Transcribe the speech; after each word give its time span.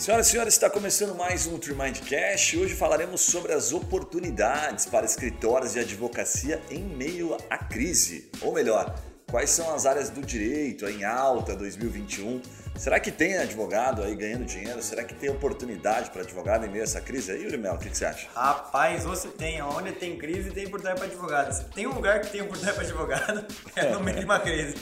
Senhoras 0.00 0.28
e 0.28 0.30
senhores, 0.30 0.54
está 0.54 0.70
começando 0.70 1.14
mais 1.14 1.46
um 1.46 1.58
Trimind 1.58 1.98
Cash. 2.08 2.54
Hoje 2.54 2.74
falaremos 2.74 3.20
sobre 3.20 3.52
as 3.52 3.70
oportunidades 3.70 4.86
para 4.86 5.04
escritórios 5.04 5.74
de 5.74 5.80
advocacia 5.80 6.58
em 6.70 6.82
meio 6.82 7.36
à 7.50 7.58
crise. 7.58 8.30
Ou 8.40 8.50
melhor, 8.50 8.98
quais 9.30 9.50
são 9.50 9.74
as 9.74 9.84
áreas 9.84 10.08
do 10.08 10.22
direito 10.22 10.88
em 10.88 11.04
alta 11.04 11.54
2021? 11.54 12.40
Será 12.76 12.98
que 12.98 13.12
tem 13.12 13.36
advogado 13.36 14.02
aí 14.02 14.14
ganhando 14.14 14.46
dinheiro? 14.46 14.82
Será 14.82 15.04
que 15.04 15.12
tem 15.12 15.28
oportunidade 15.28 16.08
para 16.08 16.22
advogado 16.22 16.64
em 16.64 16.70
meio 16.70 16.82
a 16.82 16.84
essa 16.84 17.02
crise 17.02 17.32
aí, 17.32 17.46
Urimel? 17.46 17.74
O 17.74 17.78
que, 17.78 17.90
que 17.90 17.98
você 17.98 18.06
acha? 18.06 18.26
Rapaz, 18.34 19.04
você 19.04 19.28
tem. 19.28 19.60
Onde 19.60 19.92
tem 19.92 20.16
crise, 20.16 20.50
tem 20.50 20.64
oportunidade 20.64 20.98
para 20.98 21.08
advogado. 21.10 21.52
Se 21.52 21.64
tem 21.64 21.86
um 21.86 21.92
lugar 21.92 22.22
que 22.22 22.30
tem 22.30 22.40
oportunidade 22.40 22.78
para 22.78 22.86
advogado, 22.86 23.46
é 23.76 23.90
no 23.90 24.00
meio 24.00 24.20
de 24.20 24.24
uma 24.24 24.40
crise. 24.40 24.76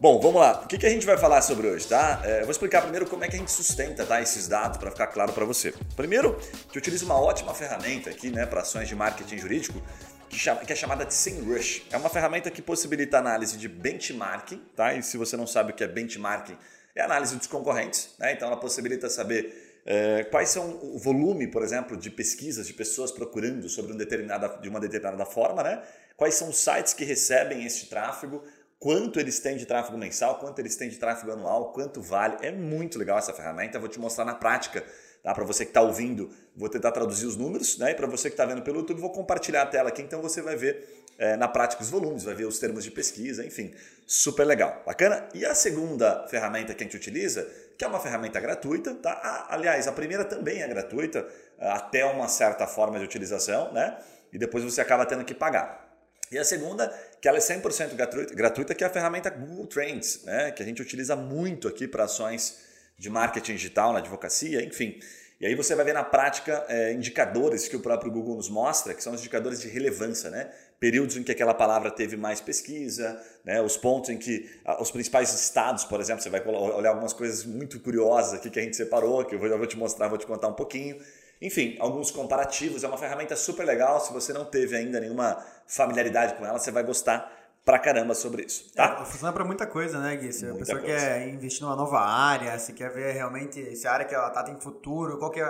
Bom, 0.00 0.18
vamos 0.18 0.40
lá. 0.40 0.62
O 0.64 0.66
que, 0.66 0.78
que 0.78 0.86
a 0.86 0.88
gente 0.88 1.04
vai 1.04 1.18
falar 1.18 1.42
sobre 1.42 1.68
hoje, 1.68 1.86
tá? 1.86 2.22
É, 2.24 2.40
vou 2.40 2.50
explicar 2.50 2.80
primeiro 2.80 3.06
como 3.06 3.22
é 3.22 3.28
que 3.28 3.36
a 3.36 3.38
gente 3.38 3.52
sustenta 3.52 4.06
tá, 4.06 4.22
esses 4.22 4.48
dados 4.48 4.78
para 4.78 4.90
ficar 4.90 5.08
claro 5.08 5.30
para 5.34 5.44
você. 5.44 5.74
Primeiro, 5.94 6.38
que 6.72 6.78
eu 6.78 6.80
utilizo 6.80 7.04
uma 7.04 7.20
ótima 7.20 7.52
ferramenta 7.52 8.08
aqui 8.08 8.30
né, 8.30 8.46
para 8.46 8.62
ações 8.62 8.88
de 8.88 8.94
marketing 8.94 9.36
jurídico 9.36 9.82
que 10.30 10.72
é 10.72 10.76
chamada 10.76 11.04
de 11.04 11.12
SEMrush. 11.12 11.86
É 11.92 11.98
uma 11.98 12.08
ferramenta 12.08 12.50
que 12.50 12.62
possibilita 12.62 13.18
análise 13.18 13.58
de 13.58 13.68
benchmarking, 13.68 14.62
tá? 14.74 14.94
E 14.94 15.02
se 15.02 15.18
você 15.18 15.36
não 15.36 15.46
sabe 15.46 15.72
o 15.72 15.74
que 15.74 15.84
é 15.84 15.88
benchmarking, 15.88 16.56
é 16.94 17.02
análise 17.02 17.36
dos 17.36 17.46
concorrentes, 17.46 18.14
né? 18.18 18.32
Então 18.32 18.48
ela 18.48 18.56
possibilita 18.56 19.10
saber 19.10 19.82
é, 19.84 20.24
quais 20.24 20.48
são 20.48 20.78
o 20.82 20.98
volume, 20.98 21.46
por 21.46 21.62
exemplo, 21.62 21.94
de 21.94 22.08
pesquisas 22.08 22.66
de 22.66 22.72
pessoas 22.72 23.12
procurando 23.12 23.68
sobre 23.68 23.92
um 23.92 23.96
determinada, 23.96 24.48
de 24.62 24.68
uma 24.70 24.80
determinada 24.80 25.26
forma, 25.26 25.62
né? 25.62 25.82
Quais 26.16 26.36
são 26.36 26.48
os 26.48 26.56
sites 26.56 26.94
que 26.94 27.04
recebem 27.04 27.66
esse 27.66 27.86
tráfego, 27.86 28.42
quanto 28.80 29.20
eles 29.20 29.38
têm 29.38 29.58
de 29.58 29.66
tráfego 29.66 29.98
mensal, 29.98 30.38
quanto 30.38 30.58
eles 30.58 30.74
têm 30.74 30.88
de 30.88 30.96
tráfego 30.96 31.30
anual, 31.30 31.70
quanto 31.72 32.00
vale. 32.00 32.38
É 32.40 32.50
muito 32.50 32.98
legal 32.98 33.18
essa 33.18 33.32
ferramenta, 33.32 33.78
vou 33.78 33.88
te 33.88 34.00
mostrar 34.00 34.24
na 34.24 34.34
prática. 34.34 34.82
Tá? 35.22 35.34
Para 35.34 35.44
você 35.44 35.66
que 35.66 35.70
está 35.70 35.82
ouvindo, 35.82 36.30
vou 36.56 36.68
tentar 36.68 36.90
traduzir 36.90 37.26
os 37.26 37.36
números, 37.36 37.76
né? 37.76 37.90
E 37.90 37.94
para 37.94 38.06
você 38.06 38.30
que 38.30 38.32
está 38.32 38.46
vendo 38.46 38.62
pelo 38.62 38.78
YouTube, 38.78 38.98
vou 38.98 39.12
compartilhar 39.12 39.62
a 39.62 39.66
tela 39.66 39.90
aqui, 39.90 40.00
então 40.00 40.22
você 40.22 40.40
vai 40.40 40.56
ver 40.56 41.04
é, 41.18 41.36
na 41.36 41.46
prática 41.46 41.82
os 41.82 41.90
volumes, 41.90 42.24
vai 42.24 42.34
ver 42.34 42.46
os 42.46 42.58
termos 42.58 42.82
de 42.82 42.90
pesquisa, 42.90 43.44
enfim, 43.44 43.74
super 44.06 44.46
legal, 44.46 44.82
bacana. 44.86 45.28
E 45.34 45.44
a 45.44 45.54
segunda 45.54 46.26
ferramenta 46.28 46.72
que 46.72 46.82
a 46.82 46.86
gente 46.86 46.96
utiliza, 46.96 47.46
que 47.76 47.84
é 47.84 47.86
uma 47.86 48.00
ferramenta 48.00 48.40
gratuita, 48.40 48.94
tá? 48.94 49.20
Ah, 49.22 49.54
aliás, 49.54 49.86
a 49.86 49.92
primeira 49.92 50.24
também 50.24 50.62
é 50.62 50.68
gratuita, 50.68 51.28
até 51.58 52.02
uma 52.06 52.28
certa 52.28 52.66
forma 52.66 52.98
de 52.98 53.04
utilização, 53.04 53.70
né? 53.74 53.98
E 54.32 54.38
depois 54.38 54.64
você 54.64 54.80
acaba 54.80 55.04
tendo 55.04 55.22
que 55.22 55.34
pagar. 55.34 55.90
E 56.32 56.38
a 56.38 56.44
segunda, 56.44 56.96
que 57.20 57.28
ela 57.28 57.38
é 57.38 57.40
100% 57.40 57.94
gratuita, 57.94 58.34
gratuita, 58.34 58.74
que 58.74 58.82
é 58.82 58.86
a 58.86 58.90
ferramenta 58.90 59.28
Google 59.28 59.66
Trends, 59.66 60.24
né? 60.24 60.50
que 60.50 60.62
a 60.62 60.66
gente 60.66 60.80
utiliza 60.80 61.14
muito 61.14 61.68
aqui 61.68 61.86
para 61.86 62.04
ações 62.04 62.58
de 62.98 63.10
marketing 63.10 63.52
digital 63.52 63.92
na 63.92 63.98
advocacia, 63.98 64.62
enfim. 64.64 64.98
E 65.40 65.46
aí 65.46 65.54
você 65.54 65.74
vai 65.74 65.86
ver 65.86 65.94
na 65.94 66.04
prática 66.04 66.64
é, 66.68 66.92
indicadores 66.92 67.66
que 67.66 67.74
o 67.74 67.80
próprio 67.80 68.12
Google 68.12 68.36
nos 68.36 68.50
mostra, 68.50 68.92
que 68.92 69.02
são 69.02 69.14
os 69.14 69.20
indicadores 69.20 69.60
de 69.60 69.68
relevância, 69.68 70.28
né? 70.28 70.50
Períodos 70.78 71.16
em 71.16 71.22
que 71.22 71.32
aquela 71.32 71.54
palavra 71.54 71.90
teve 71.90 72.14
mais 72.14 72.42
pesquisa, 72.42 73.18
né? 73.42 73.60
os 73.60 73.76
pontos 73.76 74.10
em 74.10 74.18
que 74.18 74.50
os 74.78 74.90
principais 74.90 75.32
estados, 75.32 75.84
por 75.84 76.00
exemplo, 76.00 76.22
você 76.22 76.30
vai 76.30 76.46
olhar 76.46 76.90
algumas 76.90 77.12
coisas 77.12 77.44
muito 77.44 77.80
curiosas 77.80 78.34
aqui 78.34 78.50
que 78.50 78.58
a 78.58 78.62
gente 78.62 78.76
separou, 78.76 79.24
que 79.24 79.34
eu 79.34 79.46
eu 79.46 79.58
vou 79.58 79.66
te 79.66 79.76
mostrar, 79.78 80.08
vou 80.08 80.18
te 80.18 80.26
contar 80.26 80.48
um 80.48 80.54
pouquinho. 80.54 80.98
Enfim, 81.40 81.76
alguns 81.80 82.10
comparativos, 82.10 82.84
é 82.84 82.88
uma 82.88 82.98
ferramenta 82.98 83.34
super 83.34 83.64
legal. 83.64 84.00
Se 84.00 84.12
você 84.12 84.32
não 84.32 84.44
teve 84.44 84.76
ainda 84.76 85.00
nenhuma 85.00 85.42
familiaridade 85.66 86.34
com 86.34 86.44
ela, 86.44 86.58
você 86.58 86.70
vai 86.70 86.82
gostar 86.82 87.32
pra 87.64 87.78
caramba 87.78 88.14
sobre 88.14 88.42
isso, 88.42 88.72
tá? 88.74 88.98
É, 89.00 89.04
funciona 89.04 89.32
para 89.32 89.44
muita 89.44 89.66
coisa, 89.66 90.00
né, 90.00 90.16
Gui? 90.16 90.32
Se 90.32 90.46
a 90.46 90.54
pessoa 90.54 90.80
coisa. 90.80 90.96
quer 90.96 91.28
investir 91.28 91.62
numa 91.62 91.76
nova 91.76 92.00
área, 92.00 92.58
se 92.58 92.72
quer 92.72 92.90
ver 92.90 93.12
realmente 93.12 93.76
se 93.76 93.86
a 93.86 93.92
área 93.92 94.06
que 94.06 94.14
ela 94.14 94.30
tá 94.30 94.42
tem 94.42 94.58
futuro, 94.58 95.18
qual 95.18 95.30
que 95.30 95.40
é 95.40 95.44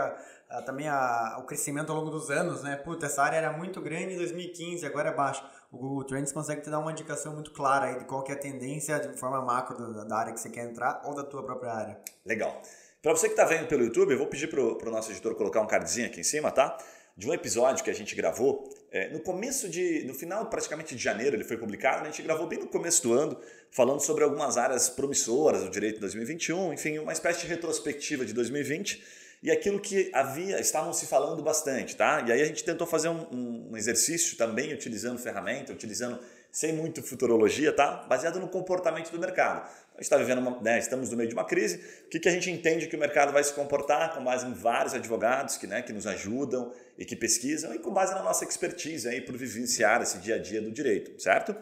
a, 0.51 0.63
também 0.63 0.89
a, 0.89 1.37
o 1.39 1.45
crescimento 1.45 1.91
ao 1.91 1.99
longo 1.99 2.11
dos 2.11 2.31
anos, 2.31 2.63
né? 2.63 2.77
Puta, 2.77 3.07
essa 3.07 3.23
área 3.23 3.37
era 3.37 3.53
muito 3.53 3.81
grande 3.81 4.15
em 4.15 4.17
2015, 4.17 4.85
agora 4.85 5.11
é 5.11 5.15
baixo. 5.15 5.45
O 5.71 5.79
Google 5.79 6.05
Trends 6.05 6.33
consegue 6.33 6.63
te 6.63 6.71
dar 6.71 6.81
uma 6.81 6.91
indicação 6.91 7.33
muito 7.33 7.53
clara 7.53 7.87
aí 7.87 7.99
de 8.01 8.05
qual 8.05 8.25
que 8.25 8.33
é 8.33 8.35
a 8.35 8.39
tendência 8.39 8.99
de 8.99 9.17
forma 9.17 9.41
macro 9.41 9.79
da, 9.79 10.05
da 10.05 10.17
área 10.17 10.33
que 10.33 10.41
você 10.41 10.51
quer 10.51 10.65
entrar 10.65 11.01
ou 11.05 11.15
da 11.15 11.23
tua 11.23 11.45
própria 11.45 11.73
área. 11.73 12.01
Legal. 12.27 12.61
Para 13.03 13.13
você 13.13 13.29
que 13.29 13.33
está 13.33 13.47
vendo 13.47 13.67
pelo 13.67 13.83
YouTube, 13.83 14.13
eu 14.13 14.19
vou 14.19 14.27
pedir 14.27 14.47
para 14.49 14.61
o 14.61 14.91
nosso 14.91 15.11
editor 15.11 15.35
colocar 15.35 15.63
um 15.63 15.67
cardzinho 15.67 16.07
aqui 16.07 16.21
em 16.21 16.25
cima, 16.25 16.51
tá? 16.51 16.77
De 17.17 17.27
um 17.27 17.33
episódio 17.33 17.83
que 17.83 17.89
a 17.89 17.95
gente 17.95 18.15
gravou 18.15 18.69
é, 18.93 19.09
no 19.09 19.21
começo 19.21 19.71
de. 19.71 20.05
no 20.05 20.13
final 20.13 20.45
praticamente 20.51 20.95
de 20.95 21.03
janeiro, 21.03 21.35
ele 21.35 21.45
foi 21.45 21.57
publicado, 21.57 22.03
né? 22.03 22.09
a 22.09 22.11
gente 22.11 22.23
gravou 22.23 22.47
bem 22.47 22.59
no 22.59 22.67
começo 22.67 23.03
do 23.03 23.15
ano, 23.15 23.41
falando 23.71 24.01
sobre 24.01 24.23
algumas 24.23 24.59
áreas 24.59 24.91
promissoras 24.91 25.63
do 25.63 25.71
direito 25.71 25.95
de 25.95 26.01
2021, 26.03 26.75
enfim, 26.75 26.99
uma 26.99 27.13
espécie 27.13 27.41
de 27.41 27.47
retrospectiva 27.47 28.27
de 28.27 28.35
2020 28.35 29.03
e 29.43 29.51
aquilo 29.51 29.81
que 29.81 30.11
havia, 30.13 30.61
estavam 30.61 30.93
se 30.93 31.07
falando 31.07 31.43
bastante, 31.43 31.97
tá? 31.97 32.25
E 32.27 32.33
aí 32.33 32.43
a 32.43 32.45
gente 32.45 32.63
tentou 32.63 32.87
fazer 32.87 33.09
um, 33.09 33.71
um 33.71 33.77
exercício 33.77 34.37
também 34.37 34.73
utilizando 34.73 35.19
ferramenta, 35.19 35.73
utilizando 35.73 36.19
sem 36.53 36.73
muito 36.73 37.03
futurologia, 37.03 37.73
tá? 37.73 38.05
Baseado 38.09 38.39
no 38.39 38.49
comportamento 38.49 39.11
do 39.11 39.19
mercado 39.19 39.69
está 40.01 40.17
vivendo 40.17 40.39
uma, 40.39 40.59
né, 40.61 40.79
estamos 40.79 41.11
no 41.11 41.17
meio 41.17 41.29
de 41.29 41.35
uma 41.35 41.45
crise. 41.45 41.81
O 42.07 42.09
que, 42.09 42.19
que 42.19 42.29
a 42.29 42.33
gente 42.33 42.51
entende 42.51 42.87
que 42.87 42.97
o 42.97 42.99
mercado 42.99 43.33
vai 43.33 43.45
se 43.45 43.53
comportar 43.53 44.15
com 44.15 44.25
base 44.25 44.47
em 44.47 44.53
vários 44.53 44.95
advogados 44.95 45.57
que, 45.57 45.67
né, 45.67 45.83
que 45.83 45.93
nos 45.93 46.07
ajudam 46.07 46.73
e 46.99 47.05
que 47.05 47.15
pesquisam 47.15 47.75
e 47.75 47.79
com 47.79 47.93
base 47.93 48.15
na 48.15 48.23
nossa 48.23 48.45
expertise 48.45 49.09
aí 49.09 49.21
por 49.21 49.37
vivenciar 49.37 50.01
esse 50.03 50.19
dia 50.19 50.37
a 50.37 50.39
dia 50.39 50.61
do 50.61 50.71
direito, 50.71 51.21
certo? 51.21 51.55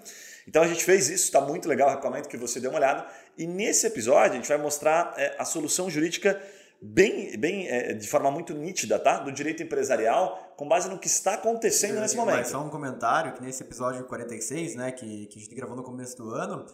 Então 0.46 0.62
a 0.62 0.68
gente 0.68 0.84
fez 0.84 1.08
isso, 1.08 1.24
está 1.24 1.40
muito 1.40 1.68
legal, 1.68 1.90
recomendo 1.90 2.28
que 2.28 2.36
você 2.36 2.60
dê 2.60 2.68
uma 2.68 2.78
olhada. 2.78 3.06
E 3.36 3.46
nesse 3.46 3.86
episódio 3.86 4.32
a 4.32 4.36
gente 4.36 4.48
vai 4.48 4.58
mostrar 4.58 5.14
é, 5.16 5.34
a 5.38 5.44
solução 5.44 5.90
jurídica 5.90 6.40
bem, 6.80 7.38
bem 7.38 7.68
é, 7.68 7.92
de 7.92 8.08
forma 8.08 8.30
muito 8.30 8.54
nítida, 8.54 8.98
tá? 8.98 9.18
Do 9.18 9.32
direito 9.32 9.62
empresarial, 9.62 10.54
com 10.56 10.68
base 10.68 10.88
no 10.88 10.98
que 10.98 11.06
está 11.06 11.34
acontecendo 11.34 12.00
nesse 12.00 12.16
momento. 12.16 12.46
Só 12.46 12.64
um 12.64 12.70
comentário 12.70 13.34
que 13.34 13.42
nesse 13.42 13.62
episódio 13.62 14.04
46, 14.04 14.76
né, 14.76 14.92
que, 14.92 15.26
que 15.26 15.38
a 15.38 15.42
gente 15.42 15.54
gravou 15.54 15.76
no 15.76 15.82
começo 15.82 16.16
do 16.16 16.30
ano, 16.30 16.66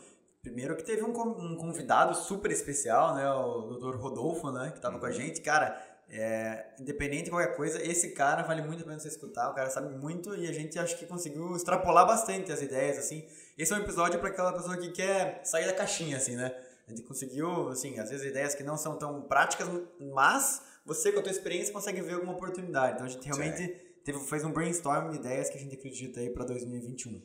Primeiro 0.44 0.76
que 0.76 0.84
teve 0.84 1.02
um, 1.02 1.08
um 1.08 1.56
convidado 1.56 2.14
super 2.14 2.50
especial, 2.50 3.14
né? 3.14 3.26
O 3.30 3.62
Dr. 3.62 3.96
Rodolfo, 3.96 4.52
né? 4.52 4.68
Que 4.70 4.76
estava 4.76 4.96
uhum. 4.96 5.00
com 5.00 5.06
a 5.06 5.08
uhum. 5.08 5.14
gente. 5.14 5.40
Cara, 5.40 5.74
é, 6.10 6.66
independente 6.78 7.24
de 7.24 7.30
qualquer 7.30 7.56
coisa, 7.56 7.82
esse 7.82 8.10
cara 8.10 8.42
vale 8.42 8.60
muito 8.60 8.82
a 8.82 8.84
pena 8.84 9.00
você 9.00 9.08
escutar. 9.08 9.50
O 9.50 9.54
cara 9.54 9.70
sabe 9.70 9.96
muito 9.96 10.36
e 10.36 10.46
a 10.46 10.52
gente 10.52 10.78
acho 10.78 10.98
que 10.98 11.06
conseguiu 11.06 11.56
extrapolar 11.56 12.06
bastante 12.06 12.52
as 12.52 12.60
ideias, 12.60 12.98
assim. 12.98 13.26
Esse 13.56 13.72
é 13.72 13.76
um 13.76 13.80
episódio 13.80 14.20
para 14.20 14.28
aquela 14.28 14.52
pessoa 14.52 14.76
que 14.76 14.90
quer 14.90 15.40
sair 15.44 15.64
da 15.64 15.72
caixinha, 15.72 16.18
assim, 16.18 16.36
né? 16.36 16.54
A 16.86 16.90
gente 16.90 17.02
conseguiu, 17.02 17.68
assim, 17.68 17.98
às 17.98 18.10
vezes 18.10 18.26
ideias 18.26 18.54
que 18.54 18.62
não 18.62 18.76
são 18.76 18.98
tão 18.98 19.22
práticas, 19.22 19.68
mas 19.98 20.62
você 20.84 21.10
com 21.10 21.20
a 21.20 21.22
tua 21.22 21.32
experiência 21.32 21.72
consegue 21.72 22.00
ver 22.02 22.14
alguma 22.14 22.34
oportunidade. 22.34 22.94
Então 22.94 23.06
a 23.06 23.08
gente 23.08 23.24
realmente 23.24 23.68
teve, 24.04 24.18
fez 24.20 24.44
um 24.44 24.52
brainstorm 24.52 25.10
de 25.10 25.16
ideias 25.16 25.48
que 25.48 25.56
a 25.56 25.60
gente 25.60 25.74
acredita 25.74 26.20
aí 26.20 26.28
para 26.28 26.44
2021. 26.44 27.22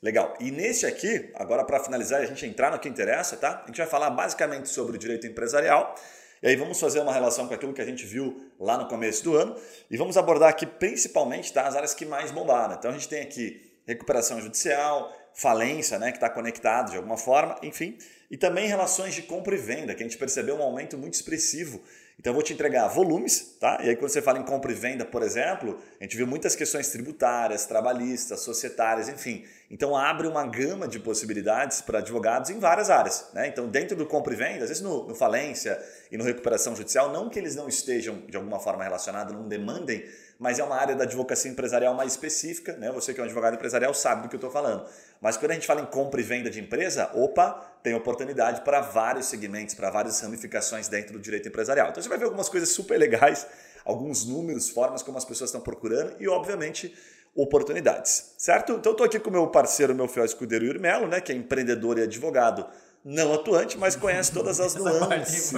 Legal. 0.00 0.34
E 0.40 0.50
nesse 0.50 0.86
aqui, 0.86 1.30
agora 1.34 1.64
para 1.64 1.78
finalizar 1.78 2.20
e 2.20 2.24
a 2.24 2.26
gente 2.26 2.44
entrar 2.46 2.70
no 2.70 2.78
que 2.78 2.88
interessa, 2.88 3.36
tá? 3.36 3.62
A 3.62 3.66
gente 3.66 3.76
vai 3.76 3.86
falar 3.86 4.10
basicamente 4.10 4.68
sobre 4.68 4.96
o 4.96 4.98
direito 4.98 5.26
empresarial. 5.26 5.94
E 6.42 6.48
aí 6.48 6.56
vamos 6.56 6.80
fazer 6.80 7.00
uma 7.00 7.12
relação 7.12 7.46
com 7.46 7.54
aquilo 7.54 7.72
que 7.72 7.80
a 7.80 7.84
gente 7.84 8.04
viu 8.04 8.50
lá 8.58 8.76
no 8.76 8.88
começo 8.88 9.22
do 9.22 9.36
ano 9.36 9.56
e 9.88 9.96
vamos 9.96 10.16
abordar 10.16 10.48
aqui 10.48 10.66
principalmente 10.66 11.52
tá, 11.52 11.68
as 11.68 11.76
áreas 11.76 11.94
que 11.94 12.04
mais 12.04 12.32
bombaram. 12.32 12.74
Então 12.74 12.90
a 12.90 12.94
gente 12.94 13.08
tem 13.08 13.22
aqui 13.22 13.62
recuperação 13.86 14.40
judicial, 14.40 15.12
falência, 15.34 15.98
né, 15.98 16.10
que 16.10 16.16
está 16.16 16.28
conectado 16.28 16.90
de 16.90 16.96
alguma 16.96 17.16
forma, 17.16 17.58
enfim, 17.62 17.96
e 18.30 18.36
também 18.36 18.66
relações 18.66 19.14
de 19.14 19.22
compra 19.22 19.54
e 19.54 19.58
venda, 19.58 19.94
que 19.94 20.02
a 20.02 20.06
gente 20.06 20.18
percebeu 20.18 20.56
um 20.56 20.62
aumento 20.62 20.96
muito 20.98 21.14
expressivo 21.14 21.82
então 22.18 22.30
eu 22.30 22.34
vou 22.34 22.42
te 22.42 22.52
entregar 22.52 22.86
volumes, 22.88 23.56
tá? 23.58 23.78
E 23.82 23.88
aí 23.88 23.96
quando 23.96 24.10
você 24.10 24.22
fala 24.22 24.38
em 24.38 24.44
compra 24.44 24.70
e 24.70 24.74
venda, 24.74 25.04
por 25.04 25.22
exemplo, 25.22 25.78
a 25.98 26.04
gente 26.04 26.16
viu 26.16 26.26
muitas 26.26 26.54
questões 26.54 26.88
tributárias, 26.88 27.66
trabalhistas, 27.66 28.40
societárias, 28.40 29.08
enfim. 29.08 29.44
Então 29.70 29.96
abre 29.96 30.28
uma 30.28 30.46
gama 30.46 30.86
de 30.86 31.00
possibilidades 31.00 31.80
para 31.80 31.98
advogados 31.98 32.50
em 32.50 32.58
várias 32.58 32.90
áreas, 32.90 33.28
né? 33.34 33.48
Então 33.48 33.68
dentro 33.68 33.96
do 33.96 34.06
compra 34.06 34.34
e 34.34 34.36
venda, 34.36 34.62
às 34.62 34.68
vezes 34.68 34.80
no, 34.80 35.08
no 35.08 35.14
falência 35.14 35.76
e 36.10 36.16
no 36.16 36.22
recuperação 36.22 36.76
judicial, 36.76 37.12
não 37.12 37.28
que 37.28 37.38
eles 37.38 37.56
não 37.56 37.68
estejam 37.68 38.22
de 38.28 38.36
alguma 38.36 38.60
forma 38.60 38.84
relacionados, 38.84 39.34
não 39.34 39.48
demandem 39.48 40.04
mas 40.42 40.58
é 40.58 40.64
uma 40.64 40.74
área 40.74 40.96
da 40.96 41.04
advocacia 41.04 41.48
empresarial 41.48 41.94
mais 41.94 42.10
específica, 42.14 42.72
né? 42.72 42.90
Você 42.90 43.14
que 43.14 43.20
é 43.20 43.22
um 43.22 43.26
advogado 43.26 43.54
empresarial 43.54 43.94
sabe 43.94 44.22
do 44.22 44.28
que 44.28 44.34
eu 44.34 44.38
estou 44.38 44.50
falando. 44.50 44.84
Mas 45.20 45.36
quando 45.36 45.52
a 45.52 45.54
gente 45.54 45.68
fala 45.68 45.80
em 45.80 45.86
compra 45.86 46.20
e 46.20 46.24
venda 46.24 46.50
de 46.50 46.58
empresa, 46.58 47.08
opa, 47.14 47.64
tem 47.80 47.94
oportunidade 47.94 48.62
para 48.62 48.80
vários 48.80 49.26
segmentos, 49.26 49.76
para 49.76 49.88
várias 49.88 50.20
ramificações 50.20 50.88
dentro 50.88 51.12
do 51.12 51.20
direito 51.20 51.48
empresarial. 51.48 51.90
Então 51.90 52.02
você 52.02 52.08
vai 52.08 52.18
ver 52.18 52.24
algumas 52.24 52.48
coisas 52.48 52.70
super 52.70 52.98
legais, 52.98 53.46
alguns 53.84 54.24
números, 54.24 54.68
formas 54.68 55.00
como 55.00 55.16
as 55.16 55.24
pessoas 55.24 55.50
estão 55.50 55.60
procurando 55.60 56.16
e, 56.18 56.26
obviamente, 56.26 56.92
oportunidades, 57.36 58.34
certo? 58.36 58.72
Então 58.72 58.90
estou 58.90 59.06
aqui 59.06 59.20
com 59.20 59.30
o 59.30 59.32
meu 59.32 59.46
parceiro, 59.46 59.94
meu 59.94 60.08
fiel 60.08 60.24
escudeiro 60.24 60.64
Yuri 60.64 60.80
Melo, 60.80 61.06
né? 61.06 61.20
Que 61.20 61.30
é 61.30 61.36
empreendedor 61.36 61.98
e 61.98 62.02
advogado 62.02 62.66
não 63.04 63.32
atuante, 63.32 63.76
mas 63.78 63.96
conhece 63.96 64.32
todas 64.32 64.60
as 64.60 64.74
nuances. 64.76 65.52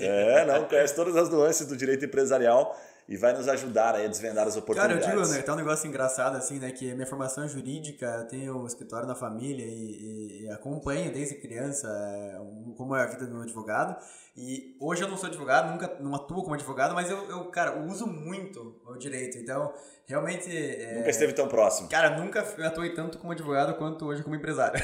É, 0.00 0.44
não, 0.46 0.64
conhece 0.64 0.94
todas 0.94 1.14
as 1.16 1.28
nuances 1.28 1.66
do 1.66 1.76
direito 1.76 2.04
empresarial 2.06 2.78
e 3.10 3.16
vai 3.16 3.32
nos 3.32 3.48
ajudar 3.48 3.96
a 3.96 4.06
desvendar 4.06 4.46
as 4.46 4.56
oportunidades. 4.56 5.04
Cara, 5.04 5.16
eu 5.16 5.22
digo, 5.22 5.34
né, 5.34 5.42
tem 5.42 5.52
um 5.52 5.56
negócio 5.56 5.88
engraçado 5.88 6.36
assim, 6.36 6.60
né, 6.60 6.70
que 6.70 6.94
minha 6.94 7.06
formação 7.08 7.42
é 7.42 7.48
jurídica, 7.48 8.24
tenho 8.30 8.56
um 8.56 8.66
escritório 8.68 9.04
na 9.04 9.16
família 9.16 9.66
e, 9.66 9.68
e, 9.68 10.44
e 10.44 10.50
acompanho 10.50 11.12
desde 11.12 11.34
criança 11.34 11.88
é, 11.88 12.38
como 12.76 12.94
é 12.94 13.02
a 13.02 13.06
vida 13.06 13.26
do 13.26 13.32
meu 13.32 13.42
advogado. 13.42 13.96
E 14.36 14.76
hoje 14.80 15.02
eu 15.02 15.08
não 15.08 15.16
sou 15.16 15.28
advogado, 15.28 15.72
nunca 15.72 15.96
não 15.98 16.14
atuo 16.14 16.44
como 16.44 16.54
advogado, 16.54 16.94
mas 16.94 17.10
eu, 17.10 17.28
eu 17.28 17.46
cara, 17.46 17.72
eu 17.72 17.82
uso 17.86 18.06
muito 18.06 18.80
o 18.86 18.96
direito. 18.96 19.36
Então, 19.38 19.74
realmente. 20.06 20.48
É, 20.56 20.98
nunca 20.98 21.10
esteve 21.10 21.32
tão 21.32 21.48
próximo. 21.48 21.88
Cara, 21.88 22.16
nunca 22.16 22.46
atuei 22.64 22.94
tanto 22.94 23.18
como 23.18 23.32
advogado 23.32 23.74
quanto 23.74 24.06
hoje 24.06 24.22
como 24.22 24.36
empresário. 24.36 24.80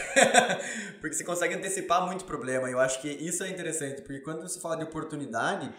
porque 1.00 1.14
você 1.14 1.22
consegue 1.22 1.54
antecipar 1.54 2.04
muito 2.04 2.24
problema. 2.24 2.68
E 2.68 2.72
eu 2.72 2.80
acho 2.80 3.00
que 3.00 3.08
isso 3.08 3.44
é 3.44 3.48
interessante, 3.48 4.02
porque 4.02 4.18
quando 4.18 4.42
você 4.42 4.58
fala 4.58 4.76
de 4.76 4.82
oportunidade 4.82 5.72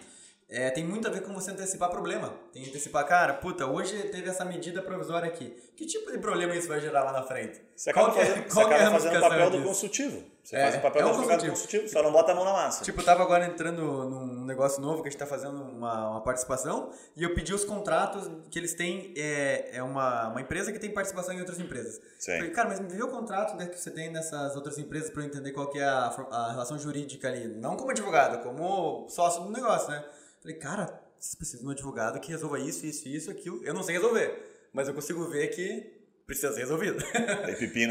é, 0.49 0.69
tem 0.69 0.83
muito 0.83 1.05
a 1.07 1.11
ver 1.11 1.21
com 1.23 1.33
você 1.33 1.51
antecipar 1.51 1.89
problema. 1.89 2.33
Tem 2.53 2.63
que 2.63 2.69
antecipar, 2.69 3.05
cara, 3.05 3.33
puta, 3.33 3.65
hoje 3.65 3.97
teve 4.03 4.29
essa 4.29 4.45
medida 4.45 4.81
provisória 4.81 5.27
aqui. 5.27 5.53
Que 5.75 5.85
tipo 5.85 6.09
de 6.09 6.17
problema 6.19 6.55
isso 6.55 6.69
vai 6.69 6.79
gerar 6.79 7.03
lá 7.03 7.11
na 7.11 7.23
frente? 7.23 7.61
Você 7.75 7.89
acaba 7.89 8.11
qual 8.11 8.21
é- 8.21 8.25
fazendo, 8.25 8.49
você 8.49 8.59
acaba 8.61 8.75
é 8.75 8.89
fazendo 8.89 9.17
o 9.17 9.19
papel 9.19 9.49
do 9.49 9.63
consultivo. 9.63 10.23
Você 10.41 10.55
é, 10.55 10.61
faz 10.61 10.75
o 10.75 10.79
papel 10.79 11.01
é 11.01 11.05
um 11.05 11.07
do 11.07 11.13
advogado 11.15 11.39
consultivo. 11.39 11.51
consultivo, 11.51 11.89
só 11.89 12.01
não 12.01 12.13
bota 12.13 12.31
a 12.31 12.35
mão 12.35 12.45
na 12.45 12.53
massa. 12.53 12.81
Tipo, 12.85 13.01
eu 13.01 13.05
tava 13.05 13.23
agora 13.23 13.45
entrando 13.45 13.81
num 13.81 14.45
negócio 14.45 14.81
novo 14.81 15.01
que 15.01 15.09
a 15.09 15.11
gente 15.11 15.19
tá 15.19 15.25
fazendo 15.25 15.61
uma, 15.61 16.11
uma 16.11 16.21
participação 16.21 16.91
e 17.17 17.23
eu 17.23 17.35
pedi 17.35 17.53
os 17.53 17.65
contratos 17.65 18.31
que 18.49 18.57
eles 18.57 18.73
têm. 18.73 19.13
É, 19.17 19.71
é 19.73 19.83
uma, 19.83 20.29
uma 20.29 20.39
empresa 20.39 20.71
que 20.71 20.79
tem 20.79 20.89
participação 20.93 21.33
em 21.33 21.39
outras 21.39 21.59
empresas. 21.59 21.99
Sim. 22.17 22.37
Falei, 22.37 22.51
cara, 22.51 22.69
mas 22.69 22.79
me 22.79 22.87
vê 22.87 23.03
o 23.03 23.09
contrato 23.09 23.57
que 23.69 23.77
você 23.77 23.91
tem 23.91 24.09
nessas 24.09 24.55
outras 24.55 24.77
empresas 24.77 25.09
para 25.09 25.23
eu 25.23 25.27
entender 25.27 25.51
qual 25.51 25.69
que 25.69 25.77
é 25.77 25.83
a, 25.83 26.07
a 26.31 26.51
relação 26.51 26.79
jurídica 26.79 27.27
ali. 27.27 27.45
Não 27.47 27.75
como 27.75 27.91
advogado, 27.91 28.41
como 28.41 29.09
sócio 29.09 29.43
do 29.43 29.51
negócio, 29.51 29.91
né? 29.91 30.05
Falei, 30.39 30.57
cara, 30.57 31.03
vocês 31.19 31.35
precisam 31.35 31.61
de 31.61 31.67
um 31.67 31.71
advogado 31.71 32.19
que 32.19 32.31
resolva 32.31 32.59
isso, 32.59 32.85
isso, 32.85 33.07
isso, 33.07 33.31
aquilo. 33.31 33.63
Eu 33.63 33.73
não 33.73 33.83
sei 33.83 33.95
resolver, 33.95 34.69
mas 34.71 34.87
eu 34.87 34.93
consigo 34.93 35.25
ver 35.25 35.47
que 35.47 35.96
precisa 36.27 36.51
ser 36.51 36.59
resolvido. 36.59 36.97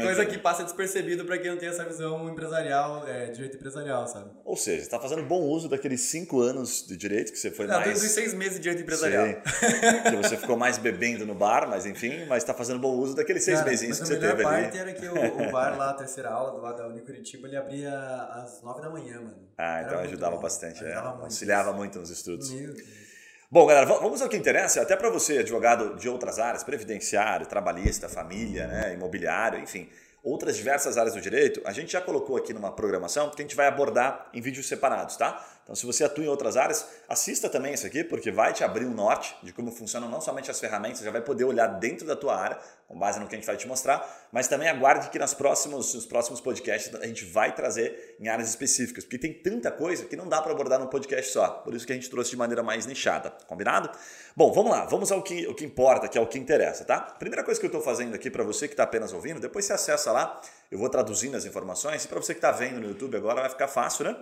Coisa 0.03 0.25
que 0.27 0.37
passa 0.37 0.63
despercebido 0.63 1.25
para 1.25 1.39
quem 1.39 1.49
não 1.49 1.57
tem 1.57 1.69
essa 1.69 1.83
visão 1.83 2.29
empresarial, 2.29 3.07
é, 3.07 3.31
direito 3.31 3.57
empresarial, 3.57 4.07
sabe? 4.07 4.29
Ou 4.45 4.55
seja, 4.55 4.83
está 4.83 4.99
fazendo 4.99 5.23
bom 5.23 5.41
uso 5.41 5.67
daqueles 5.67 6.01
cinco 6.01 6.39
anos 6.39 6.85
de 6.87 6.95
direito 6.95 7.31
que 7.31 7.39
você 7.39 7.49
foi 7.49 7.65
não, 7.65 7.79
mais... 7.79 7.99
Dos 7.99 8.11
seis 8.11 8.35
meses 8.35 8.57
de 8.57 8.61
direito 8.61 8.83
empresarial. 8.83 9.41
que 9.41 10.15
você 10.15 10.37
ficou 10.37 10.55
mais 10.55 10.77
bebendo 10.77 11.25
no 11.25 11.33
bar, 11.33 11.67
mas 11.67 11.87
enfim, 11.87 12.25
mas 12.27 12.43
está 12.43 12.53
fazendo 12.53 12.79
bom 12.79 12.95
uso 12.95 13.15
daqueles 13.15 13.43
seis 13.43 13.57
Cara, 13.57 13.71
mesinhos 13.71 13.99
que 13.99 14.05
você 14.05 14.19
teve 14.19 14.27
ali. 14.27 14.43
A 14.43 14.45
melhor 14.45 14.61
parte 14.61 14.77
era 14.77 14.93
que 14.93 15.07
o, 15.07 15.47
o, 15.47 15.51
bar 15.51 15.75
lá, 15.75 15.89
a 15.89 15.93
terceira 15.95 16.29
aula 16.29 16.51
do 16.51 16.61
lado 16.61 16.77
da 16.77 16.87
Unicuritiba, 16.87 17.47
ele 17.47 17.57
abria 17.57 17.91
às 18.33 18.61
nove 18.61 18.81
da 18.81 18.89
manhã, 18.91 19.15
mano. 19.15 19.49
Ah, 19.57 19.81
então 19.83 19.99
ajudava 19.99 20.37
bastante, 20.37 20.83
é. 20.83 20.87
ajudava 20.87 21.07
é. 21.07 21.11
muito 21.13 21.23
auxiliava 21.23 21.69
isso. 21.69 21.77
muito 21.77 21.99
nos 21.99 22.09
estudos. 22.11 22.51
Meu 22.51 22.71
Deus. 22.71 23.06
Bom, 23.49 23.65
galera, 23.65 23.85
vamos 23.85 24.21
ao 24.21 24.27
que 24.27 24.35
interessa, 24.35 24.81
até 24.81 24.93
para 24.93 25.09
você, 25.09 25.37
advogado 25.37 25.95
de 25.95 26.09
outras 26.09 26.37
áreas, 26.37 26.65
previdenciário, 26.65 27.45
trabalhista, 27.45 28.09
família, 28.09 28.67
né, 28.67 28.93
imobiliário, 28.93 29.57
enfim, 29.57 29.89
outras 30.21 30.57
diversas 30.57 30.97
áreas 30.97 31.15
do 31.15 31.21
direito, 31.21 31.61
a 31.63 31.71
gente 31.71 31.93
já 31.93 32.01
colocou 32.01 32.35
aqui 32.35 32.51
numa 32.51 32.73
programação 32.73 33.29
que 33.29 33.41
a 33.41 33.45
gente 33.45 33.55
vai 33.55 33.67
abordar 33.67 34.29
em 34.33 34.41
vídeos 34.41 34.67
separados, 34.67 35.15
tá? 35.15 35.41
Então, 35.67 35.75
se 35.75 35.85
você 35.85 36.05
atua 36.05 36.23
em 36.23 36.29
outras 36.29 36.55
áreas, 36.55 36.87
assista 37.09 37.49
também 37.49 37.73
isso 37.73 37.85
aqui, 37.85 38.01
porque 38.01 38.31
vai 38.31 38.53
te 38.53 38.63
abrir 38.63 38.85
um 38.85 38.93
norte 38.93 39.35
de 39.43 39.51
como 39.51 39.69
funcionam 39.69 40.07
não 40.07 40.21
somente 40.21 40.49
as 40.49 40.57
ferramentas, 40.61 40.99
você 40.99 41.03
já 41.03 41.11
vai 41.11 41.19
poder 41.19 41.43
olhar 41.43 41.67
dentro 41.67 42.07
da 42.07 42.15
tua 42.15 42.37
área, 42.37 42.57
com 42.87 42.97
base 42.97 43.19
no 43.19 43.27
que 43.27 43.35
a 43.35 43.37
gente 43.37 43.45
vai 43.45 43.57
te 43.57 43.67
mostrar, 43.67 44.29
mas 44.31 44.47
também 44.47 44.69
aguarde 44.69 45.09
que 45.09 45.19
nas 45.19 45.33
próximos, 45.33 45.93
nos 45.93 46.05
próximos 46.05 46.39
podcasts 46.39 46.95
a 46.95 47.05
gente 47.05 47.25
vai 47.25 47.53
trazer 47.53 48.15
em 48.17 48.29
áreas 48.29 48.47
específicas, 48.47 49.03
porque 49.03 49.17
tem 49.17 49.33
tanta 49.33 49.69
coisa 49.69 50.05
que 50.05 50.15
não 50.15 50.29
dá 50.29 50.41
para 50.41 50.53
abordar 50.53 50.79
num 50.79 50.87
podcast 50.87 51.33
só, 51.33 51.49
por 51.49 51.73
isso 51.73 51.85
que 51.85 51.91
a 51.91 51.95
gente 51.95 52.09
trouxe 52.09 52.29
de 52.29 52.37
maneira 52.37 52.63
mais 52.63 52.85
nichada, 52.85 53.31
combinado? 53.45 53.89
Bom, 54.37 54.53
vamos 54.53 54.71
lá, 54.71 54.85
vamos 54.85 55.11
ao 55.11 55.21
que, 55.21 55.47
o 55.47 55.53
que 55.53 55.65
importa, 55.65 56.07
que 56.07 56.17
é 56.17 56.21
o 56.21 56.27
que 56.27 56.39
interessa, 56.39 56.85
tá? 56.85 57.01
Primeira 57.01 57.43
coisa 57.43 57.59
que 57.59 57.65
eu 57.65 57.69
estou 57.69 57.81
fazendo 57.81 58.15
aqui 58.15 58.31
para 58.31 58.45
você 58.45 58.69
que 58.69 58.73
está 58.73 58.83
apenas 58.83 59.11
ouvindo, 59.11 59.41
depois 59.41 59.65
você 59.65 59.73
acessa 59.73 60.13
lá, 60.13 60.39
eu 60.71 60.79
vou 60.79 60.87
traduzindo 60.87 61.35
as 61.35 61.43
informações, 61.43 62.05
e 62.05 62.07
para 62.07 62.21
você 62.21 62.33
que 62.33 62.37
está 62.37 62.51
vendo 62.51 62.79
no 62.79 62.87
YouTube 62.87 63.17
agora 63.17 63.41
vai 63.41 63.49
ficar 63.49 63.67
fácil, 63.67 64.05
né? 64.05 64.15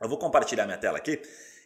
Eu 0.00 0.08
vou 0.08 0.18
compartilhar 0.18 0.64
minha 0.64 0.78
tela 0.78 0.98
aqui 0.98 1.20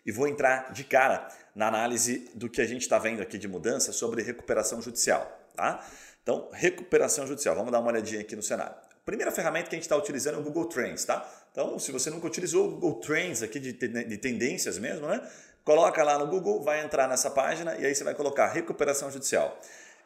e 0.05 0.11
vou 0.11 0.26
entrar 0.26 0.73
de 0.73 0.84
cara 0.84 1.29
na 1.55 1.69
análise 1.69 2.31
do 2.34 2.49
que 2.49 2.61
a 2.61 2.67
gente 2.67 2.82
está 2.82 2.99
vendo 2.99 3.23
aqui 3.23 3.38
de 3.38 3.46
mudança 3.46 3.93
sobre 3.93 4.23
recuperação 4.23 4.81
judicial. 4.81 5.40
Tá? 5.55 5.84
Então, 6.23 6.49
recuperação 6.52 7.26
judicial. 7.26 7.55
Vamos 7.55 7.70
dar 7.70 7.81
uma 7.81 7.90
olhadinha 7.90 8.20
aqui 8.20 8.34
no 8.34 8.43
cenário. 8.43 8.75
Primeira 9.05 9.32
ferramenta 9.32 9.69
que 9.69 9.75
a 9.75 9.79
gente 9.79 9.84
está 9.84 9.96
utilizando 9.96 10.37
é 10.37 10.38
o 10.38 10.43
Google 10.43 10.67
Trends. 10.67 11.05
Tá? 11.05 11.29
Então, 11.50 11.79
se 11.79 11.93
você 11.93 12.08
nunca 12.11 12.26
utilizou 12.26 12.69
o 12.69 12.70
Google 12.73 13.00
Trends 13.00 13.43
aqui 13.43 13.61
de, 13.61 13.73
de 13.73 14.17
tendências 14.19 14.78
mesmo, 14.78 15.06
né? 15.06 15.20
coloca 15.64 16.02
lá 16.02 16.19
no 16.19 16.26
Google, 16.26 16.62
vai 16.62 16.85
entrar 16.85 17.08
nessa 17.08 17.31
página 17.31 17.76
e 17.76 17.87
aí 17.87 17.94
você 17.94 18.05
vai 18.05 18.14
colocar 18.14 18.46
recuperação 18.49 19.11
judicial. 19.11 19.58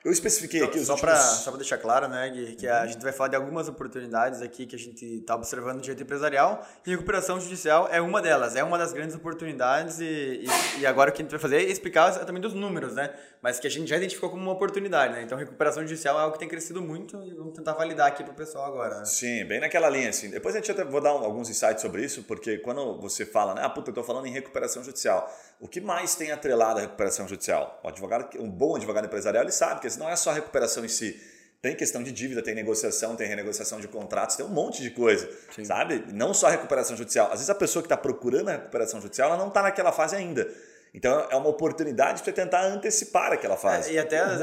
Eu 0.07 0.13
especifiquei 0.13 0.61
então, 0.61 0.71
aqui 0.71 0.79
os 0.79 0.87
só 0.87 0.93
últimos... 0.93 1.19
Só 1.19 1.51
para 1.51 1.59
deixar 1.59 1.79
claro, 1.79 2.07
né, 2.07 2.31
Gui, 2.31 2.55
que 2.55 2.69
a 2.69 2.83
uhum. 2.83 2.89
gente 2.89 3.03
vai 3.03 3.13
falar 3.13 3.31
de 3.31 3.35
algumas 3.35 3.67
oportunidades 3.67 4.41
aqui 4.41 4.65
que 4.65 4.77
a 4.77 4.79
gente 4.79 5.05
está 5.05 5.35
observando 5.35 5.77
no 5.77 5.81
direito 5.81 6.01
empresarial 6.01 6.65
e 6.87 6.91
recuperação 6.91 7.41
judicial 7.41 7.89
é 7.91 8.01
uma 8.01 8.23
delas, 8.23 8.55
é 8.55 8.63
uma 8.63 8.79
das 8.79 8.93
grandes 8.93 9.17
oportunidades 9.17 9.99
e, 9.99 10.05
e, 10.45 10.47
e, 10.79 10.87
agora 10.87 11.11
o 11.11 11.13
que 11.13 11.23
a 11.23 11.25
gente 11.25 11.33
vai 11.33 11.41
fazer 11.41 11.57
é 11.57 11.63
explicar 11.63 12.13
também 12.25 12.41
dos 12.41 12.55
números, 12.55 12.95
né, 12.95 13.13
mas 13.43 13.59
que 13.59 13.67
a 13.67 13.71
gente 13.71 13.89
já 13.89 13.97
identificou 13.97 14.31
como 14.31 14.41
uma 14.41 14.53
oportunidade, 14.53 15.13
né, 15.13 15.23
então 15.25 15.37
recuperação 15.37 15.83
judicial 15.83 16.17
é 16.17 16.23
algo 16.23 16.35
que 16.35 16.39
tem 16.39 16.49
crescido 16.49 16.81
muito 16.81 17.21
e 17.25 17.35
vamos 17.35 17.57
tentar 17.57 17.73
validar 17.73 18.07
aqui 18.07 18.23
para 18.23 18.33
o 18.33 18.37
pessoal 18.37 18.65
agora. 18.67 18.99
Né? 18.99 19.05
Sim, 19.07 19.45
bem 19.47 19.59
naquela 19.59 19.89
linha, 19.89 20.11
assim. 20.11 20.31
Depois 20.31 20.55
a 20.55 20.59
gente 20.59 20.71
até 20.71 20.85
vou 20.85 21.01
dar 21.01 21.17
um, 21.17 21.25
alguns 21.25 21.51
insights 21.51 21.83
sobre 21.83 22.05
isso, 22.05 22.23
porque 22.23 22.59
quando 22.59 23.01
você 23.01 23.27
fala, 23.27 23.55
né, 23.57 23.63
ah, 23.65 23.69
puta, 23.69 23.89
eu 23.89 23.93
estou 23.93 24.05
falando 24.05 24.27
em 24.27 24.31
recuperação 24.31 24.85
judicial, 24.85 25.29
o 25.61 25.69
que 25.69 25.81
mais 25.81 26.15
tem 26.15 26.31
atrelado 26.33 26.79
a 26.79 26.83
recuperação 26.83 27.27
judicial? 27.27 27.81
O 27.83 27.89
advogado, 27.89 28.41
um 28.41 28.51
bom 28.51 28.77
advogado 28.77 29.07
empresarial, 29.07 29.43
ele 29.43 29.53
sabe 29.53 29.81
que 29.81 29.99
não 29.99 30.09
é 30.09 30.17
só 30.17 30.31
a 30.31 30.35
recuperação 30.35 30.85
em 30.85 30.89
si. 30.89 31.21
Tem 31.63 31.75
questão 31.75 32.03
de 32.03 32.13
dívida, 32.13 32.43
tem 32.43 32.55
negociação, 32.55 33.17
tem 33.17 33.27
renegociação 33.27 33.81
de 33.81 33.89
contratos, 33.89 34.37
tem 34.37 34.45
um 34.45 34.51
monte 34.51 34.83
de 34.83 34.91
coisa, 34.91 35.29
Sim. 35.55 35.65
sabe? 35.65 36.05
Não 36.13 36.35
só 36.35 36.49
a 36.49 36.51
recuperação 36.51 36.97
judicial. 36.97 37.27
Às 37.27 37.35
vezes 37.35 37.51
a 37.51 37.55
pessoa 37.55 37.83
que 37.83 37.87
está 37.87 37.97
procurando 37.97 38.51
a 38.51 38.53
recuperação 38.53 39.01
judicial, 39.01 39.31
ela 39.31 39.39
não 39.39 39.49
está 39.49 39.63
naquela 39.63 39.91
fase 39.91 40.15
ainda. 40.15 40.47
Então 40.97 41.29
é 41.31 41.37
uma 41.37 41.51
oportunidade 41.51 42.23
para 42.23 42.33
tentar 42.33 42.65
antecipar 42.65 43.31
aquela 43.31 43.59
fase. 43.59 43.91
É, 43.91 43.93
e 43.95 43.99
até 43.99 44.19
às 44.19 44.39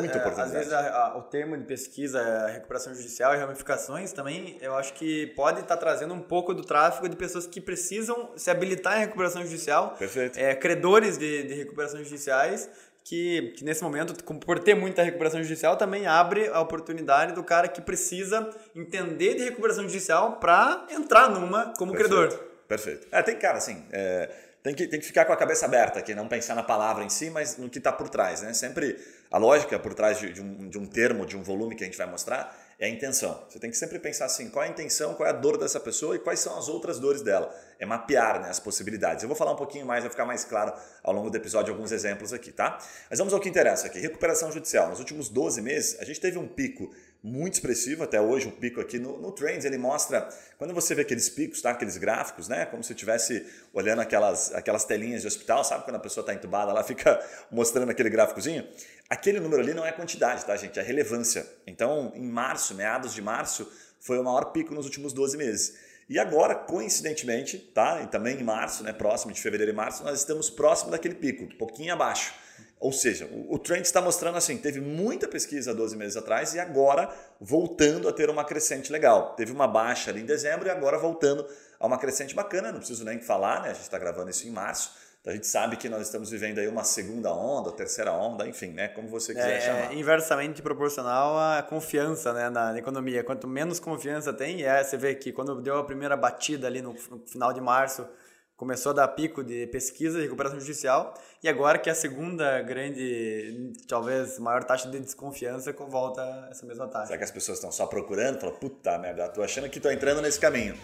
vezes 0.52 0.72
a, 0.72 1.08
a, 1.08 1.18
o 1.18 1.24
termo 1.24 1.58
de 1.58 1.64
pesquisa, 1.64 2.22
a 2.22 2.48
recuperação 2.48 2.94
judicial 2.94 3.34
e 3.34 3.38
ramificações 3.38 4.14
também, 4.14 4.60
eu 4.62 4.76
acho 4.76 4.94
que 4.94 5.28
pode 5.36 5.62
estar 5.62 5.76
tá 5.76 5.78
trazendo 5.78 6.14
um 6.14 6.22
pouco 6.22 6.54
do 6.54 6.64
tráfego 6.64 7.10
de 7.10 7.16
pessoas 7.16 7.48
que 7.48 7.60
precisam 7.60 8.30
se 8.38 8.52
habilitar 8.52 8.98
em 8.98 9.00
recuperação 9.00 9.42
judicial. 9.42 9.96
Perfeito. 9.98 10.40
É, 10.40 10.54
credores 10.54 11.18
de, 11.18 11.42
de 11.42 11.56
recuperações 11.56 12.08
judiciais 12.08 12.70
que, 13.04 13.54
que, 13.58 13.66
nesse 13.66 13.84
momento, 13.84 14.14
por 14.24 14.60
ter 14.60 14.76
muita 14.76 15.02
recuperação 15.02 15.42
judicial, 15.42 15.76
também 15.76 16.06
abre 16.06 16.50
a 16.50 16.62
oportunidade 16.62 17.34
do 17.34 17.44
cara 17.44 17.68
que 17.68 17.82
precisa 17.82 18.48
entender 18.76 19.34
de 19.34 19.44
recuperação 19.44 19.86
judicial 19.86 20.34
para 20.34 20.86
entrar 20.92 21.30
numa 21.30 21.74
como 21.76 21.94
Perfeito. 21.94 22.16
credor. 22.16 22.40
Perfeito. 22.68 23.08
É, 23.12 23.24
tem 23.24 23.36
cara 23.38 23.58
assim. 23.58 23.84
É 23.92 24.53
tem 24.64 24.74
que, 24.74 24.88
tem 24.88 24.98
que 24.98 25.06
ficar 25.06 25.26
com 25.26 25.34
a 25.34 25.36
cabeça 25.36 25.66
aberta 25.66 26.00
aqui, 26.00 26.16
não 26.16 26.26
pensar 26.26 26.56
na 26.56 26.64
palavra 26.64 27.04
em 27.04 27.10
si, 27.10 27.30
mas 27.30 27.58
no 27.58 27.70
que 27.70 27.80
está 27.80 27.92
por 27.92 28.08
trás. 28.08 28.42
Né? 28.42 28.54
Sempre 28.54 28.98
a 29.30 29.38
lógica 29.38 29.78
por 29.78 29.94
trás 29.94 30.18
de, 30.18 30.32
de, 30.32 30.42
um, 30.42 30.70
de 30.70 30.80
um 30.80 30.86
termo, 30.86 31.26
de 31.26 31.36
um 31.36 31.44
volume 31.44 31.76
que 31.76 31.84
a 31.84 31.86
gente 31.86 31.98
vai 31.98 32.10
mostrar, 32.10 32.58
é 32.80 32.86
a 32.86 32.90
intenção. 32.90 33.46
Você 33.50 33.60
tem 33.60 33.70
que 33.70 33.76
sempre 33.76 34.00
pensar 34.00 34.24
assim, 34.24 34.50
qual 34.50 34.64
é 34.64 34.70
a 34.70 34.72
intenção, 34.72 35.16
qual 35.16 35.28
é 35.28 35.32
a 35.32 35.36
dor 35.36 35.58
dessa 35.58 35.82
pessoa 35.82 36.16
e 36.16 36.20
quais 36.20 36.40
são 36.40 36.58
as 36.58 36.70
outras 36.70 36.98
dores 36.98 37.22
dela. 37.22 37.54
É 37.78 37.86
mapear 37.86 38.42
né, 38.42 38.50
as 38.50 38.58
possibilidades. 38.58 39.24
Eu 39.24 39.28
vou 39.28 39.36
falar 39.36 39.52
um 39.52 39.58
pouquinho 39.58 39.86
mais, 39.86 40.02
vai 40.02 40.10
ficar 40.10 40.26
mais 40.26 40.46
claro 40.46 40.74
ao 41.04 41.14
longo 41.14 41.30
do 41.30 41.36
episódio 41.36 41.74
alguns 41.74 41.92
exemplos 41.92 42.32
aqui, 42.32 42.54
tá? 42.54 42.78
Mas 43.10 43.20
vamos 43.20 43.34
ao 43.34 43.42
que 43.42 43.50
interessa 43.50 43.88
aqui. 43.88 44.00
Recuperação 44.00 44.50
judicial. 44.50 44.90
Nos 44.90 45.00
últimos 45.00 45.28
12 45.28 45.62
meses, 45.62 46.00
a 46.00 46.06
gente 46.06 46.22
teve 46.22 46.38
um 46.38 46.48
pico 46.48 46.90
muito 47.24 47.54
expressivo 47.54 48.04
até 48.04 48.20
hoje, 48.20 48.48
um 48.48 48.52
pico 48.52 48.82
aqui 48.82 49.00
no, 49.00 49.18
no 49.18 49.32
Trends, 49.32 49.64
ele 49.64 49.78
mostra, 49.78 50.28
quando 50.58 50.74
você 50.74 50.94
vê 50.94 51.04
aqueles 51.04 51.30
picos, 51.30 51.62
tá? 51.62 51.72
aqueles 51.72 51.96
gráficos, 51.96 52.50
né? 52.50 52.66
como 52.66 52.84
se 52.84 52.92
estivesse 52.92 53.46
olhando 53.72 54.02
aquelas, 54.02 54.54
aquelas 54.54 54.84
telinhas 54.84 55.22
de 55.22 55.28
hospital, 55.28 55.64
sabe 55.64 55.86
quando 55.86 55.96
a 55.96 56.00
pessoa 56.00 56.22
está 56.22 56.34
entubada, 56.34 56.72
ela 56.72 56.84
fica 56.84 57.18
mostrando 57.50 57.90
aquele 57.90 58.10
gráficozinho? 58.10 58.68
Aquele 59.10 59.40
número 59.40 59.62
ali 59.62 59.74
não 59.74 59.86
é 59.86 59.92
quantidade, 59.94 60.44
tá 60.44 60.54
gente? 60.58 60.78
É 60.78 60.84
relevância. 60.84 61.48
Então, 61.66 62.12
em 62.14 62.28
março, 62.28 62.76
meados 62.76 63.14
de 63.14 63.22
março, 63.22 63.72
foi 64.02 64.20
o 64.20 64.24
maior 64.24 64.52
pico 64.52 64.74
nos 64.74 64.86
últimos 64.86 65.14
12 65.14 65.38
meses. 65.38 65.78
E 66.10 66.20
agora, 66.20 66.54
coincidentemente, 66.54 67.58
tá? 67.58 68.02
E 68.02 68.08
também 68.08 68.38
em 68.38 68.44
março, 68.44 68.84
né, 68.84 68.92
próximo 68.92 69.32
de 69.32 69.42
fevereiro 69.42 69.72
e 69.72 69.76
março, 69.76 70.04
nós 70.04 70.20
estamos 70.20 70.50
próximo 70.50 70.92
daquele 70.92 71.16
pico, 71.16 71.46
um 71.46 71.58
pouquinho 71.58 71.94
abaixo. 71.94 72.34
Ou 72.80 72.92
seja, 72.92 73.26
o, 73.26 73.56
o 73.56 73.60
trend 73.60 73.86
está 73.86 74.02
mostrando 74.02 74.38
assim, 74.38 74.58
teve 74.58 74.82
muita 74.82 75.28
pesquisa 75.28 75.74
12 75.74 75.96
meses 75.96 76.18
atrás 76.18 76.54
e 76.54 76.60
agora 76.60 77.10
voltando 77.40 78.10
a 78.10 78.14
ter 78.14 78.30
uma 78.30 78.44
crescente 78.44 78.92
legal. 78.92 79.36
Teve 79.36 79.52
uma 79.52 79.68
baixa 79.68 80.12
ali 80.12 80.22
em 80.22 80.26
dezembro 80.26 80.68
e 80.68 80.70
agora 80.70 80.98
voltando 80.98 81.48
a 81.80 81.88
uma 81.88 81.98
crescente 81.98 82.36
bacana, 82.36 82.72
não 82.72 82.80
preciso 82.80 83.06
nem 83.06 83.20
falar, 83.20 83.62
né? 83.62 83.70
A 83.70 83.74
gente 83.74 83.84
está 83.84 83.98
gravando 83.98 84.30
isso 84.30 84.48
em 84.48 84.52
março. 84.52 84.92
Então 85.24 85.32
a 85.32 85.36
gente 85.38 85.48
sabe 85.48 85.78
que 85.78 85.88
nós 85.88 86.02
estamos 86.02 86.30
vivendo 86.30 86.60
aí 86.60 86.68
uma 86.68 86.84
segunda 86.84 87.34
onda, 87.34 87.72
terceira 87.72 88.12
onda, 88.12 88.46
enfim, 88.46 88.74
né? 88.74 88.90
Como 88.90 89.08
você 89.08 89.34
quiser 89.34 89.58
é, 89.58 89.62
chamar. 89.62 89.94
Inversamente 89.94 90.62
proporcional 90.62 91.40
à 91.40 91.64
confiança 91.64 92.34
né, 92.34 92.50
na 92.50 92.78
economia. 92.78 93.24
Quanto 93.24 93.48
menos 93.48 93.80
confiança 93.80 94.34
tem, 94.34 94.64
é, 94.64 94.84
você 94.84 94.98
vê 94.98 95.16
que 95.16 95.32
quando 95.32 95.62
deu 95.62 95.78
a 95.78 95.84
primeira 95.86 96.18
batida 96.18 96.68
ali 96.68 96.82
no, 96.82 96.92
no 97.10 97.24
final 97.26 97.54
de 97.54 97.62
março, 97.62 98.06
começou 98.56 98.92
a 98.92 98.96
dar 98.96 99.08
pico 99.10 99.44
de 99.44 99.68
pesquisa 99.68 100.20
e 100.20 100.24
recuperação 100.24 100.60
judicial, 100.60 101.14
e 101.42 101.50
agora 101.50 101.78
que 101.78 101.90
é 101.90 101.92
a 101.92 101.96
segunda 101.96 102.62
grande, 102.62 103.74
talvez 103.88 104.40
maior 104.40 104.64
taxa 104.64 104.90
de 104.90 105.00
desconfiança, 105.00 105.74
volta 105.74 106.48
essa 106.50 106.66
mesma 106.66 106.88
taxa. 106.88 107.08
Será 107.08 107.18
que 107.18 107.24
as 107.24 107.32
pessoas 107.32 107.58
estão 107.58 107.72
só 107.72 107.88
procurando? 107.88 108.40
Falam, 108.40 108.56
puta 108.56 108.98
merda, 108.98 109.28
tô 109.30 109.42
achando 109.42 109.70
que 109.70 109.80
tô 109.80 109.90
entrando 109.90 110.22
nesse 110.22 110.40
caminho. 110.40 110.78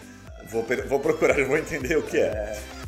Vou, 0.48 0.64
vou 0.88 1.00
procurar, 1.00 1.42
vou 1.44 1.56
entender 1.56 1.96
o 1.96 2.02
que 2.02 2.18
é. 2.18 2.26
é. 2.26 2.80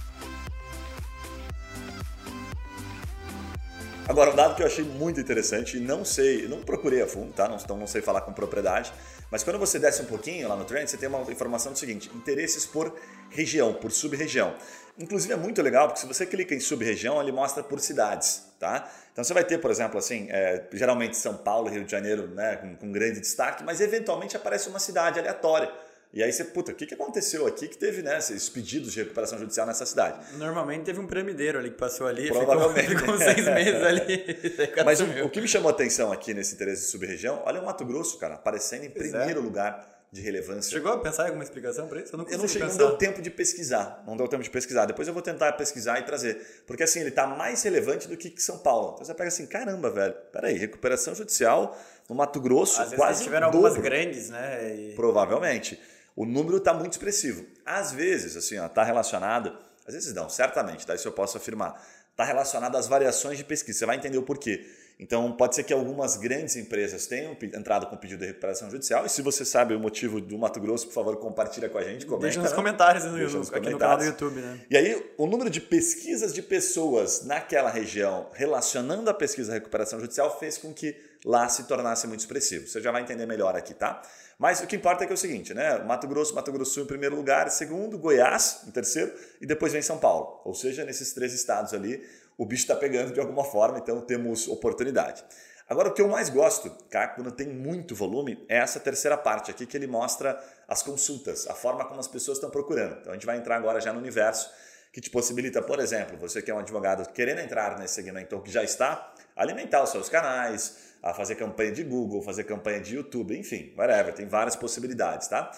Agora, 4.08 4.32
um 4.32 4.34
dado 4.36 4.56
que 4.56 4.62
eu 4.62 4.66
achei 4.66 4.84
muito 4.84 5.20
interessante, 5.20 5.76
e 5.76 5.80
não 5.80 6.04
sei, 6.04 6.48
não 6.48 6.60
procurei 6.60 7.00
a 7.00 7.06
fundo, 7.06 7.32
tá? 7.32 7.48
Não, 7.48 7.76
não 7.76 7.86
sei 7.86 8.02
falar 8.02 8.22
com 8.22 8.32
propriedade, 8.32 8.92
mas 9.32 9.42
quando 9.42 9.58
você 9.58 9.78
desce 9.78 10.02
um 10.02 10.04
pouquinho 10.04 10.46
lá 10.46 10.54
no 10.54 10.66
Trend, 10.66 10.90
você 10.90 10.98
tem 10.98 11.08
uma 11.08 11.22
informação 11.32 11.72
do 11.72 11.78
seguinte: 11.78 12.10
interesses 12.14 12.66
por 12.66 12.94
região, 13.30 13.72
por 13.72 13.90
sub-região. 13.90 14.54
Inclusive 14.98 15.32
é 15.32 15.36
muito 15.36 15.62
legal, 15.62 15.88
porque 15.88 16.00
se 16.00 16.06
você 16.06 16.26
clica 16.26 16.54
em 16.54 16.60
sub-região, 16.60 17.18
ele 17.18 17.32
mostra 17.32 17.62
por 17.62 17.80
cidades, 17.80 18.42
tá? 18.60 18.92
Então 19.10 19.24
você 19.24 19.32
vai 19.32 19.42
ter, 19.42 19.56
por 19.56 19.70
exemplo, 19.70 19.98
assim, 19.98 20.26
é, 20.28 20.68
geralmente 20.74 21.16
São 21.16 21.34
Paulo, 21.34 21.70
Rio 21.70 21.82
de 21.82 21.90
Janeiro, 21.90 22.28
né, 22.28 22.56
com, 22.56 22.76
com 22.76 22.92
grande 22.92 23.20
destaque, 23.20 23.64
mas 23.64 23.80
eventualmente 23.80 24.36
aparece 24.36 24.68
uma 24.68 24.78
cidade 24.78 25.18
aleatória. 25.18 25.72
E 26.14 26.22
aí 26.22 26.30
você, 26.30 26.44
puta, 26.44 26.72
o 26.72 26.74
que, 26.74 26.84
que 26.84 26.92
aconteceu 26.92 27.46
aqui 27.46 27.66
que 27.66 27.78
teve 27.78 28.02
né, 28.02 28.18
esses 28.18 28.46
pedidos 28.46 28.92
de 28.92 29.00
recuperação 29.00 29.38
judicial 29.38 29.66
nessa 29.66 29.86
cidade? 29.86 30.20
Normalmente 30.36 30.84
teve 30.84 31.00
um 31.00 31.06
premideiro 31.06 31.58
ali 31.58 31.70
que 31.70 31.78
passou 31.78 32.06
ali, 32.06 32.28
Provavelmente. 32.28 32.88
ficou, 32.88 33.14
ficou 33.14 33.18
seis 33.18 33.46
meses 33.46 33.82
ali. 33.82 34.22
Mas 34.84 35.00
o, 35.00 35.04
o, 35.24 35.30
que 35.30 35.40
me 35.40 35.48
chamou 35.48 35.70
a 35.70 35.72
atenção 35.72 36.12
aqui 36.12 36.34
nesse 36.34 36.54
interesse 36.54 36.82
de 36.82 36.88
sub-região, 36.88 37.42
olha 37.46 37.62
o 37.62 37.64
Mato 37.64 37.82
Grosso, 37.86 38.18
cara, 38.18 38.34
aparecendo 38.34 38.84
em 38.84 38.90
pois 38.90 39.06
é. 39.06 39.08
primeiro 39.10 39.40
é. 39.40 39.42
lugar 39.42 39.88
de 40.12 40.20
relevância. 40.20 40.70
Chegou 40.70 40.92
a 40.92 40.98
pensar 40.98 41.22
em 41.22 41.26
alguma 41.28 41.44
explicação 41.44 41.88
para 41.88 42.02
isso? 42.02 42.14
Eu 42.14 42.18
não, 42.18 42.28
eu 42.28 42.36
não, 42.36 42.46
cheguei, 42.46 42.68
não 42.68 42.76
deu 42.76 42.98
tempo 42.98 43.22
de 43.22 43.30
pesquisar. 43.30 44.04
Não 44.06 44.14
deu 44.14 44.28
tempo 44.28 44.42
de 44.42 44.50
pesquisar. 44.50 44.84
Depois 44.84 45.08
eu 45.08 45.14
vou 45.14 45.22
tentar 45.22 45.50
pesquisar 45.52 45.98
e 45.98 46.02
trazer. 46.02 46.62
Porque 46.66 46.82
assim, 46.82 47.00
ele 47.00 47.08
está 47.08 47.26
mais 47.26 47.62
relevante 47.62 48.06
do 48.06 48.18
que 48.18 48.34
São 48.36 48.58
Paulo. 48.58 48.90
Então 48.92 49.06
você 49.06 49.14
pega 49.14 49.28
assim, 49.28 49.46
caramba, 49.46 49.88
velho. 49.88 50.14
Peraí, 50.30 50.58
recuperação 50.58 51.14
judicial 51.14 51.74
no 52.06 52.14
Mato 52.14 52.38
Grosso, 52.38 52.82
Às 52.82 52.92
quase 52.92 53.24
tiveram 53.24 53.46
algumas 53.46 53.78
grandes, 53.78 54.28
né? 54.28 54.76
E... 54.76 54.94
Provavelmente 54.94 55.80
o 56.14 56.24
número 56.24 56.58
está 56.58 56.74
muito 56.74 56.92
expressivo. 56.92 57.46
Às 57.64 57.92
vezes, 57.92 58.36
assim, 58.36 58.62
está 58.64 58.82
relacionado, 58.82 59.56
às 59.86 59.94
vezes 59.94 60.14
não, 60.14 60.28
certamente, 60.28 60.86
tá? 60.86 60.94
isso 60.94 61.08
eu 61.08 61.12
posso 61.12 61.36
afirmar, 61.36 61.82
está 62.10 62.24
relacionado 62.24 62.76
às 62.76 62.86
variações 62.86 63.38
de 63.38 63.44
pesquisa. 63.44 63.80
Você 63.80 63.86
vai 63.86 63.96
entender 63.96 64.18
o 64.18 64.22
porquê. 64.22 64.66
Então, 64.98 65.32
pode 65.32 65.56
ser 65.56 65.64
que 65.64 65.72
algumas 65.72 66.16
grandes 66.16 66.54
empresas 66.56 67.06
tenham 67.06 67.36
entrado 67.42 67.86
com 67.86 67.96
pedido 67.96 68.20
de 68.20 68.26
recuperação 68.26 68.70
judicial. 68.70 69.04
E 69.04 69.08
se 69.08 69.20
você 69.20 69.44
sabe 69.44 69.74
o 69.74 69.80
motivo 69.80 70.20
do 70.20 70.38
Mato 70.38 70.60
Grosso, 70.60 70.86
por 70.86 70.92
favor, 70.92 71.16
compartilha 71.16 71.68
com 71.68 71.78
a 71.78 71.82
gente. 71.82 72.06
Comenta, 72.06 72.22
Deixa 72.22 72.40
nos 72.40 72.50
né? 72.50 72.56
comentários 72.56 73.04
no, 73.04 73.16
Deixa 73.16 73.36
nos 73.36 73.48
aqui 73.48 73.58
comentários. 73.58 73.72
no 73.72 73.78
canal 73.78 73.98
do 73.98 74.04
YouTube. 74.04 74.40
Né? 74.40 74.60
E 74.70 74.76
aí, 74.76 75.12
o 75.18 75.26
número 75.26 75.50
de 75.50 75.60
pesquisas 75.60 76.32
de 76.32 76.40
pessoas 76.40 77.24
naquela 77.24 77.70
região 77.70 78.28
relacionando 78.32 79.10
a 79.10 79.14
pesquisa 79.14 79.52
de 79.52 79.58
recuperação 79.58 79.98
judicial 79.98 80.38
fez 80.38 80.56
com 80.58 80.72
que 80.72 80.96
lá 81.24 81.48
se 81.48 81.64
tornasse 81.64 82.06
muito 82.06 82.20
expressivo. 82.20 82.66
Você 82.66 82.80
já 82.80 82.90
vai 82.90 83.02
entender 83.02 83.26
melhor 83.26 83.56
aqui, 83.56 83.74
tá? 83.74 84.02
Mas 84.38 84.60
o 84.60 84.66
que 84.66 84.74
importa 84.74 85.04
é 85.04 85.06
que 85.06 85.12
é 85.12 85.14
o 85.14 85.18
seguinte, 85.18 85.54
né? 85.54 85.78
Mato 85.84 86.08
Grosso, 86.08 86.34
Mato 86.34 86.50
Grosso 86.50 86.74
Sul 86.74 86.82
em 86.84 86.86
primeiro 86.86 87.14
lugar, 87.14 87.48
segundo, 87.50 87.96
Goiás 87.98 88.62
em 88.66 88.70
terceiro 88.70 89.12
e 89.40 89.46
depois 89.46 89.72
vem 89.72 89.82
São 89.82 89.98
Paulo. 89.98 90.40
Ou 90.44 90.54
seja, 90.54 90.84
nesses 90.84 91.12
três 91.12 91.32
estados 91.32 91.72
ali, 91.72 92.02
o 92.42 92.46
bicho 92.46 92.62
está 92.62 92.74
pegando 92.74 93.12
de 93.12 93.20
alguma 93.20 93.44
forma, 93.44 93.78
então 93.78 94.00
temos 94.00 94.48
oportunidade. 94.48 95.24
Agora, 95.68 95.88
o 95.88 95.94
que 95.94 96.02
eu 96.02 96.08
mais 96.08 96.28
gosto, 96.28 96.70
quando 97.14 97.30
tem 97.30 97.48
muito 97.48 97.94
volume, 97.94 98.44
é 98.48 98.58
essa 98.58 98.80
terceira 98.80 99.16
parte 99.16 99.50
aqui 99.50 99.64
que 99.64 99.76
ele 99.76 99.86
mostra 99.86 100.38
as 100.66 100.82
consultas, 100.82 101.46
a 101.46 101.54
forma 101.54 101.84
como 101.84 102.00
as 102.00 102.08
pessoas 102.08 102.38
estão 102.38 102.50
procurando. 102.50 102.98
Então, 103.00 103.12
a 103.12 103.14
gente 103.14 103.24
vai 103.24 103.38
entrar 103.38 103.56
agora 103.56 103.80
já 103.80 103.92
no 103.92 104.00
universo 104.00 104.50
que 104.92 105.00
te 105.00 105.08
possibilita, 105.08 105.62
por 105.62 105.78
exemplo, 105.78 106.18
você 106.18 106.42
que 106.42 106.50
é 106.50 106.54
um 106.54 106.58
advogado 106.58 107.10
querendo 107.12 107.38
entrar 107.38 107.78
nesse 107.78 107.94
segmento 107.94 108.34
ou 108.34 108.42
que 108.42 108.50
já 108.50 108.62
está, 108.62 109.14
alimentar 109.36 109.82
os 109.84 109.90
seus 109.90 110.08
canais, 110.08 110.76
a 111.00 111.14
fazer 111.14 111.36
campanha 111.36 111.72
de 111.72 111.84
Google, 111.84 112.20
fazer 112.22 112.44
campanha 112.44 112.80
de 112.80 112.96
YouTube, 112.96 113.38
enfim, 113.38 113.72
whatever, 113.78 114.12
tem 114.12 114.26
várias 114.26 114.56
possibilidades, 114.56 115.28
tá? 115.28 115.50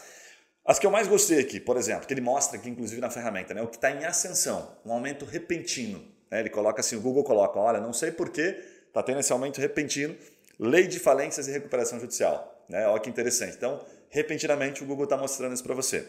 As 0.64 0.78
que 0.78 0.86
eu 0.86 0.90
mais 0.90 1.08
gostei 1.08 1.40
aqui, 1.40 1.58
por 1.58 1.76
exemplo, 1.76 2.06
que 2.06 2.14
ele 2.14 2.20
mostra 2.20 2.58
aqui, 2.58 2.70
inclusive 2.70 3.00
na 3.00 3.10
ferramenta, 3.10 3.52
né, 3.52 3.62
o 3.62 3.68
que 3.68 3.76
está 3.76 3.90
em 3.90 4.04
ascensão, 4.04 4.78
um 4.84 4.92
aumento 4.92 5.24
repentino. 5.24 6.13
Né? 6.34 6.40
Ele 6.40 6.50
coloca 6.50 6.80
assim, 6.80 6.96
o 6.96 7.00
Google 7.00 7.22
coloca, 7.22 7.60
olha, 7.60 7.78
não 7.78 7.92
sei 7.92 8.10
porquê, 8.10 8.60
está 8.88 9.00
tendo 9.04 9.20
esse 9.20 9.32
aumento 9.32 9.60
repentino, 9.60 10.16
lei 10.58 10.88
de 10.88 10.98
falências 10.98 11.46
e 11.46 11.52
recuperação 11.52 12.00
judicial. 12.00 12.64
Né? 12.68 12.84
Olha 12.88 13.00
que 13.00 13.08
interessante. 13.08 13.54
Então, 13.56 13.80
repentinamente, 14.10 14.82
o 14.82 14.86
Google 14.86 15.04
está 15.04 15.16
mostrando 15.16 15.54
isso 15.54 15.62
para 15.62 15.76
você. 15.76 16.04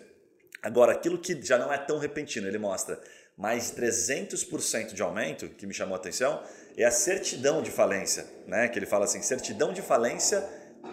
Agora, 0.64 0.94
aquilo 0.94 1.20
que 1.20 1.40
já 1.40 1.60
não 1.60 1.72
é 1.72 1.78
tão 1.78 2.00
repentino, 2.00 2.48
ele 2.48 2.58
mostra 2.58 3.00
mais 3.38 3.72
300% 3.72 4.94
de 4.94 5.02
aumento, 5.04 5.48
que 5.48 5.68
me 5.68 5.76
chamou 5.76 5.94
a 5.94 5.98
atenção, 6.00 6.42
é 6.76 6.86
a 6.86 6.92
certidão 6.92 7.62
de 7.62 7.70
falência, 7.70 8.26
né? 8.48 8.68
que 8.68 8.80
ele 8.80 8.88
fala 8.88 9.06
assim, 9.06 9.22
certidão 9.22 9.74
de 9.74 9.84
falência, 9.84 10.44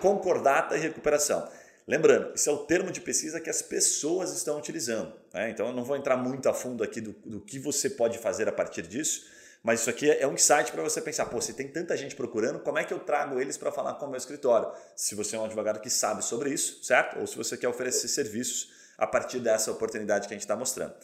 concordata 0.02 0.76
e 0.76 0.80
recuperação. 0.80 1.48
Lembrando, 1.88 2.34
isso 2.34 2.50
é 2.50 2.52
o 2.52 2.58
termo 2.58 2.90
de 2.92 3.00
pesquisa 3.00 3.40
que 3.40 3.48
as 3.48 3.62
pessoas 3.62 4.30
estão 4.36 4.58
utilizando. 4.58 5.21
Né? 5.32 5.50
Então 5.50 5.66
eu 5.66 5.72
não 5.72 5.84
vou 5.84 5.96
entrar 5.96 6.16
muito 6.16 6.48
a 6.48 6.54
fundo 6.54 6.82
aqui 6.84 7.00
do, 7.00 7.12
do 7.12 7.40
que 7.40 7.58
você 7.58 7.90
pode 7.90 8.18
fazer 8.18 8.48
a 8.48 8.52
partir 8.52 8.82
disso, 8.82 9.26
mas 9.62 9.80
isso 9.80 9.90
aqui 9.90 10.10
é 10.10 10.26
um 10.26 10.34
insight 10.34 10.72
para 10.72 10.82
você 10.82 11.00
pensar, 11.00 11.26
pô, 11.26 11.40
se 11.40 11.54
tem 11.54 11.68
tanta 11.68 11.96
gente 11.96 12.16
procurando, 12.16 12.58
como 12.60 12.78
é 12.78 12.84
que 12.84 12.92
eu 12.92 12.98
trago 12.98 13.40
eles 13.40 13.56
para 13.56 13.70
falar 13.70 13.94
com 13.94 14.06
o 14.06 14.08
meu 14.08 14.18
escritório? 14.18 14.72
Se 14.96 15.14
você 15.14 15.36
é 15.36 15.38
um 15.38 15.44
advogado 15.44 15.80
que 15.80 15.88
sabe 15.88 16.24
sobre 16.24 16.50
isso, 16.50 16.82
certo? 16.82 17.20
Ou 17.20 17.26
se 17.26 17.36
você 17.36 17.56
quer 17.56 17.68
oferecer 17.68 18.08
serviços 18.08 18.72
a 18.98 19.06
partir 19.06 19.38
dessa 19.38 19.70
oportunidade 19.70 20.26
que 20.26 20.34
a 20.34 20.36
gente 20.36 20.42
está 20.42 20.56
mostrando. 20.56 20.94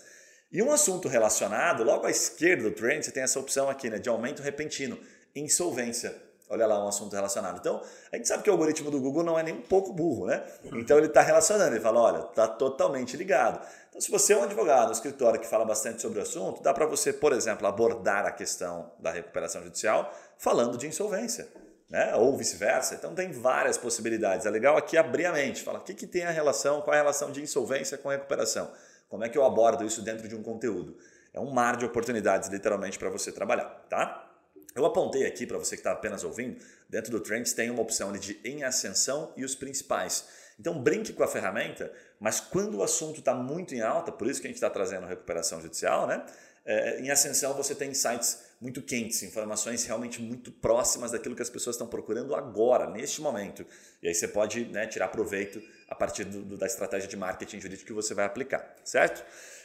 E 0.51 0.63
um 0.63 0.73
assunto 0.73 1.09
relacionado, 1.09 1.85
logo 1.85 2.07
à 2.07 2.11
esquerda 2.11 2.65
do 2.65 2.71
trend, 2.73 3.05
você 3.05 3.13
tem 3.13 3.23
essa 3.23 3.39
opção 3.39 3.69
aqui, 3.69 3.89
né, 3.89 3.99
de 3.99 4.09
aumento 4.09 4.43
repentino, 4.43 4.99
insolvência. 5.37 6.28
Olha 6.51 6.67
lá 6.67 6.83
um 6.83 6.89
assunto 6.89 7.15
relacionado. 7.15 7.59
Então, 7.59 7.83
a 8.11 8.17
gente 8.17 8.27
sabe 8.27 8.43
que 8.43 8.49
o 8.49 8.53
algoritmo 8.53 8.91
do 8.91 9.01
Google 9.01 9.23
não 9.23 9.39
é 9.39 9.43
nem 9.43 9.55
um 9.55 9.61
pouco 9.61 9.93
burro, 9.93 10.27
né? 10.27 10.43
Então 10.73 10.97
ele 10.97 11.09
está 11.09 11.21
relacionando, 11.21 11.75
ele 11.75 11.81
fala, 11.81 12.01
olha, 12.01 12.19
está 12.21 12.49
totalmente 12.49 13.17
ligado. 13.17 13.61
Então, 13.91 14.01
se 14.01 14.11
você 14.11 14.33
é 14.33 14.37
um 14.37 14.45
advogado, 14.45 14.89
um 14.89 14.93
escritório 14.93 15.39
que 15.39 15.47
fala 15.47 15.65
bastante 15.65 16.01
sobre 16.01 16.19
o 16.19 16.23
assunto, 16.23 16.63
dá 16.63 16.73
para 16.73 16.87
você, 16.87 17.13
por 17.13 17.33
exemplo, 17.33 17.67
abordar 17.67 18.25
a 18.25 18.31
questão 18.31 18.91
da 18.99 19.11
recuperação 19.11 19.63
judicial 19.63 20.13
falando 20.39 20.79
de 20.79 20.87
insolvência. 20.87 21.49
Né? 21.91 22.15
Ou 22.17 22.37
vice-versa. 22.37 22.95
Então 22.95 23.15
tem 23.15 23.33
várias 23.33 23.77
possibilidades. 23.79 24.47
É 24.47 24.51
legal 24.51 24.77
aqui 24.77 24.97
abrir 24.97 25.27
a 25.27 25.33
mente, 25.33 25.63
falar 25.63 25.79
o 25.79 25.83
que, 25.83 25.95
que 25.95 26.07
tem 26.07 26.25
a 26.25 26.31
relação, 26.31 26.83
qual 26.83 26.95
é 26.95 26.99
a 26.99 27.03
relação 27.03 27.31
de 27.31 27.43
insolvência 27.43 27.97
com 27.97 28.09
recuperação. 28.09 28.71
Como 29.09 29.25
é 29.25 29.29
que 29.29 29.39
eu 29.39 29.45
abordo 29.45 29.85
isso 29.85 30.03
dentro 30.03 30.29
de 30.29 30.37
um 30.37 30.43
conteúdo? 30.43 30.97
É 31.33 31.41
um 31.41 31.51
mar 31.51 31.77
de 31.77 31.85
oportunidades, 31.85 32.49
literalmente, 32.49 32.99
para 32.99 33.09
você 33.09 33.33
trabalhar, 33.33 33.87
tá? 33.89 34.28
Eu 34.75 34.85
apontei 34.85 35.27
aqui 35.27 35.47
para 35.47 35.59
você 35.59 35.77
que 35.77 35.81
está 35.81 35.93
apenas 35.93 36.25
ouvindo, 36.25 36.63
dentro 36.89 37.11
do 37.11 37.21
Trends 37.21 37.53
tem 37.53 37.71
uma 37.71 37.83
opção 37.83 38.13
de 38.13 38.39
em 38.45 38.63
ascensão 38.63 39.33
e 39.37 39.45
os 39.45 39.55
principais. 39.55 40.27
Então 40.59 40.81
brinque 40.83 41.13
com 41.13 41.23
a 41.23 41.29
ferramenta, 41.29 41.93
mas 42.19 42.41
quando 42.41 42.79
o 42.79 42.83
assunto 42.83 43.21
está 43.21 43.35
muito 43.35 43.75
em 43.75 43.81
alta, 43.81 44.11
por 44.11 44.29
isso 44.29 44.41
que 44.41 44.47
a 44.47 44.51
gente 44.51 44.57
está 44.57 44.71
trazendo 44.71 45.07
recuperação 45.07 45.61
judicial, 45.61 46.07
né? 46.07 46.25
É, 46.65 47.01
em 47.01 47.11
ascensão 47.11 47.55
você 47.55 47.75
tem 47.75 47.91
insights 47.91 48.41
muito 48.61 48.83
quentes, 48.83 49.23
informações 49.23 49.87
realmente 49.87 50.21
muito 50.21 50.53
próximas 50.53 51.13
daquilo 51.13 51.35
que 51.35 51.41
as 51.41 51.49
pessoas 51.49 51.77
estão 51.77 51.87
procurando 51.87 52.35
agora, 52.35 52.91
neste 52.91 53.23
momento. 53.23 53.65
E 54.03 54.09
aí 54.09 54.15
você 54.15 54.29
pode 54.29 54.67
né, 54.67 54.87
tirar 54.87 55.09
proveito 55.09 55.63
a 55.89 55.95
partir 55.95 56.25
do, 56.25 56.43
do, 56.43 56.59
da 56.59 56.67
estratégia 56.67 57.09
de 57.09 57.17
marketing 57.17 57.59
jurídico 57.61 57.87
que 57.87 57.93
você 57.93 58.13
vai 58.13 58.27
aplicar, 58.27 58.77
certo? 58.85 59.25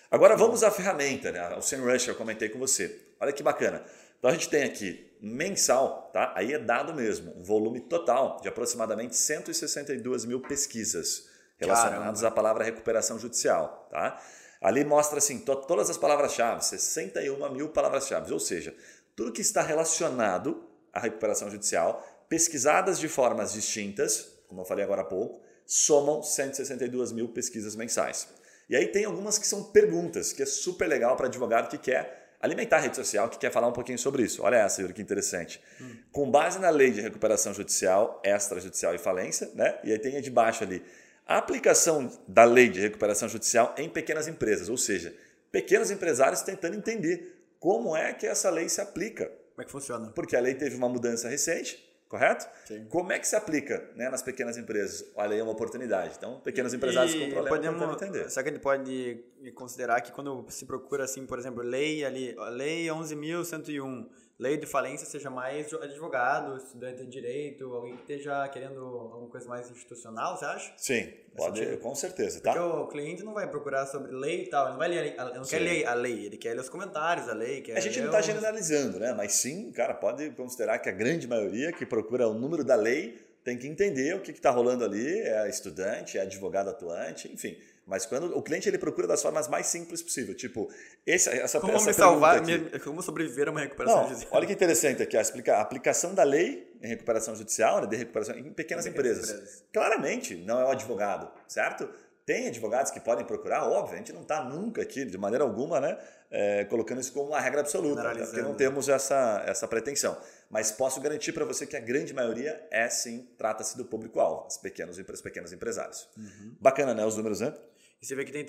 Agora 0.10 0.38
vamos 0.38 0.63
à 0.63 0.72
ferramenta, 0.72 1.31
né? 1.31 1.55
o 1.57 1.62
SEMrush 1.62 2.07
eu 2.07 2.15
comentei 2.15 2.48
com 2.48 2.60
você. 2.60 3.01
Olha 3.19 3.33
que 3.33 3.41
bacana. 3.41 3.83
Então 4.24 4.32
a 4.32 4.36
gente 4.36 4.48
tem 4.48 4.63
aqui 4.63 5.13
mensal, 5.22 6.10
tá? 6.13 6.32
Aí 6.34 6.53
é 6.53 6.58
dado 6.58 6.94
mesmo, 6.94 7.34
um 7.36 7.44
volume 7.44 7.82
total 7.82 8.39
de 8.42 8.48
aproximadamente 8.48 9.18
162 9.18 10.24
mil 10.24 10.39
pesquisas 10.39 11.27
relacionadas 11.58 12.22
Caramba. 12.22 12.27
à 12.27 12.32
palavra 12.32 12.63
recuperação 12.63 13.20
judicial, 13.20 13.86
tá? 13.92 14.18
Ali 14.62 14.86
mostra 14.86 15.18
assim, 15.18 15.39
to 15.39 15.58
todas 15.68 15.89
as 15.89 15.98
palavras-chave, 15.98 16.63
61 16.63 17.51
mil 17.51 17.68
palavras-chave, 17.68 18.32
ou 18.32 18.39
seja, 18.39 18.74
tudo 19.13 19.34
que 19.34 19.42
está 19.42 19.62
relacionado 19.62 20.70
à 20.94 21.01
recuperação 21.01 21.51
judicial, 21.51 22.01
pesquisadas 22.30 23.00
de 23.00 23.10
formas 23.10 23.51
distintas, 23.51 24.42
como 24.48 24.62
eu 24.62 24.65
falei 24.65 24.86
agora 24.86 25.01
há 25.01 25.06
pouco, 25.06 25.42
somam 25.65 26.24
162 26.24 27.12
mil 27.12 27.27
pesquisas 27.27 27.75
mensais. 27.75 28.30
E 28.70 28.75
aí 28.77 28.88
tem 28.88 29.03
algumas 29.03 29.38
que 29.38 29.46
são 29.46 29.65
perguntas, 29.65 30.32
que 30.32 30.42
é 30.42 30.46
super 30.46 30.88
legal 30.88 31.18
para 31.18 31.27
advogado 31.27 31.68
que 31.68 31.77
quer 31.77 32.23
alimentar 32.43 32.77
a 32.77 32.79
rede 32.81 32.97
social, 32.97 33.29
que 33.29 33.38
quer 33.38 33.51
falar 33.51 33.69
um 33.69 33.71
pouquinho 33.71 33.97
sobre 33.97 34.21
isso. 34.21 34.43
Olha 34.43 34.57
essa, 34.57 34.81
Yuri, 34.81 34.93
que 34.93 35.01
interessante. 35.01 35.62
Hum. 35.79 35.95
Com 36.12 36.29
base 36.29 36.59
na 36.59 36.69
lei 36.69 36.91
de 36.91 37.00
recuperação 37.00 37.53
judicial, 37.53 38.21
extrajudicial 38.23 38.93
e 38.93 38.97
falência, 38.97 39.50
né? 39.55 39.79
E 39.81 39.93
aí 39.93 39.97
tem 39.97 40.19
de 40.19 40.29
baixo 40.29 40.62
ali 40.62 40.83
a 41.25 41.38
aplicação 41.38 42.12
da 42.27 42.43
lei 42.43 42.67
de 42.67 42.81
recuperação 42.81 43.29
judicial 43.29 43.73
em 43.77 43.88
pequenas 43.88 44.27
empresas, 44.27 44.67
ou 44.67 44.77
seja, 44.77 45.15
pequenos 45.51 45.89
empresários 45.89 46.41
tentando 46.41 46.75
entender 46.75 47.33
como 47.62 47.95
é 47.95 48.12
que 48.12 48.27
essa 48.27 48.50
lei 48.50 48.67
se 48.67 48.81
aplica. 48.81 49.25
Como 49.25 49.62
é 49.62 49.63
que 49.63 49.71
funciona? 49.71 50.12
Porque 50.13 50.35
a 50.35 50.41
lei 50.41 50.53
teve 50.53 50.75
uma 50.75 50.89
mudança 50.89 51.29
recente, 51.29 51.81
correto? 52.13 52.48
Sim. 52.65 52.86
Como 52.89 53.12
é 53.12 53.17
que 53.17 53.27
se 53.27 53.36
aplica 53.36 53.89
né, 53.96 54.08
nas 54.08 54.22
pequenas 54.22 54.55
empresas? 54.55 55.03
Olha 55.15 55.34
aí 55.34 55.39
é 55.39 55.43
uma 55.43 55.51
oportunidade. 55.51 56.13
Então, 56.15 56.39
pequenos 56.41 56.72
empresários 56.72 57.15
com 57.15 57.32
problema 57.32 57.50
podemos 57.50 57.96
entender. 57.96 58.29
Só 58.29 58.43
que 58.43 58.50
a 58.50 58.51
gente 58.51 58.62
pode 58.62 59.20
considerar 59.55 60.00
que 60.00 60.12
quando 60.12 60.46
se 60.50 60.63
procura, 60.67 61.05
assim, 61.05 61.25
por 61.25 61.39
exemplo, 61.39 61.63
lei 61.63 62.05
ali, 62.05 62.36
lei 62.51 62.86
11.101, 62.86 64.08
lei 64.43 64.57
de 64.57 64.65
falência 64.65 65.07
seja 65.07 65.29
mais 65.29 65.73
advogado, 65.73 66.57
estudante 66.57 67.01
de 67.03 67.09
direito, 67.09 67.73
alguém 67.73 67.95
que 67.95 68.01
esteja 68.01 68.45
querendo 68.50 68.81
alguma 68.81 69.29
coisa 69.29 69.47
mais 69.47 69.71
institucional, 69.71 70.38
você 70.38 70.43
acha? 70.43 70.73
Sim, 70.75 71.13
pode, 71.35 71.77
com 71.77 71.95
certeza, 71.95 72.41
tá? 72.41 72.51
Porque 72.51 72.67
o 72.67 72.88
cliente 72.88 73.23
não 73.23 73.33
vai 73.33 73.50
procurar 73.50 73.85
sobre 73.85 74.12
lei 74.12 74.43
e 74.43 74.47
tal, 74.47 74.65
ele 74.65 74.71
não 74.73 74.79
vai 74.79 74.89
ler, 74.89 75.15
não 75.33 75.43
quer 75.43 75.59
ler 75.59 75.85
a 75.85 75.93
lei, 75.93 76.25
ele 76.25 76.38
quer 76.38 76.53
ler 76.53 76.59
os 76.59 76.67
comentários 76.67 77.25
da 77.25 77.33
lei. 77.33 77.63
a 77.73 77.79
gente 77.79 78.00
não 78.01 78.07
está 78.07 78.21
generalizando, 78.21 79.00
né? 79.00 79.13
Mas 79.13 79.31
sim, 79.33 79.71
cara, 79.71 79.93
pode 79.93 80.29
considerar 80.31 80.77
que 80.79 80.89
a 80.89 80.93
grande 80.93 81.25
maioria 81.25 81.71
que 81.71 81.85
procura 81.85 82.27
o 82.27 82.33
número 82.33 82.65
da 82.65 82.75
lei 82.75 83.17
tem 83.43 83.57
que 83.57 83.67
entender 83.67 84.15
o 84.15 84.21
que 84.21 84.31
está 84.31 84.50
rolando 84.50 84.83
ali, 84.83 85.19
é 85.19 85.50
estudante, 85.50 86.17
é 86.17 86.21
advogado 86.21 86.69
atuante, 86.69 87.31
enfim 87.31 87.57
mas 87.85 88.05
quando 88.05 88.35
o 88.38 88.41
cliente 88.41 88.69
ele 88.69 88.77
procura 88.77 89.05
das 89.05 89.21
formas 89.21 89.47
mais 89.47 89.67
simples 89.67 90.01
possível, 90.01 90.33
tipo, 90.33 90.71
esse, 91.05 91.29
essa 91.29 91.59
Como 91.59 91.73
essa 91.73 91.88
me 91.88 91.93
salvar, 91.93 92.38
aqui, 92.38 92.79
como 92.79 93.01
sobreviver 93.01 93.50
a 93.50 93.51
uma 93.51 93.59
recuperação 93.59 94.03
Não, 94.03 94.09
judicial. 94.09 94.31
Olha 94.33 94.47
que 94.47 94.53
interessante 94.53 95.03
aqui, 95.03 95.17
a 95.17 95.62
aplicação 95.62 96.13
da 96.13 96.23
lei 96.23 96.71
em 96.81 96.88
recuperação 96.88 97.35
judicial, 97.35 97.81
né, 97.81 97.88
de 97.88 97.97
recuperação 97.97 98.35
em 98.38 98.53
pequenas, 98.53 98.85
em 98.85 98.91
pequenas 98.91 99.19
empresas. 99.19 99.29
empresas. 99.29 99.63
Claramente, 99.73 100.35
não 100.35 100.62
é 100.62 100.65
o 100.65 100.69
advogado, 100.69 101.29
certo? 101.47 101.89
Tem 102.25 102.48
advogados 102.48 102.92
que 102.92 103.00
podem 103.00 103.25
procurar, 103.25 103.68
óbvio, 103.68 103.96
a 103.96 103.98
gente 103.98 104.13
não 104.13 104.22
está 104.22 104.44
nunca 104.44 104.82
aqui, 104.82 105.03
de 105.03 105.18
maneira 105.18 105.44
alguma, 105.44 105.82
né, 105.82 105.98
é, 106.32 106.63
colocando 106.65 107.01
isso 107.01 107.12
como 107.12 107.30
uma 107.30 107.39
regra 107.39 107.60
absoluta, 107.60 108.01
né, 108.01 108.25
porque 108.25 108.42
não 108.42 108.56
temos 108.56 108.88
essa, 108.88 109.44
essa 109.46 109.68
pretensão. 109.68 110.18
Mas 110.50 110.72
posso 110.72 111.01
garantir 111.01 111.34
para 111.34 111.44
você 111.44 111.68
que 111.68 111.75
a 111.75 111.82
grande 111.82 112.13
maioria 112.13 112.65
é 112.72 112.88
sim, 112.89 113.27
trata-se 113.38 113.75
do 113.75 113.84
público-alvo, 113.84 114.48
os 114.48 114.58
pequenos, 114.58 114.98
os 114.98 115.22
pequenos 115.22 115.51
empresários. 115.51 116.08
Uhum. 116.18 116.56
Bacana, 116.62 116.94
né, 116.94 117.06
os 117.06 117.18
números, 117.18 117.42
né? 117.42 117.53
E 118.01 118.06
você 118.06 118.15
vê 118.15 118.25
que 118.25 118.34
tem, 118.34 118.46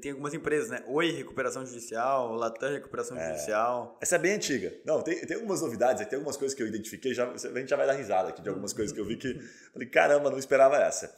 tem 0.00 0.10
algumas 0.10 0.34
empresas, 0.34 0.70
né? 0.70 0.82
Oi 0.88 1.12
Recuperação 1.12 1.64
Judicial, 1.64 2.34
Latam 2.34 2.72
Recuperação 2.72 3.16
é, 3.16 3.28
Judicial. 3.28 3.96
Essa 4.00 4.16
é 4.16 4.18
bem 4.18 4.32
antiga. 4.32 4.74
Não, 4.84 5.00
tem, 5.02 5.24
tem 5.24 5.36
algumas 5.36 5.60
novidades, 5.60 6.04
tem 6.04 6.16
algumas 6.16 6.36
coisas 6.36 6.52
que 6.52 6.60
eu 6.60 6.66
identifiquei, 6.66 7.14
já, 7.14 7.30
a 7.30 7.36
gente 7.36 7.68
já 7.68 7.76
vai 7.76 7.86
dar 7.86 7.92
risada 7.92 8.30
aqui 8.30 8.42
de 8.42 8.48
algumas 8.48 8.72
coisas 8.72 8.92
que 8.92 9.00
eu 9.00 9.04
vi 9.04 9.16
que. 9.16 9.38
Falei, 9.72 9.88
caramba, 9.88 10.30
não 10.30 10.38
esperava 10.38 10.78
essa. 10.78 11.14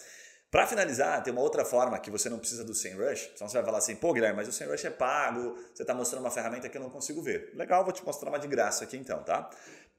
Para 0.50 0.66
finalizar, 0.66 1.22
tem 1.22 1.32
uma 1.32 1.42
outra 1.42 1.64
forma 1.64 1.96
que 1.98 2.10
você 2.10 2.28
não 2.28 2.38
precisa 2.38 2.64
do 2.64 2.74
SEMrush. 2.74 3.30
Então 3.34 3.48
você 3.48 3.56
vai 3.56 3.64
falar 3.64 3.78
assim, 3.78 3.94
pô, 3.94 4.12
Guilherme, 4.12 4.36
mas 4.36 4.48
o 4.48 4.52
SEMrush 4.52 4.84
é 4.84 4.90
pago, 4.90 5.56
você 5.72 5.84
está 5.84 5.94
mostrando 5.94 6.22
uma 6.22 6.30
ferramenta 6.30 6.68
que 6.68 6.76
eu 6.76 6.82
não 6.82 6.90
consigo 6.90 7.22
ver. 7.22 7.52
Legal, 7.54 7.84
vou 7.84 7.92
te 7.92 8.04
mostrar 8.04 8.30
uma 8.30 8.38
de 8.38 8.48
graça 8.48 8.82
aqui 8.82 8.96
então, 8.96 9.22
tá? 9.22 9.48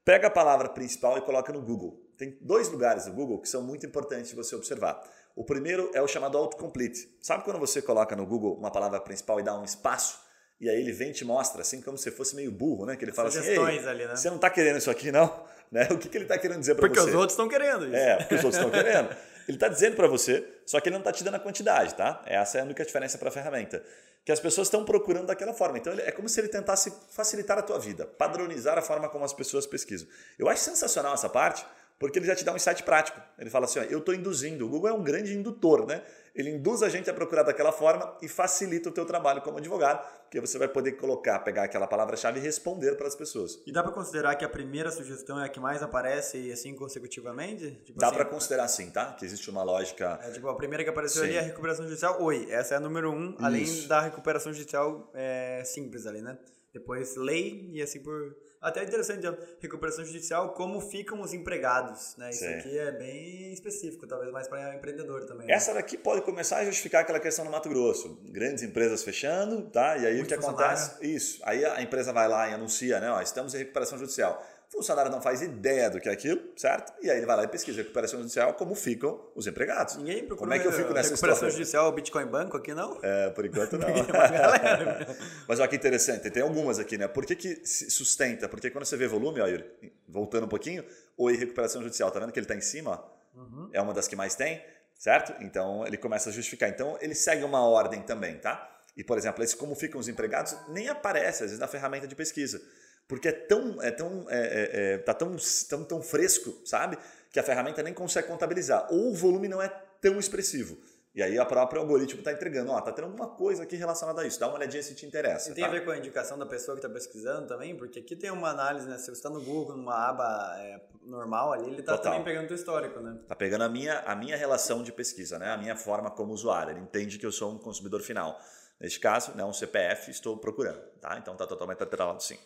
Pega 0.04 0.26
a 0.26 0.30
palavra 0.30 0.68
principal 0.68 1.16
e 1.16 1.22
coloca 1.22 1.52
no 1.52 1.62
Google. 1.62 1.98
Tem 2.18 2.36
dois 2.40 2.68
lugares 2.68 3.06
no 3.06 3.14
Google 3.14 3.40
que 3.40 3.48
são 3.48 3.62
muito 3.62 3.86
importantes 3.86 4.28
de 4.28 4.36
você 4.36 4.54
observar. 4.54 5.02
O 5.34 5.42
primeiro 5.42 5.90
é 5.94 6.02
o 6.02 6.06
chamado 6.06 6.36
autocomplete. 6.36 7.16
Sabe 7.22 7.44
quando 7.44 7.58
você 7.58 7.80
coloca 7.80 8.14
no 8.14 8.26
Google 8.26 8.54
uma 8.54 8.70
palavra 8.70 9.00
principal 9.00 9.40
e 9.40 9.42
dá 9.42 9.58
um 9.58 9.64
espaço? 9.64 10.20
E 10.60 10.68
aí 10.68 10.78
ele 10.78 10.92
vem 10.92 11.10
e 11.10 11.12
te 11.12 11.24
mostra, 11.24 11.62
assim 11.62 11.80
como 11.80 11.96
se 11.96 12.10
fosse 12.10 12.36
meio 12.36 12.52
burro, 12.52 12.84
né? 12.84 12.94
Que 12.94 13.04
ele 13.04 13.12
fala 13.12 13.28
assim, 13.28 13.38
Sugestões 13.38 13.80
assim, 13.80 13.88
ali, 13.88 14.06
né? 14.06 14.14
você 14.14 14.28
não 14.28 14.36
está 14.36 14.50
querendo 14.50 14.76
isso 14.76 14.90
aqui, 14.90 15.10
não? 15.10 15.32
Né? 15.72 15.88
O 15.90 15.96
que, 15.96 16.06
que 16.06 16.18
ele 16.18 16.26
está 16.26 16.36
querendo 16.36 16.60
dizer 16.60 16.74
para 16.74 16.86
você? 16.86 16.94
Porque 16.94 17.08
os 17.08 17.14
outros 17.14 17.32
estão 17.32 17.48
querendo 17.48 17.86
isso. 17.86 17.96
É, 17.96 18.16
porque 18.16 18.34
os 18.34 18.44
outros 18.44 18.62
estão 18.62 18.70
querendo. 18.70 19.08
Ele 19.48 19.56
está 19.56 19.68
dizendo 19.68 19.96
para 19.96 20.06
você, 20.06 20.46
só 20.66 20.80
que 20.80 20.88
ele 20.88 20.94
não 20.94 21.00
está 21.00 21.12
te 21.12 21.24
dando 21.24 21.36
a 21.36 21.40
quantidade, 21.40 21.94
tá? 21.94 22.22
Essa 22.26 22.58
é 22.58 22.60
a 22.60 22.64
única 22.64 22.84
diferença 22.84 23.18
para 23.18 23.28
a 23.28 23.32
ferramenta. 23.32 23.82
Que 24.24 24.30
as 24.30 24.38
pessoas 24.38 24.68
estão 24.68 24.84
procurando 24.84 25.26
daquela 25.26 25.52
forma. 25.52 25.78
Então 25.78 25.92
é 25.94 26.12
como 26.12 26.28
se 26.28 26.40
ele 26.40 26.48
tentasse 26.48 26.92
facilitar 27.10 27.58
a 27.58 27.62
tua 27.62 27.78
vida, 27.78 28.06
padronizar 28.06 28.78
a 28.78 28.82
forma 28.82 29.08
como 29.08 29.24
as 29.24 29.32
pessoas 29.32 29.66
pesquisam. 29.66 30.06
Eu 30.38 30.48
acho 30.48 30.62
sensacional 30.62 31.14
essa 31.14 31.28
parte, 31.28 31.66
porque 31.98 32.18
ele 32.18 32.26
já 32.26 32.34
te 32.34 32.44
dá 32.44 32.52
um 32.52 32.56
insight 32.56 32.82
prático. 32.84 33.20
Ele 33.38 33.50
fala 33.50 33.64
assim: 33.64 33.80
ó, 33.80 33.82
eu 33.82 33.98
estou 33.98 34.14
induzindo. 34.14 34.66
O 34.66 34.68
Google 34.68 34.90
é 34.90 34.92
um 34.92 35.02
grande 35.02 35.34
indutor, 35.34 35.86
né? 35.86 36.02
Ele 36.34 36.50
induz 36.50 36.82
a 36.82 36.88
gente 36.88 37.10
a 37.10 37.14
procurar 37.14 37.42
daquela 37.42 37.72
forma 37.72 38.16
e 38.22 38.28
facilita 38.28 38.88
o 38.88 38.92
teu 38.92 39.04
trabalho 39.04 39.42
como 39.42 39.58
advogado, 39.58 40.02
porque 40.22 40.40
você 40.40 40.58
vai 40.58 40.68
poder 40.68 40.92
colocar, 40.92 41.38
pegar 41.40 41.64
aquela 41.64 41.86
palavra-chave 41.86 42.40
e 42.40 42.42
responder 42.42 42.96
para 42.96 43.06
as 43.06 43.14
pessoas. 43.14 43.60
E 43.66 43.72
dá 43.72 43.82
para 43.82 43.92
considerar 43.92 44.34
que 44.36 44.44
a 44.44 44.48
primeira 44.48 44.90
sugestão 44.90 45.38
é 45.38 45.44
a 45.44 45.48
que 45.48 45.60
mais 45.60 45.82
aparece 45.82 46.38
e 46.38 46.52
assim 46.52 46.74
consecutivamente? 46.74 47.72
Tipo 47.84 47.98
dá 47.98 48.06
assim, 48.06 48.16
para 48.16 48.24
considerar 48.24 48.68
sim, 48.68 48.90
tá? 48.90 49.12
Que 49.12 49.26
existe 49.26 49.50
uma 49.50 49.62
lógica. 49.62 50.18
É, 50.22 50.30
tipo, 50.30 50.48
a 50.48 50.56
primeira 50.56 50.82
que 50.82 50.90
apareceu 50.90 51.22
sim. 51.22 51.28
ali 51.28 51.36
é 51.36 51.40
a 51.40 51.42
recuperação 51.42 51.84
judicial. 51.84 52.22
Oi, 52.22 52.46
essa 52.50 52.74
é 52.74 52.76
a 52.78 52.80
número 52.80 53.12
um, 53.12 53.32
Isso. 53.32 53.44
além 53.44 53.86
da 53.86 54.00
recuperação 54.00 54.52
judicial 54.54 55.10
é, 55.14 55.62
simples 55.64 56.06
ali, 56.06 56.22
né? 56.22 56.38
Depois 56.72 57.14
lei 57.16 57.68
e 57.72 57.82
assim 57.82 58.02
por 58.02 58.34
até 58.62 58.84
interessante, 58.84 59.26
a 59.26 59.36
recuperação 59.60 60.04
judicial, 60.04 60.54
como 60.54 60.80
ficam 60.80 61.20
os 61.20 61.34
empregados, 61.34 62.14
né? 62.16 62.30
Isso 62.30 62.44
Sim. 62.44 62.54
aqui 62.54 62.78
é 62.78 62.92
bem 62.92 63.52
específico, 63.52 64.06
talvez 64.06 64.30
mais 64.30 64.46
para 64.46 64.74
empreendedor 64.76 65.24
também. 65.24 65.48
Né? 65.48 65.52
Essa 65.52 65.74
daqui 65.74 65.98
pode 65.98 66.22
começar 66.22 66.58
a 66.58 66.64
justificar 66.64 67.02
aquela 67.02 67.18
questão 67.18 67.44
no 67.44 67.50
Mato 67.50 67.68
Grosso. 67.68 68.20
Grandes 68.30 68.62
empresas 68.62 69.02
fechando, 69.02 69.62
tá? 69.62 69.96
E 69.96 70.06
aí 70.06 70.16
Muito 70.16 70.26
o 70.26 70.28
que 70.28 70.34
acontece? 70.34 71.04
Isso. 71.04 71.40
Aí 71.42 71.64
a 71.64 71.82
empresa 71.82 72.12
vai 72.12 72.28
lá 72.28 72.48
e 72.48 72.54
anuncia, 72.54 73.00
né? 73.00 73.10
Ó, 73.10 73.20
estamos 73.20 73.52
em 73.52 73.58
recuperação 73.58 73.98
judicial. 73.98 74.40
O 74.72 74.78
funcionário 74.78 75.12
não 75.12 75.20
faz 75.20 75.42
ideia 75.42 75.90
do 75.90 76.00
que 76.00 76.08
é 76.08 76.12
aquilo, 76.12 76.40
certo? 76.56 76.94
E 77.02 77.10
aí 77.10 77.18
ele 77.18 77.26
vai 77.26 77.36
lá 77.36 77.44
e 77.44 77.48
pesquisa 77.48 77.82
recuperação 77.82 78.18
judicial, 78.20 78.54
como 78.54 78.74
ficam 78.74 79.20
os 79.34 79.46
empregados. 79.46 79.96
Ninguém 79.96 80.24
procura 80.24 80.38
como 80.38 80.54
é 80.54 80.58
que 80.58 80.66
eu 80.66 80.72
fico 80.72 80.94
nessa 80.94 81.10
recuperação 81.10 81.46
história? 81.46 81.52
judicial, 81.52 81.92
Bitcoin 81.92 82.24
Banco 82.24 82.56
aqui, 82.56 82.72
não? 82.72 82.98
É, 83.02 83.28
por 83.28 83.44
enquanto 83.44 83.76
não. 83.76 83.88
Mas 85.46 85.60
olha 85.60 85.68
que 85.68 85.76
interessante, 85.76 86.30
tem 86.30 86.42
algumas 86.42 86.78
aqui, 86.78 86.96
né? 86.96 87.06
Por 87.06 87.26
que, 87.26 87.36
que 87.36 87.60
se 87.66 87.90
sustenta? 87.90 88.48
Porque 88.48 88.70
quando 88.70 88.86
você 88.86 88.96
vê 88.96 89.06
volume, 89.06 89.42
ó, 89.42 89.46
Yuri, 89.46 89.92
voltando 90.08 90.46
um 90.46 90.48
pouquinho, 90.48 90.82
oi 91.18 91.36
recuperação 91.36 91.82
judicial, 91.82 92.10
tá 92.10 92.18
vendo 92.18 92.32
que 92.32 92.38
ele 92.38 92.46
está 92.46 92.54
em 92.54 92.62
cima? 92.62 93.04
Uhum. 93.34 93.68
É 93.74 93.82
uma 93.82 93.92
das 93.92 94.08
que 94.08 94.16
mais 94.16 94.34
tem, 94.34 94.64
certo? 94.98 95.34
Então 95.44 95.86
ele 95.86 95.98
começa 95.98 96.30
a 96.30 96.32
justificar. 96.32 96.70
Então 96.70 96.96
ele 97.02 97.14
segue 97.14 97.44
uma 97.44 97.60
ordem 97.60 98.00
também, 98.00 98.38
tá? 98.38 98.70
E, 98.96 99.04
por 99.04 99.18
exemplo, 99.18 99.44
esse 99.44 99.54
como 99.54 99.74
ficam 99.74 100.00
os 100.00 100.08
empregados 100.08 100.56
nem 100.68 100.88
aparece, 100.88 101.44
às 101.44 101.50
vezes, 101.50 101.58
na 101.58 101.68
ferramenta 101.68 102.06
de 102.06 102.14
pesquisa 102.14 102.60
porque 103.08 103.28
é 103.28 103.32
tão, 103.32 103.82
é 103.82 103.90
tão, 103.90 104.26
é, 104.28 104.38
é, 104.38 104.70
é, 104.94 104.98
tá 104.98 105.14
tão, 105.14 105.36
tão, 105.68 105.84
tão 105.84 106.02
fresco, 106.02 106.60
sabe? 106.64 106.98
Que 107.30 107.40
a 107.40 107.42
ferramenta 107.42 107.82
nem 107.82 107.92
consegue 107.92 108.28
contabilizar. 108.28 108.86
Ou 108.90 109.10
o 109.10 109.14
volume 109.14 109.48
não 109.48 109.60
é 109.60 109.68
tão 110.00 110.18
expressivo. 110.18 110.76
E 111.14 111.22
aí 111.22 111.38
a 111.38 111.44
própria 111.44 111.78
algoritmo 111.78 112.20
está 112.20 112.32
entregando, 112.32 112.72
ó, 112.72 112.80
tá 112.80 112.90
tendo 112.90 113.04
alguma 113.04 113.28
coisa 113.28 113.64
aqui 113.64 113.76
relacionada 113.76 114.22
a 114.22 114.26
isso, 114.26 114.40
dá 114.40 114.48
uma 114.48 114.56
olhadinha 114.56 114.82
se 114.82 114.94
te 114.94 115.04
interessa. 115.04 115.50
E 115.50 115.54
tem 115.54 115.62
tá? 115.62 115.68
a 115.68 115.72
ver 115.72 115.84
com 115.84 115.90
a 115.90 115.98
indicação 115.98 116.38
da 116.38 116.46
pessoa 116.46 116.74
que 116.74 116.86
está 116.86 116.88
pesquisando 116.88 117.46
também, 117.46 117.76
porque 117.76 117.98
aqui 117.98 118.16
tem 118.16 118.30
uma 118.30 118.48
análise, 118.48 118.88
né? 118.88 118.96
Se 118.96 119.06
você 119.06 119.12
está 119.12 119.28
no 119.28 119.42
Google, 119.42 119.76
numa 119.76 120.08
aba 120.08 120.56
é, 120.58 120.80
normal 121.04 121.52
ali, 121.52 121.66
ele 121.66 121.80
está 121.80 121.98
também 121.98 122.24
pegando 122.24 122.44
o 122.44 122.48
teu 122.48 122.56
histórico, 122.56 122.98
né? 123.00 123.18
Tá 123.28 123.36
pegando 123.36 123.62
a 123.62 123.68
minha, 123.68 123.98
a 124.00 124.16
minha 124.16 124.38
relação 124.38 124.82
de 124.82 124.90
pesquisa, 124.90 125.38
né? 125.38 125.50
A 125.50 125.58
minha 125.58 125.76
forma 125.76 126.10
como 126.10 126.32
usuário. 126.32 126.72
Ele 126.72 126.80
entende 126.80 127.18
que 127.18 127.26
eu 127.26 127.32
sou 127.32 127.52
um 127.52 127.58
consumidor 127.58 128.00
final. 128.00 128.40
Neste 128.80 128.98
caso, 128.98 129.32
né, 129.36 129.44
um 129.44 129.52
CPF, 129.52 130.10
estou 130.10 130.38
procurando, 130.38 130.80
tá? 130.98 131.18
Então 131.18 131.36
tá 131.36 131.46
totalmente 131.46 131.82
atrelado 131.82 132.22
sim. 132.22 132.38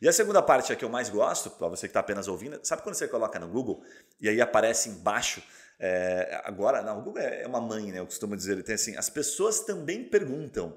E 0.00 0.08
a 0.08 0.12
segunda 0.12 0.42
parte 0.42 0.72
é 0.72 0.76
que 0.76 0.84
eu 0.84 0.90
mais 0.90 1.08
gosto, 1.08 1.50
para 1.50 1.68
você 1.68 1.86
que 1.86 1.90
está 1.90 2.00
apenas 2.00 2.28
ouvindo, 2.28 2.60
sabe 2.62 2.82
quando 2.82 2.94
você 2.94 3.08
coloca 3.08 3.38
no 3.38 3.48
Google 3.48 3.82
e 4.20 4.28
aí 4.28 4.40
aparece 4.40 4.88
embaixo 4.88 5.42
é, 5.78 6.40
agora, 6.44 6.82
não, 6.82 7.00
o 7.00 7.02
Google 7.02 7.22
é 7.22 7.46
uma 7.46 7.60
mãe, 7.60 7.92
né? 7.92 7.98
Eu 7.98 8.06
costumo 8.06 8.34
dizer, 8.36 8.52
ele 8.52 8.62
tem 8.62 8.74
assim, 8.74 8.96
as 8.96 9.10
pessoas 9.10 9.60
também 9.60 10.04
perguntam 10.04 10.76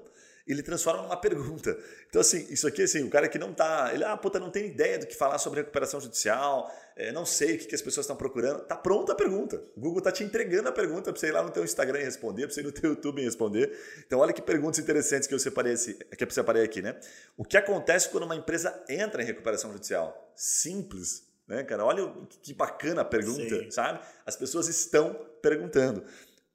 ele 0.52 0.62
transforma 0.62 1.02
numa 1.02 1.16
pergunta. 1.16 1.76
Então, 2.08 2.20
assim, 2.20 2.46
isso 2.50 2.66
aqui, 2.66 2.82
assim, 2.82 3.04
o 3.04 3.10
cara 3.10 3.28
que 3.28 3.38
não 3.38 3.52
tá. 3.52 3.90
Ele, 3.92 4.04
ah, 4.04 4.16
puta, 4.16 4.38
não 4.40 4.50
tem 4.50 4.66
ideia 4.66 4.98
do 4.98 5.06
que 5.06 5.14
falar 5.14 5.38
sobre 5.38 5.60
recuperação 5.60 6.00
judicial, 6.00 6.72
é, 6.96 7.12
não 7.12 7.24
sei 7.24 7.54
o 7.54 7.58
que, 7.58 7.66
que 7.66 7.74
as 7.74 7.82
pessoas 7.82 8.04
estão 8.04 8.16
procurando. 8.16 8.60
Tá 8.60 8.76
pronta 8.76 9.12
a 9.12 9.14
pergunta. 9.14 9.62
O 9.76 9.80
Google 9.80 10.02
tá 10.02 10.10
te 10.10 10.24
entregando 10.24 10.68
a 10.68 10.72
pergunta 10.72 11.12
para 11.12 11.20
você 11.20 11.28
ir 11.28 11.32
lá 11.32 11.42
no 11.42 11.50
teu 11.50 11.64
Instagram 11.64 12.00
e 12.00 12.04
responder, 12.04 12.42
para 12.46 12.54
você 12.54 12.60
ir 12.60 12.64
no 12.64 12.72
teu 12.72 12.90
YouTube 12.90 13.20
e 13.20 13.24
responder. 13.24 13.72
Então, 14.06 14.18
olha 14.18 14.32
que 14.32 14.42
perguntas 14.42 14.78
interessantes 14.78 15.26
que 15.26 15.34
eu 15.34 15.38
separei, 15.38 15.76
que 15.76 16.24
eu 16.24 16.30
separei 16.30 16.62
aqui, 16.62 16.82
né? 16.82 16.98
O 17.36 17.44
que 17.44 17.56
acontece 17.56 18.08
quando 18.08 18.24
uma 18.24 18.36
empresa 18.36 18.82
entra 18.88 19.22
em 19.22 19.26
recuperação 19.26 19.72
judicial? 19.72 20.32
Simples. 20.34 21.28
Né, 21.50 21.64
cara? 21.64 21.84
Olha 21.84 22.12
que 22.42 22.54
bacana 22.54 23.00
a 23.00 23.04
pergunta, 23.04 23.58
Sim. 23.58 23.70
sabe? 23.72 23.98
As 24.24 24.36
pessoas 24.36 24.68
estão 24.68 25.14
perguntando. 25.42 26.04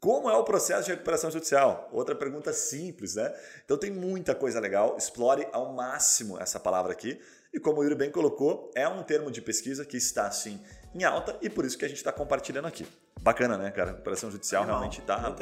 Como 0.06 0.30
é 0.30 0.38
o 0.38 0.44
processo 0.44 0.84
de 0.84 0.92
recuperação 0.92 1.32
judicial? 1.32 1.90
Outra 1.92 2.14
pergunta 2.14 2.54
simples, 2.54 3.16
né? 3.16 3.34
Então 3.66 3.76
tem 3.76 3.90
muita 3.90 4.36
coisa 4.36 4.60
legal. 4.60 4.96
Explore 4.96 5.48
ao 5.52 5.74
máximo 5.74 6.40
essa 6.40 6.60
palavra 6.60 6.92
aqui. 6.92 7.20
E 7.52 7.60
como 7.60 7.80
o 7.80 7.84
Yuri 7.84 7.96
bem 7.96 8.12
colocou, 8.12 8.70
é 8.76 8.88
um 8.88 9.02
termo 9.02 9.32
de 9.32 9.42
pesquisa 9.42 9.84
que 9.84 9.98
está 9.98 10.28
assim 10.28 10.62
em 10.94 11.04
alta 11.04 11.36
e 11.42 11.50
por 11.50 11.66
isso 11.66 11.76
que 11.76 11.86
a 11.86 11.88
gente 11.88 11.98
está 11.98 12.12
compartilhando 12.12 12.68
aqui. 12.68 12.86
Bacana, 13.20 13.58
né, 13.58 13.72
cara? 13.72 13.90
A 13.90 13.94
recuperação 13.94 14.30
judicial 14.30 14.64
realmente 14.64 15.00
está 15.00 15.36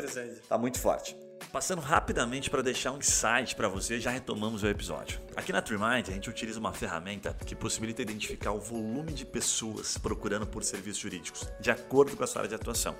tá 0.48 0.58
muito 0.58 0.80
forte. 0.80 1.14
Passando 1.52 1.82
rapidamente 1.82 2.50
para 2.50 2.62
deixar 2.62 2.92
um 2.92 2.98
insight 2.98 3.56
para 3.56 3.68
você, 3.68 4.00
já 4.00 4.10
retomamos 4.10 4.64
o 4.64 4.68
episódio. 4.68 5.20
Aqui 5.36 5.52
na 5.52 5.62
TreeMind 5.62 6.10
a 6.10 6.12
gente 6.12 6.30
utiliza 6.30 6.60
uma 6.60 6.74
ferramenta 6.74 7.36
que 7.46 7.56
possibilita 7.56 8.02
identificar 8.02 8.52
o 8.52 8.60
volume 8.60 9.14
de 9.14 9.26
pessoas 9.26 9.98
procurando 9.98 10.48
por 10.48 10.64
serviços 10.64 11.02
jurídicos, 11.02 11.48
de 11.60 11.70
acordo 11.70 12.18
com 12.18 12.24
a 12.24 12.28
sua 12.28 12.42
área 12.42 12.50
de 12.50 12.56
atuação. 12.56 12.96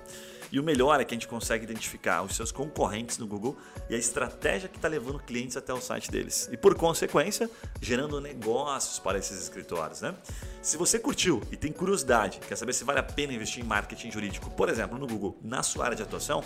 E 0.52 0.60
o 0.60 0.62
melhor 0.62 1.00
é 1.00 1.04
que 1.04 1.12
a 1.12 1.16
gente 1.16 1.26
consegue 1.26 1.64
identificar 1.64 2.22
os 2.22 2.36
seus 2.36 2.52
concorrentes 2.52 3.18
no 3.18 3.26
Google 3.26 3.56
e 3.90 3.94
a 3.94 3.98
estratégia 3.98 4.68
que 4.68 4.76
está 4.76 4.86
levando 4.86 5.18
clientes 5.18 5.56
até 5.56 5.72
o 5.72 5.80
site 5.80 6.10
deles. 6.10 6.48
E 6.52 6.56
por 6.56 6.76
consequência, 6.76 7.50
gerando 7.80 8.20
negócios 8.20 9.00
para 9.00 9.18
esses 9.18 9.42
escritórios. 9.42 10.00
Né? 10.00 10.14
Se 10.62 10.76
você 10.76 10.98
curtiu 10.98 11.42
e 11.50 11.56
tem 11.56 11.72
curiosidade, 11.72 12.38
quer 12.38 12.56
saber 12.56 12.72
se 12.72 12.84
vale 12.84 13.00
a 13.00 13.02
pena 13.02 13.32
investir 13.32 13.64
em 13.64 13.66
marketing 13.66 14.12
jurídico, 14.12 14.48
por 14.50 14.68
exemplo, 14.68 14.96
no 14.96 15.06
Google, 15.06 15.36
na 15.42 15.62
sua 15.62 15.86
área 15.86 15.96
de 15.96 16.02
atuação, 16.02 16.44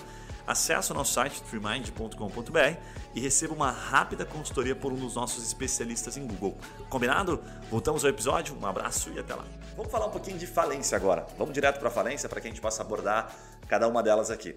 acesse 0.48 0.90
o 0.90 0.94
nosso 0.94 1.12
site 1.12 1.42
freemind.com.br 1.42 2.80
e 3.14 3.20
receba 3.20 3.52
uma 3.52 3.70
rápida 3.70 4.24
consultoria 4.24 4.74
por 4.74 4.90
um 4.90 4.96
dos 4.96 5.14
nossos 5.14 5.46
especialistas 5.46 6.16
em 6.16 6.26
Google. 6.26 6.56
Combinado? 6.88 7.44
Voltamos 7.70 8.02
ao 8.02 8.10
episódio, 8.10 8.56
um 8.58 8.66
abraço 8.66 9.10
e 9.10 9.18
até 9.18 9.34
lá. 9.34 9.44
Vamos 9.76 9.92
falar 9.92 10.06
um 10.06 10.10
pouquinho 10.10 10.38
de 10.38 10.46
falência 10.46 10.96
agora. 10.96 11.26
Vamos 11.36 11.52
direto 11.52 11.78
para 11.78 11.90
falência 11.90 12.30
para 12.30 12.40
que 12.40 12.48
a 12.48 12.50
gente 12.50 12.62
possa 12.62 12.80
abordar 12.80 13.30
cada 13.68 13.86
uma 13.86 14.02
delas 14.02 14.30
aqui. 14.30 14.56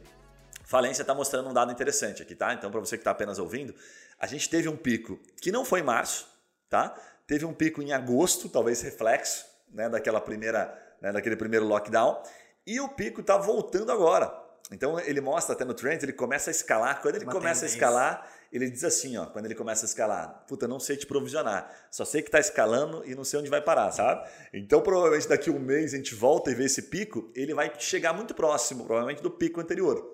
Falência 0.63 1.01
está 1.01 1.13
mostrando 1.13 1.49
um 1.49 1.53
dado 1.53 1.73
interessante 1.73 2.21
aqui, 2.21 2.33
tá? 2.35 2.53
Então, 2.53 2.71
para 2.71 2.79
você 2.79 2.95
que 2.95 3.01
está 3.01 3.11
apenas 3.11 3.37
ouvindo, 3.37 3.75
a 4.17 4.25
gente 4.25 4.49
teve 4.49 4.69
um 4.69 4.77
pico 4.77 5.19
que 5.41 5.51
não 5.51 5.65
foi 5.65 5.81
em 5.81 5.83
março, 5.83 6.25
tá? 6.69 6.95
Teve 7.27 7.43
um 7.43 7.53
pico 7.53 7.81
em 7.81 7.91
agosto, 7.91 8.47
talvez 8.47 8.81
reflexo, 8.81 9.45
né, 9.73 9.89
daquela 9.89 10.21
primeira, 10.21 10.73
né, 11.01 11.11
daquele 11.11 11.35
primeiro 11.35 11.65
lockdown, 11.65 12.23
e 12.65 12.79
o 12.79 12.87
pico 12.87 13.19
está 13.19 13.35
voltando 13.35 13.91
agora. 13.91 14.33
Então 14.71 14.99
ele 14.99 15.21
mostra 15.21 15.53
até 15.53 15.65
no 15.65 15.73
trend, 15.73 16.03
ele 16.03 16.13
começa 16.13 16.49
a 16.49 16.51
escalar. 16.51 17.01
Quando 17.01 17.15
ele 17.15 17.25
Uma 17.25 17.31
começa 17.33 17.61
tendência. 17.61 17.65
a 17.65 17.89
escalar, 17.89 18.31
ele 18.51 18.69
diz 18.69 18.83
assim, 18.83 19.17
ó, 19.17 19.25
quando 19.25 19.45
ele 19.45 19.55
começa 19.55 19.85
a 19.85 19.87
escalar, 19.87 20.43
puta, 20.47 20.67
não 20.67 20.79
sei 20.79 20.97
te 20.97 21.05
provisionar, 21.05 21.69
só 21.89 22.03
sei 22.03 22.21
que 22.21 22.27
está 22.27 22.39
escalando 22.39 23.01
e 23.05 23.15
não 23.15 23.23
sei 23.23 23.39
onde 23.39 23.49
vai 23.49 23.61
parar, 23.61 23.91
sabe? 23.91 24.29
Então 24.53 24.81
provavelmente 24.81 25.27
daqui 25.27 25.49
a 25.49 25.53
um 25.53 25.59
mês 25.59 25.93
a 25.93 25.97
gente 25.97 26.13
volta 26.13 26.51
e 26.51 26.55
vê 26.55 26.65
esse 26.65 26.83
pico, 26.83 27.31
ele 27.33 27.53
vai 27.53 27.71
chegar 27.79 28.13
muito 28.13 28.33
próximo, 28.33 28.85
provavelmente 28.85 29.23
do 29.23 29.31
pico 29.31 29.61
anterior, 29.61 30.05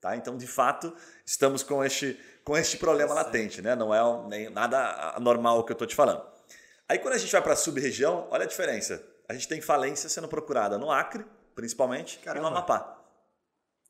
tá? 0.00 0.14
Então 0.16 0.36
de 0.36 0.46
fato 0.46 0.94
estamos 1.24 1.62
com 1.62 1.82
este 1.84 2.18
com 2.44 2.56
este 2.56 2.78
problema 2.78 3.12
latente, 3.12 3.60
né? 3.60 3.74
Não 3.74 3.94
é 3.94 4.28
nem 4.28 4.48
nada 4.50 5.12
anormal 5.16 5.58
o 5.58 5.64
que 5.64 5.72
eu 5.72 5.74
estou 5.74 5.86
te 5.86 5.94
falando. 5.94 6.22
Aí 6.88 6.98
quando 6.98 7.14
a 7.14 7.18
gente 7.18 7.30
vai 7.32 7.42
para 7.42 7.52
a 7.52 7.56
sub-região, 7.56 8.26
olha 8.30 8.44
a 8.44 8.48
diferença. 8.48 9.02
A 9.28 9.34
gente 9.34 9.46
tem 9.46 9.60
falência 9.60 10.08
sendo 10.08 10.26
procurada 10.26 10.78
no 10.78 10.90
Acre, 10.90 11.26
principalmente, 11.54 12.18
Caramba. 12.20 12.38
e 12.38 12.50
no 12.50 12.56
Amapá. 12.56 12.97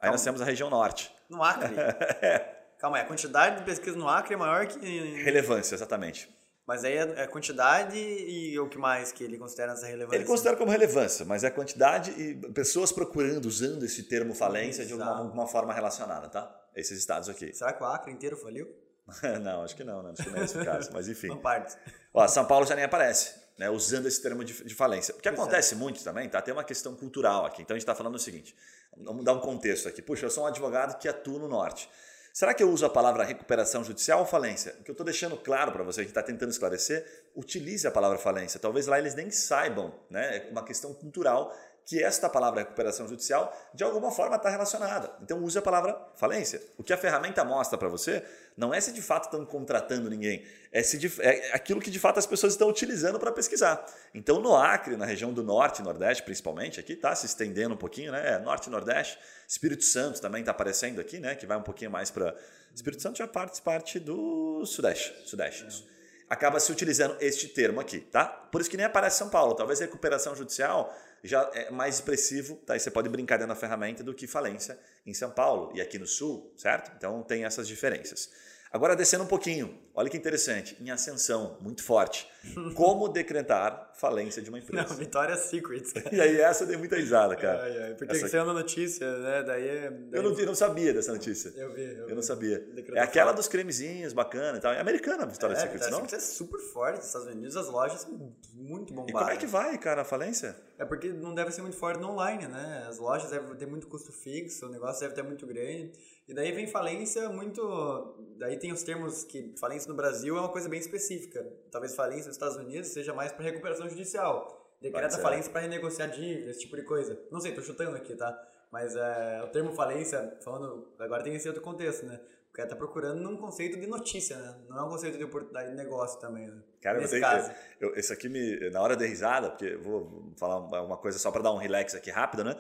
Aí 0.01 0.11
nós 0.11 0.23
temos 0.23 0.41
a 0.41 0.45
região 0.45 0.71
norte. 0.71 1.13
No 1.29 1.43
Acre? 1.43 1.75
é. 2.23 2.59
Calma 2.79 2.99
aí, 2.99 3.03
a 3.03 3.07
quantidade 3.07 3.59
de 3.59 3.65
pesquisa 3.65 3.97
no 3.97 4.09
Acre 4.09 4.35
é 4.35 4.37
maior 4.37 4.67
que. 4.67 4.79
Relevância, 5.23 5.75
exatamente. 5.75 6.29
Mas 6.69 6.85
aí 6.85 6.97
é 6.97 7.23
a 7.23 7.27
quantidade 7.27 7.97
e 7.97 8.59
o 8.61 8.69
que 8.69 8.77
mais 8.77 9.11
que 9.11 9.25
ele 9.25 9.39
considera 9.39 9.73
essa 9.73 9.87
relevância? 9.87 10.19
Ele 10.19 10.27
considera 10.27 10.55
como 10.55 10.71
relevância, 10.71 11.25
mas 11.25 11.43
é 11.43 11.47
a 11.47 11.51
quantidade 11.51 12.11
e 12.11 12.35
pessoas 12.53 12.93
procurando, 12.93 13.47
usando 13.47 13.85
esse 13.85 14.03
termo 14.03 14.35
falência 14.35 14.85
de 14.85 14.93
alguma, 14.93 15.19
alguma 15.19 15.47
forma 15.47 15.73
relacionada, 15.73 16.29
tá? 16.29 16.55
Esses 16.77 16.99
estados 16.99 17.31
aqui. 17.31 17.55
Será 17.55 17.73
que 17.73 17.83
o 17.83 17.87
Acre 17.87 18.13
inteiro 18.13 18.37
faliu? 18.37 18.69
não, 19.41 19.63
acho 19.63 19.75
que 19.75 19.83
não, 19.83 20.03
não, 20.03 20.11
acho 20.11 20.23
que 20.23 20.29
não 20.29 20.39
é 20.39 20.45
esse 20.45 20.59
o 20.59 20.65
caso, 20.65 20.91
mas 20.93 21.09
enfim. 21.09 21.29
São 21.33 21.39
partes. 21.39 21.79
Ó, 22.13 22.29
São 22.29 22.45
Paulo 22.45 22.67
já 22.67 22.75
nem 22.75 22.85
aparece, 22.85 23.35
né, 23.59 23.69
usando 23.69 24.07
esse 24.07 24.23
termo 24.23 24.45
de, 24.45 24.65
de 24.65 24.75
falência. 24.75 25.15
O 25.15 25.21
que 25.21 25.29
acontece 25.29 25.75
muito 25.75 26.03
também, 26.05 26.29
tá? 26.29 26.41
Tem 26.41 26.55
uma 26.55 26.65
questão 26.65 26.95
cultural 26.95 27.45
aqui. 27.45 27.63
Então 27.63 27.75
a 27.75 27.79
gente 27.79 27.83
está 27.83 27.95
falando 27.95 28.15
o 28.15 28.19
seguinte: 28.19 28.55
Vamos 28.97 29.25
dar 29.25 29.33
um 29.33 29.41
contexto 29.41 29.89
aqui. 29.89 30.03
Puxa, 30.03 30.27
eu 30.27 30.31
sou 30.31 30.45
um 30.45 30.47
advogado 30.47 30.99
que 30.99 31.09
atua 31.09 31.39
no 31.39 31.49
norte. 31.49 31.89
Será 32.33 32.55
que 32.55 32.63
eu 32.63 32.71
uso 32.71 32.87
a 32.87 32.91
palavra 32.91 33.25
recuperação 33.25 33.83
judicial 33.83 34.21
ou 34.21 34.27
falência? 34.27 34.77
O 34.79 34.85
que 34.85 34.91
eu 34.91 34.93
estou 34.93 35.05
deixando 35.05 35.37
claro 35.37 35.73
para 35.73 35.83
você 35.83 36.03
que 36.03 36.11
está 36.11 36.23
tentando 36.23 36.51
esclarecer, 36.51 37.05
utilize 37.35 37.87
a 37.87 37.91
palavra 37.91 38.19
falência. 38.19 38.61
Talvez 38.61 38.87
lá 38.87 38.99
eles 38.99 39.15
nem 39.15 39.31
saibam, 39.31 39.93
né? 40.09 40.37
É 40.37 40.51
uma 40.51 40.65
questão 40.65 40.95
cultural 40.95 41.57
que 41.89 42.05
esta 42.05 42.29
palavra 42.29 42.61
recuperação 42.61 43.09
judicial 43.09 43.51
de 43.73 43.83
alguma 43.83 44.11
forma 44.11 44.37
está 44.37 44.51
relacionada. 44.51 45.11
Então 45.23 45.43
use 45.43 45.57
a 45.57 45.63
palavra 45.63 45.99
falência. 46.17 46.61
O 46.77 46.85
que 46.85 46.93
a 46.93 46.99
ferramenta 46.99 47.43
mostra 47.47 47.79
para 47.79 47.89
você 47.89 48.23
não 48.55 48.75
é 48.75 48.81
se 48.81 48.93
de 48.93 49.01
fato 49.01 49.25
estão 49.25 49.43
contratando 49.47 50.11
ninguém, 50.11 50.45
é, 50.71 50.83
se 50.83 50.99
de, 50.99 51.11
é 51.23 51.55
aquilo 51.55 51.81
que 51.81 51.91
de 51.91 51.99
fato 51.99 52.19
as 52.19 52.27
pessoas 52.27 52.53
estão 52.53 52.69
utilizando 52.69 53.19
para 53.19 53.33
pesquisar. 53.33 53.87
Então 54.13 54.39
no 54.39 54.55
Acre, 54.55 54.99
na 54.99 55.07
região 55.07 55.33
do 55.33 55.43
Norte 55.43 55.81
e 55.81 55.83
Nordeste 55.83 56.23
principalmente, 56.25 56.79
aqui 56.79 56.93
está 56.93 57.15
se 57.15 57.25
estendendo 57.25 57.75
um 57.75 57.79
pouquinho, 57.79 58.13
né? 58.13 58.35
É, 58.35 58.39
norte 58.39 58.67
e 58.67 58.71
Nordeste, 58.71 59.19
Espírito 59.49 59.83
Santo 59.83 60.21
também 60.21 60.41
está 60.41 60.51
aparecendo 60.51 61.01
aqui, 61.01 61.19
né? 61.19 61.37
Que 61.37 61.47
vai 61.47 61.57
um 61.57 61.63
pouquinho 61.63 61.91
mais 61.91 62.11
para 62.11 62.37
Espírito 62.75 63.03
Santo 63.03 63.17
já 63.17 63.27
parte 63.27 63.63
parte 63.63 63.99
do 63.99 64.63
Sudeste, 64.67 65.27
Sudeste. 65.27 65.65
É. 65.65 65.99
Acaba 66.29 66.61
se 66.61 66.71
utilizando 66.71 67.17
este 67.19 67.49
termo 67.49 67.81
aqui, 67.81 68.01
tá? 68.01 68.27
Por 68.27 68.61
isso 68.61 68.69
que 68.69 68.77
nem 68.77 68.85
aparece 68.85 69.17
São 69.17 69.31
Paulo. 69.31 69.55
Talvez 69.55 69.81
recuperação 69.81 70.37
judicial 70.37 70.95
já 71.23 71.51
é 71.55 71.71
mais 71.71 71.97
expressivo, 71.97 72.57
tá? 72.57 72.77
E 72.77 72.81
você 72.81 72.91
pode 72.91 73.09
brincar 73.09 73.37
dentro 73.37 73.55
da 73.55 73.59
ferramenta 73.59 74.03
do 74.03 74.15
que 74.15 74.27
falência 74.27 74.79
em 75.07 75.15
São 75.15 75.31
Paulo 75.31 75.73
e 75.75 75.81
aqui 75.81 75.99
no 75.99 76.07
Sul, 76.07 76.53
certo? 76.57 76.93
Então 76.97 77.23
tem 77.23 77.45
essas 77.45 77.67
diferenças. 77.67 78.31
Agora 78.71 78.95
descendo 78.95 79.25
um 79.25 79.29
pouquinho, 79.29 79.79
olha 79.99 80.09
que 80.09 80.17
interessante, 80.17 80.77
em 80.81 80.91
ascensão, 80.91 81.57
muito 81.61 81.83
forte. 81.83 82.29
Como 82.75 83.09
decretar 83.09 83.93
falência 83.97 84.41
de 84.41 84.49
uma 84.49 84.61
empresa? 84.61 84.89
Não, 84.89 84.97
Vitória 84.97 85.37
Secret. 85.37 85.83
E 86.13 86.21
aí 86.21 86.41
essa 86.41 86.65
deu 86.65 86.79
muita 86.79 86.97
risada, 86.97 87.35
cara. 87.35 87.65
Ai, 87.65 87.83
ai, 87.83 87.95
porque 87.95 88.17
essa... 88.17 88.29
você 88.29 88.39
anda 88.39 88.53
notícia, 88.53 89.19
né? 89.19 89.43
Daí, 89.43 89.65
daí... 89.67 89.85
Eu, 90.13 90.23
não, 90.23 90.39
eu 90.39 90.47
não 90.47 90.55
sabia 90.55 90.95
dessa 90.95 91.13
notícia. 91.13 91.53
Eu 91.57 91.73
vi. 91.75 91.83
Eu, 91.83 91.91
eu 91.91 92.07
vi. 92.07 92.15
não 92.15 92.23
sabia. 92.23 92.65
é 92.95 93.01
aquela 93.01 93.33
dos 93.33 93.49
cremezinhos, 93.49 94.13
bacana 94.13 94.59
e 94.59 94.61
tal. 94.61 94.73
É 94.73 94.81
americana 94.81 95.25
a 95.25 95.27
Vitória 95.27 95.55
é, 95.55 95.61
Secret, 95.61 95.91
não? 95.91 96.05
é 96.05 96.21
super 96.21 96.61
forte 96.61 96.99
nos 96.99 97.07
Estados 97.07 97.27
Unidos, 97.27 97.57
as 97.57 97.69
lojas 97.69 98.03
são 98.03 98.33
muito 98.55 98.95
bombadas. 98.95 99.11
E 99.11 99.13
como 99.13 99.31
é 99.31 99.37
que 99.37 99.47
vai, 99.47 99.77
cara, 99.79 100.03
a 100.03 100.05
falência? 100.05 100.57
É 100.79 100.85
porque 100.85 101.09
não 101.09 101.35
deve 101.35 101.51
ser 101.51 101.63
muito 101.63 101.77
forte 101.77 102.01
no 102.01 102.11
online, 102.11 102.47
né? 102.47 102.87
As 102.89 102.99
lojas 102.99 103.31
devem 103.31 103.57
ter 103.57 103.67
muito 103.67 103.89
custo 103.89 104.13
fixo, 104.13 104.67
o 104.67 104.69
negócio 104.69 105.01
deve 105.01 105.15
ter 105.15 105.23
muito 105.23 105.45
grande. 105.45 105.93
E 106.29 106.35
daí 106.35 106.53
vem 106.53 106.67
falência 106.67 107.29
muito. 107.31 108.15
Daí 108.37 108.59
tem 108.59 108.71
os 108.71 108.83
termos 108.83 109.25
que 109.25 109.55
falência 109.59 109.88
no 109.89 109.95
Brasil 109.95 110.37
é 110.37 110.41
uma 110.41 110.51
coisa 110.51 110.69
bem 110.69 110.79
específica. 110.79 111.45
Talvez 111.71 111.95
falência 111.95 112.27
nos 112.27 112.37
Estados 112.37 112.57
Unidos 112.57 112.89
seja 112.89 113.13
mais 113.15 113.33
para 113.33 113.45
recuperação 113.45 113.89
judicial. 113.89 114.77
Decreta 114.81 115.19
falência 115.19 115.51
para 115.51 115.63
renegociar 115.63 116.09
dívida, 116.11 116.51
esse 116.51 116.61
tipo 116.61 116.77
de 116.77 116.83
coisa. 116.83 117.19
Não 117.33 117.41
sei, 117.41 117.53
tô 117.53 117.63
chutando 117.63 117.97
aqui, 117.97 118.15
tá? 118.15 118.41
Mas 118.71 118.95
é, 118.95 119.43
o 119.43 119.49
termo 119.49 119.73
falência, 119.73 120.37
falando. 120.45 120.93
Agora 120.99 121.23
tem 121.23 121.35
esse 121.35 121.49
outro 121.49 121.63
contexto, 121.63 122.07
né? 122.07 122.21
O 122.51 122.53
cara 122.53 122.69
tá 122.69 122.77
procurando 122.77 123.21
num 123.21 123.37
conceito 123.37 123.79
de 123.79 123.87
notícia, 123.87 124.37
né? 124.37 124.55
Não 124.69 124.79
é 124.79 124.83
um 124.85 124.89
conceito 124.91 125.19
de 125.19 125.25
oportunidade 125.25 125.71
de 125.71 125.77
negócio 125.77 126.21
também, 126.21 126.47
né? 126.47 126.63
Cara, 126.81 127.01
Nesse 127.01 127.17
eu 127.17 127.21
caso. 127.21 127.51
Eu, 127.81 127.95
isso 127.95 128.13
aqui 128.13 128.29
me. 128.29 128.71
Na 128.71 128.81
hora 128.81 128.97
da 128.97 129.05
risada, 129.05 129.51
porque 129.51 129.77
vou 129.77 130.33
falar 130.37 130.59
uma 130.83 130.97
coisa 130.97 131.19
só 131.19 131.31
para 131.31 131.43
dar 131.43 131.53
um 131.53 131.57
relax 131.59 131.95
aqui 131.95 132.11
rápido, 132.11 132.45
né? 132.45 132.57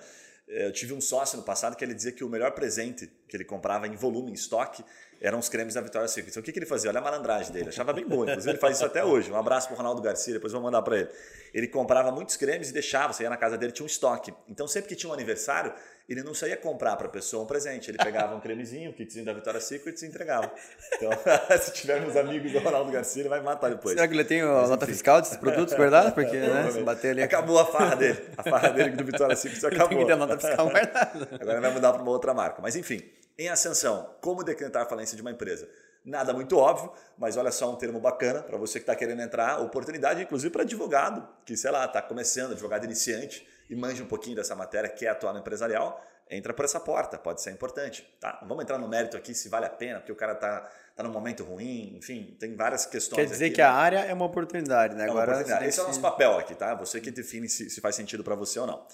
Eu 0.48 0.72
tive 0.72 0.94
um 0.94 1.00
sócio 1.00 1.36
no 1.36 1.44
passado 1.44 1.76
que 1.76 1.84
ele 1.84 1.92
dizia 1.92 2.10
que 2.10 2.24
o 2.24 2.28
melhor 2.28 2.52
presente 2.52 3.06
que 3.28 3.36
ele 3.36 3.44
comprava 3.44 3.86
em 3.86 3.94
volume, 3.94 4.30
em 4.30 4.34
estoque, 4.34 4.82
eram 5.20 5.38
os 5.38 5.48
cremes 5.48 5.74
da 5.74 5.80
Victoria's 5.80 6.10
Secret. 6.12 6.30
Então, 6.30 6.40
o 6.40 6.44
que, 6.44 6.52
que 6.52 6.58
ele 6.58 6.66
fazia? 6.66 6.90
Olha 6.90 7.00
a 7.00 7.02
malandragem 7.02 7.52
dele. 7.52 7.68
Achava 7.68 7.92
bem 7.92 8.06
bom. 8.06 8.22
Inclusive, 8.24 8.50
ele 8.50 8.58
faz 8.58 8.76
isso 8.76 8.84
até 8.84 9.04
hoje. 9.04 9.30
Um 9.30 9.36
abraço 9.36 9.68
para 9.68 9.76
Ronaldo 9.76 10.00
Garcia, 10.00 10.34
depois 10.34 10.52
vou 10.52 10.62
mandar 10.62 10.82
para 10.82 10.98
ele. 10.98 11.08
Ele 11.52 11.66
comprava 11.66 12.12
muitos 12.12 12.36
cremes 12.36 12.70
e 12.70 12.72
deixava. 12.72 13.12
Você 13.12 13.24
ia 13.24 13.30
na 13.30 13.36
casa 13.36 13.58
dele, 13.58 13.72
tinha 13.72 13.84
um 13.84 13.88
estoque. 13.88 14.32
Então, 14.48 14.68
sempre 14.68 14.88
que 14.88 14.94
tinha 14.94 15.10
um 15.10 15.12
aniversário, 15.12 15.72
ele 16.08 16.22
não 16.22 16.32
saía 16.32 16.56
comprar 16.56 16.96
para 16.96 17.06
a 17.06 17.10
pessoa 17.10 17.42
um 17.42 17.46
presente. 17.46 17.90
Ele 17.90 17.98
pegava 17.98 18.34
um 18.34 18.40
cremezinho, 18.40 18.90
um 18.90 18.92
kitzinho 18.92 19.24
da 19.24 19.32
Victoria's 19.32 19.64
Secret 19.64 20.00
e 20.00 20.06
entregava. 20.06 20.50
Então, 20.94 21.10
se 21.60 21.72
tivermos 21.72 22.16
amigos 22.16 22.52
do 22.52 22.58
Ronaldo 22.60 22.90
Garcia, 22.92 23.22
ele 23.22 23.28
vai 23.28 23.42
matar 23.42 23.70
depois. 23.70 23.94
Será 23.94 24.06
que 24.06 24.14
ele 24.14 24.24
tem 24.24 24.40
a 24.40 24.66
nota 24.68 24.86
fiscal 24.86 25.20
desses 25.20 25.36
produtos 25.36 25.74
guardados? 25.74 26.12
Porque, 26.12 26.36
né, 26.36 26.70
se 26.70 26.80
bater 26.82 27.10
ali... 27.10 27.22
Acabou 27.22 27.58
a 27.58 27.66
farra 27.66 27.96
dele. 27.96 28.18
A 28.36 28.42
farra 28.42 28.70
dele 28.70 28.90
do 28.90 29.04
Victoria's 29.04 29.38
Secret 29.40 29.66
acabou. 29.66 29.88
Tem 29.88 29.98
que 29.98 30.04
ter 30.06 30.16
nota 30.16 30.38
fiscal 30.38 30.70
guardada. 30.70 31.28
Agora 31.40 31.60
vai 31.60 31.72
mudar 31.72 31.92
para 31.92 32.02
uma 32.02 32.10
outra 32.10 32.32
marca. 32.32 32.62
Mas, 32.62 32.76
enfim, 32.76 33.02
em 33.38 33.48
ascensão, 33.48 34.16
como 34.20 34.42
decretar 34.42 34.82
a 34.82 34.86
falência 34.86 35.14
de 35.14 35.22
uma 35.22 35.30
empresa? 35.30 35.68
Nada 36.04 36.32
muito 36.32 36.56
óbvio, 36.56 36.92
mas 37.16 37.36
olha 37.36 37.52
só 37.52 37.70
um 37.70 37.76
termo 37.76 38.00
bacana 38.00 38.42
para 38.42 38.56
você 38.56 38.78
que 38.78 38.84
está 38.84 38.96
querendo 38.96 39.20
entrar, 39.20 39.60
oportunidade 39.60 40.22
inclusive 40.22 40.50
para 40.50 40.62
advogado, 40.62 41.28
que 41.44 41.56
sei 41.56 41.70
lá, 41.70 41.84
está 41.84 42.00
começando, 42.00 42.52
advogado 42.52 42.84
iniciante 42.84 43.46
e 43.68 43.76
manja 43.76 44.02
um 44.02 44.06
pouquinho 44.06 44.34
dessa 44.34 44.54
matéria, 44.54 44.88
quer 44.88 45.08
atuar 45.08 45.32
no 45.32 45.40
empresarial, 45.40 46.02
entra 46.30 46.54
por 46.54 46.64
essa 46.64 46.80
porta, 46.80 47.18
pode 47.18 47.42
ser 47.42 47.50
importante. 47.50 48.02
Tá? 48.20 48.38
Não 48.40 48.48
vamos 48.48 48.64
entrar 48.64 48.78
no 48.78 48.88
mérito 48.88 49.16
aqui 49.16 49.34
se 49.34 49.48
vale 49.48 49.66
a 49.66 49.70
pena, 49.70 49.98
porque 49.98 50.12
o 50.12 50.16
cara 50.16 50.32
está 50.32 50.70
tá 50.96 51.02
num 51.02 51.12
momento 51.12 51.44
ruim, 51.44 51.96
enfim, 51.96 52.36
tem 52.40 52.56
várias 52.56 52.86
questões. 52.86 53.20
Quer 53.20 53.26
dizer 53.26 53.46
aqui, 53.46 53.54
que 53.56 53.60
né? 53.60 53.66
a 53.66 53.72
área 53.72 53.98
é 53.98 54.12
uma 54.12 54.24
oportunidade, 54.24 54.94
né? 54.94 55.06
É 55.06 55.10
Agora, 55.10 55.32
oportunidade. 55.32 55.66
Esse 55.66 55.78
é 55.78 55.82
o 55.82 55.86
nosso 55.86 56.00
papel 56.00 56.38
aqui, 56.38 56.54
tá? 56.54 56.74
Você 56.74 57.00
que 57.00 57.10
define 57.10 57.48
se, 57.48 57.70
se 57.70 57.80
faz 57.80 57.94
sentido 57.94 58.24
para 58.24 58.34
você 58.34 58.58
ou 58.58 58.66
não. 58.66 58.86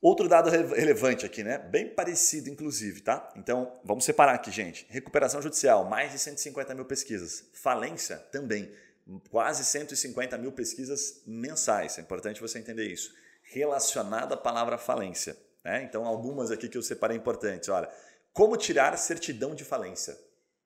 Outro 0.00 0.28
dado 0.28 0.48
relevante 0.48 1.26
aqui, 1.26 1.42
né? 1.42 1.58
Bem 1.58 1.92
parecido, 1.92 2.48
inclusive, 2.48 3.00
tá? 3.00 3.32
Então, 3.36 3.80
vamos 3.84 4.04
separar 4.04 4.34
aqui, 4.34 4.50
gente. 4.50 4.86
Recuperação 4.88 5.42
judicial, 5.42 5.84
mais 5.84 6.12
de 6.12 6.18
150 6.18 6.74
mil 6.74 6.84
pesquisas. 6.84 7.48
Falência, 7.52 8.16
também. 8.30 8.72
Quase 9.30 9.64
150 9.64 10.38
mil 10.38 10.52
pesquisas 10.52 11.22
mensais. 11.26 11.98
É 11.98 12.00
importante 12.00 12.40
você 12.40 12.58
entender 12.58 12.86
isso. 12.86 13.12
Relacionada 13.42 14.34
à 14.34 14.38
palavra 14.38 14.78
falência. 14.78 15.36
Né? 15.64 15.82
Então, 15.82 16.04
algumas 16.04 16.50
aqui 16.50 16.68
que 16.68 16.78
eu 16.78 16.82
separei 16.82 17.16
importantes. 17.16 17.68
Olha, 17.68 17.88
como 18.32 18.56
tirar 18.56 18.96
certidão 18.96 19.54
de 19.54 19.64
falência? 19.64 20.16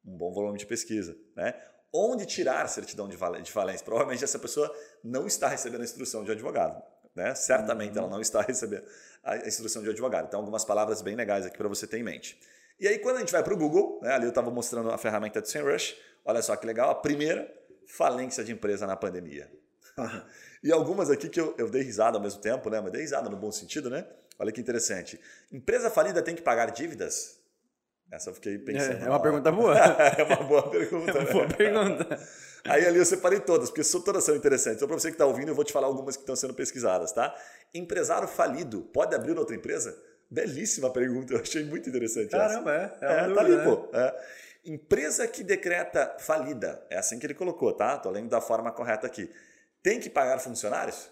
um 0.04 0.16
bom 0.16 0.32
volume 0.32 0.58
de 0.58 0.66
pesquisa, 0.66 1.16
né? 1.36 1.54
Onde 1.94 2.24
tirar 2.24 2.66
certidão 2.68 3.08
de 3.08 3.16
falência? 3.16 3.84
Provavelmente 3.84 4.24
essa 4.24 4.38
pessoa 4.38 4.74
não 5.04 5.26
está 5.26 5.48
recebendo 5.48 5.82
a 5.82 5.84
instrução 5.84 6.24
de 6.24 6.32
advogado, 6.32 6.82
né? 7.14 7.34
Certamente 7.34 7.96
ela 7.96 8.08
não 8.08 8.20
está 8.20 8.40
recebendo 8.42 8.84
a 9.22 9.36
instrução 9.36 9.82
de 9.82 9.90
advogado. 9.90 10.26
Então, 10.26 10.40
algumas 10.40 10.64
palavras 10.64 11.02
bem 11.02 11.14
legais 11.14 11.46
aqui 11.46 11.56
para 11.56 11.68
você 11.68 11.86
ter 11.86 11.98
em 11.98 12.02
mente. 12.02 12.38
E 12.80 12.88
aí, 12.88 12.98
quando 12.98 13.16
a 13.16 13.20
gente 13.20 13.32
vai 13.32 13.42
para 13.42 13.54
o 13.54 13.56
Google, 13.56 14.00
né, 14.02 14.12
ali 14.12 14.24
eu 14.24 14.30
estava 14.30 14.50
mostrando 14.50 14.90
a 14.90 14.98
ferramenta 14.98 15.40
do 15.40 15.46
SEMrush, 15.46 15.96
olha 16.24 16.42
só 16.42 16.56
que 16.56 16.66
legal, 16.66 16.90
a 16.90 16.94
primeira, 16.94 17.52
falência 17.86 18.42
de 18.42 18.52
empresa 18.52 18.86
na 18.86 18.96
pandemia. 18.96 19.50
e 20.62 20.72
algumas 20.72 21.10
aqui 21.10 21.28
que 21.28 21.40
eu, 21.40 21.54
eu 21.58 21.70
dei 21.70 21.82
risada 21.82 22.16
ao 22.16 22.22
mesmo 22.22 22.40
tempo, 22.40 22.68
né? 22.70 22.80
Mas 22.80 22.92
dei 22.92 23.02
risada 23.02 23.28
no 23.28 23.36
bom 23.36 23.52
sentido, 23.52 23.90
né? 23.90 24.06
Olha 24.38 24.50
que 24.50 24.60
interessante. 24.60 25.20
Empresa 25.52 25.90
falida 25.90 26.22
tem 26.22 26.34
que 26.34 26.42
pagar 26.42 26.70
dívidas? 26.70 27.41
Essa 28.12 28.28
eu 28.28 28.34
fiquei 28.34 28.58
pensando. 28.58 29.02
É, 29.02 29.06
é 29.06 29.08
uma 29.08 29.20
pergunta 29.20 29.50
boa. 29.50 29.74
é 29.74 30.22
uma 30.22 30.36
boa 30.44 30.70
pergunta. 30.70 31.10
É 31.10 31.22
uma 31.22 31.32
boa 31.32 31.46
né? 31.46 31.54
pergunta. 31.54 32.28
Aí 32.66 32.86
ali 32.86 32.98
eu 32.98 33.06
separei 33.06 33.40
todas, 33.40 33.70
porque 33.70 33.82
todas 34.04 34.22
são 34.22 34.36
interessantes. 34.36 34.76
Então, 34.76 34.86
para 34.86 34.98
você 34.98 35.08
que 35.08 35.14
está 35.14 35.24
ouvindo, 35.24 35.48
eu 35.48 35.54
vou 35.54 35.64
te 35.64 35.72
falar 35.72 35.86
algumas 35.86 36.14
que 36.14 36.22
estão 36.22 36.36
sendo 36.36 36.52
pesquisadas, 36.52 37.10
tá? 37.10 37.34
Empresário 37.74 38.28
falido 38.28 38.82
pode 38.92 39.14
abrir 39.14 39.36
outra 39.38 39.56
empresa? 39.56 39.98
Belíssima 40.30 40.90
pergunta, 40.90 41.32
eu 41.32 41.40
achei 41.40 41.64
muito 41.64 41.88
interessante 41.88 42.30
Caramba, 42.30 42.74
essa. 42.74 43.04
é. 43.04 43.08
É, 43.08 43.12
é 43.12 43.22
dúvida, 43.22 43.34
tá 43.34 43.40
ali, 43.40 43.56
né? 43.56 43.64
pô. 43.64 43.88
É. 43.94 44.20
Empresa 44.64 45.26
que 45.26 45.42
decreta 45.42 46.14
falida, 46.18 46.84
é 46.90 46.98
assim 46.98 47.18
que 47.18 47.26
ele 47.26 47.34
colocou, 47.34 47.72
tá? 47.72 47.96
Tô 47.96 48.10
lendo 48.10 48.28
da 48.28 48.40
forma 48.40 48.70
correta 48.70 49.06
aqui. 49.06 49.30
Tem 49.82 49.98
que 49.98 50.08
pagar 50.08 50.38
funcionários? 50.38 51.10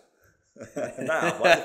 Não, 0.98 1.30
pode, 1.32 1.62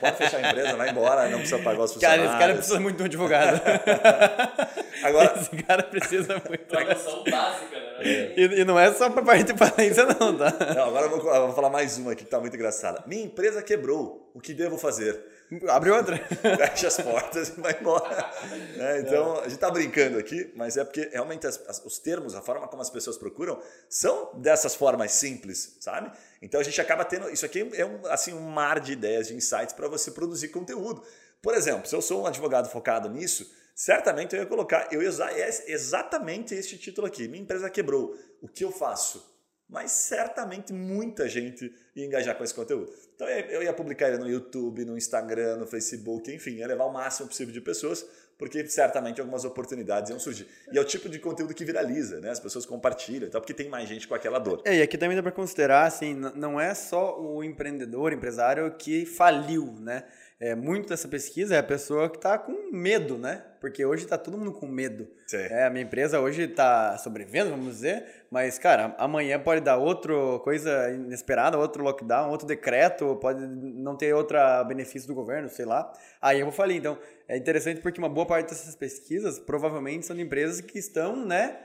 pode, 0.00 0.16
fechar 0.16 0.38
a 0.38 0.48
empresa, 0.48 0.76
vai 0.76 0.90
embora, 0.90 1.28
não 1.28 1.38
precisa 1.38 1.62
pagar 1.62 1.84
os 1.84 1.92
funcionários. 1.92 2.26
Cara, 2.26 2.32
esse 2.32 2.40
cara 2.40 2.54
precisa 2.54 2.80
muito 2.80 2.96
de 2.96 3.02
um 3.02 3.06
advogado. 3.06 3.60
Agora, 5.04 5.38
esse 5.38 5.62
cara 5.62 5.82
precisa 5.82 6.42
muito. 6.48 6.64
Tradução 6.64 7.24
básica, 7.24 7.78
né? 7.78 8.32
E, 8.36 8.60
e, 8.60 8.64
não 8.64 8.78
é 8.78 8.92
só 8.92 9.10
para 9.10 9.22
parte 9.22 9.52
de 9.52 9.56
falência, 9.56 10.06
não, 10.06 10.36
tá? 10.36 10.52
Não, 10.74 10.88
agora 10.88 11.06
eu 11.06 11.10
vou, 11.10 11.34
eu 11.34 11.46
vou 11.46 11.54
falar 11.54 11.70
mais 11.70 11.98
uma 11.98 12.12
aqui 12.12 12.24
que 12.24 12.30
tá 12.30 12.40
muito 12.40 12.54
engraçada. 12.54 13.02
Minha 13.06 13.24
empresa 13.24 13.62
quebrou, 13.62 14.21
o 14.34 14.40
que 14.40 14.54
devo 14.54 14.78
fazer? 14.78 15.20
Abre 15.68 15.90
outra. 15.90 16.16
Fecha 16.40 16.88
as 16.88 16.96
portas 16.96 17.50
e 17.50 17.60
vai 17.60 17.76
embora. 17.78 18.30
É, 18.78 19.00
então, 19.00 19.38
a 19.38 19.42
gente 19.42 19.54
está 19.54 19.70
brincando 19.70 20.18
aqui, 20.18 20.50
mas 20.56 20.76
é 20.76 20.84
porque 20.84 21.10
realmente 21.12 21.46
as, 21.46 21.60
as, 21.68 21.84
os 21.84 21.98
termos, 21.98 22.34
a 22.34 22.40
forma 22.40 22.66
como 22.68 22.80
as 22.80 22.88
pessoas 22.88 23.18
procuram, 23.18 23.60
são 23.88 24.32
dessas 24.34 24.74
formas 24.74 25.12
simples, 25.12 25.76
sabe? 25.80 26.10
Então 26.40 26.60
a 26.60 26.64
gente 26.64 26.80
acaba 26.80 27.04
tendo. 27.04 27.28
Isso 27.30 27.44
aqui 27.44 27.68
é 27.74 27.84
um, 27.84 28.06
assim, 28.06 28.32
um 28.32 28.40
mar 28.40 28.80
de 28.80 28.92
ideias, 28.92 29.28
de 29.28 29.34
insights 29.34 29.74
para 29.74 29.88
você 29.88 30.10
produzir 30.10 30.48
conteúdo. 30.48 31.02
Por 31.42 31.54
exemplo, 31.54 31.86
se 31.86 31.94
eu 31.94 32.00
sou 32.00 32.22
um 32.22 32.26
advogado 32.26 32.70
focado 32.70 33.10
nisso, 33.10 33.50
certamente 33.74 34.34
eu 34.34 34.40
ia 34.40 34.46
colocar, 34.46 34.88
eu 34.90 35.02
ia 35.02 35.08
usar 35.08 35.36
exatamente 35.66 36.54
este 36.54 36.78
título 36.78 37.06
aqui. 37.06 37.28
Minha 37.28 37.42
empresa 37.42 37.68
quebrou. 37.68 38.16
O 38.40 38.48
que 38.48 38.64
eu 38.64 38.72
faço? 38.72 39.31
Mas 39.72 39.90
certamente 39.90 40.70
muita 40.70 41.26
gente 41.26 41.74
ia 41.96 42.04
engajar 42.04 42.36
com 42.36 42.44
esse 42.44 42.54
conteúdo. 42.54 42.92
Então 43.16 43.26
eu 43.26 43.62
ia 43.62 43.72
publicar 43.72 44.08
ele 44.08 44.18
no 44.18 44.28
YouTube, 44.28 44.84
no 44.84 44.98
Instagram, 44.98 45.56
no 45.56 45.66
Facebook, 45.66 46.30
enfim, 46.30 46.56
ia 46.56 46.66
levar 46.66 46.84
o 46.84 46.92
máximo 46.92 47.26
possível 47.26 47.54
de 47.54 47.60
pessoas, 47.60 48.06
porque 48.38 48.66
certamente 48.68 49.18
algumas 49.18 49.46
oportunidades 49.46 50.10
iam 50.10 50.18
surgir. 50.18 50.46
E 50.70 50.76
é 50.76 50.80
o 50.80 50.84
tipo 50.84 51.08
de 51.08 51.18
conteúdo 51.18 51.54
que 51.54 51.64
viraliza, 51.64 52.20
né? 52.20 52.30
As 52.30 52.40
pessoas 52.40 52.66
compartilham, 52.66 53.28
então 53.28 53.40
porque 53.40 53.54
tem 53.54 53.68
mais 53.68 53.88
gente 53.88 54.06
com 54.06 54.14
aquela 54.14 54.38
dor. 54.38 54.60
É, 54.64 54.76
e 54.76 54.82
aqui 54.82 54.98
também 54.98 55.16
dá 55.16 55.22
para 55.22 55.32
considerar, 55.32 55.86
assim, 55.86 56.12
não 56.12 56.60
é 56.60 56.74
só 56.74 57.18
o 57.18 57.42
empreendedor, 57.42 58.12
empresário 58.12 58.70
que 58.76 59.06
faliu, 59.06 59.72
né? 59.80 60.04
É, 60.42 60.56
muito 60.56 60.88
dessa 60.88 61.06
pesquisa 61.06 61.54
é 61.54 61.58
a 61.58 61.62
pessoa 61.62 62.10
que 62.10 62.16
está 62.16 62.36
com 62.36 62.68
medo, 62.72 63.16
né? 63.16 63.44
Porque 63.60 63.86
hoje 63.86 64.02
está 64.02 64.18
todo 64.18 64.36
mundo 64.36 64.50
com 64.50 64.66
medo. 64.66 65.06
É, 65.52 65.66
a 65.66 65.70
minha 65.70 65.84
empresa 65.84 66.18
hoje 66.18 66.42
está 66.42 66.98
sobrevivendo, 66.98 67.50
vamos 67.50 67.74
dizer, 67.74 68.04
mas, 68.28 68.58
cara, 68.58 68.92
amanhã 68.98 69.38
pode 69.38 69.60
dar 69.60 69.76
outra 69.76 70.12
coisa 70.40 70.90
inesperada, 70.90 71.56
outro 71.56 71.84
lockdown, 71.84 72.28
outro 72.28 72.44
decreto, 72.44 73.14
pode 73.20 73.40
não 73.46 73.96
ter 73.96 74.12
outro 74.14 74.36
benefício 74.66 75.06
do 75.06 75.14
governo, 75.14 75.48
sei 75.48 75.64
lá. 75.64 75.92
Aí 76.20 76.40
eu 76.40 76.46
vou 76.46 76.52
falar. 76.52 76.72
Então, 76.72 76.98
é 77.28 77.36
interessante 77.36 77.80
porque 77.80 78.00
uma 78.00 78.08
boa 78.08 78.26
parte 78.26 78.48
dessas 78.48 78.74
pesquisas 78.74 79.38
provavelmente 79.38 80.06
são 80.06 80.16
de 80.16 80.22
empresas 80.22 80.60
que 80.60 80.76
estão, 80.76 81.24
né? 81.24 81.56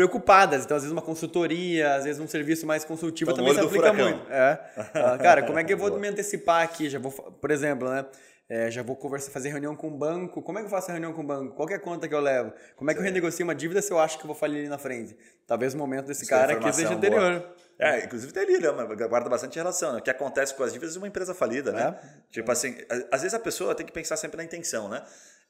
Preocupadas. 0.00 0.64
Então, 0.64 0.76
às 0.76 0.82
vezes, 0.82 0.92
uma 0.92 1.02
consultoria, 1.02 1.94
às 1.94 2.04
vezes, 2.04 2.20
um 2.20 2.26
serviço 2.26 2.66
mais 2.66 2.84
consultivo 2.84 3.34
também 3.34 3.52
se 3.52 3.60
aplica 3.60 3.92
muito. 3.92 4.32
É. 4.32 4.58
Cara, 5.20 5.42
como 5.42 5.58
é 5.58 5.64
que 5.64 5.74
eu 5.74 5.76
vou 5.76 5.98
me 5.98 6.08
antecipar 6.08 6.62
aqui? 6.62 6.88
Já 6.88 6.98
vou, 6.98 7.12
por 7.12 7.50
exemplo, 7.50 7.88
né? 7.90 8.06
É, 8.50 8.68
já 8.68 8.82
vou 8.82 8.96
conversar, 8.96 9.30
fazer 9.30 9.48
reunião 9.50 9.76
com 9.76 9.86
o 9.86 9.96
banco. 9.96 10.42
Como 10.42 10.58
é 10.58 10.60
que 10.60 10.66
eu 10.66 10.70
faço 10.70 10.90
a 10.90 10.92
reunião 10.92 11.12
com 11.12 11.22
o 11.22 11.24
banco? 11.24 11.54
Qual 11.54 11.68
é 11.70 11.74
a 11.74 11.78
conta 11.78 12.08
que 12.08 12.14
eu 12.14 12.18
levo? 12.18 12.52
Como 12.74 12.90
é 12.90 12.94
que 12.94 12.98
eu 12.98 13.04
renegocio 13.04 13.44
uma 13.44 13.54
dívida 13.54 13.80
se 13.80 13.92
eu 13.92 13.98
acho 14.00 14.18
que 14.18 14.24
eu 14.24 14.26
vou 14.26 14.34
falir 14.34 14.58
ali 14.58 14.68
na 14.68 14.76
frente? 14.76 15.16
Talvez 15.46 15.72
o 15.72 15.78
momento 15.78 16.06
desse 16.06 16.24
Isso 16.24 16.34
é 16.34 16.36
cara 16.36 16.52
aqui 16.54 16.72
seja 16.72 16.92
anterior. 16.92 17.38
Boa. 17.38 17.54
É, 17.78 18.04
inclusive 18.04 18.32
tem 18.32 18.42
ali, 18.42 18.58
né? 18.58 19.06
guarda 19.08 19.30
bastante 19.30 19.54
relação. 19.54 19.92
Né? 19.92 20.00
O 20.00 20.02
que 20.02 20.10
acontece 20.10 20.52
com 20.52 20.64
as 20.64 20.72
dívidas 20.72 20.94
de 20.94 20.98
uma 20.98 21.06
empresa 21.06 21.32
falida, 21.32 21.70
né? 21.70 21.96
É. 22.02 22.32
Tipo 22.32 22.50
assim, 22.50 22.76
às 23.12 23.22
vezes 23.22 23.34
a 23.34 23.38
pessoa 23.38 23.72
tem 23.72 23.86
que 23.86 23.92
pensar 23.92 24.16
sempre 24.16 24.38
na 24.38 24.42
intenção, 24.42 24.88
né? 24.88 25.00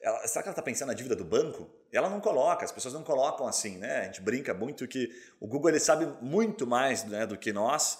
Ela, 0.03 0.27
será 0.27 0.43
que 0.43 0.49
ela 0.49 0.53
está 0.53 0.63
pensando 0.63 0.89
na 0.89 0.95
dívida 0.95 1.17
do 1.17 1.25
banco? 1.25 1.71
Ela 1.91 2.11
não 2.11 2.21
coloca, 2.21 2.67
as 2.67 2.73
pessoas 2.73 2.93
não 2.93 3.03
colocam 3.03 3.47
assim, 3.47 3.79
né? 3.79 4.01
A 4.01 4.05
gente 4.05 4.21
brinca 4.21 4.53
muito 4.53 4.87
que 4.87 5.11
o 5.41 5.47
Google 5.47 5.71
ele 5.71 5.81
sabe 5.81 6.07
muito 6.21 6.67
mais 6.67 7.05
né, 7.05 7.27
do 7.27 7.39
que 7.39 7.51
nós, 7.51 7.99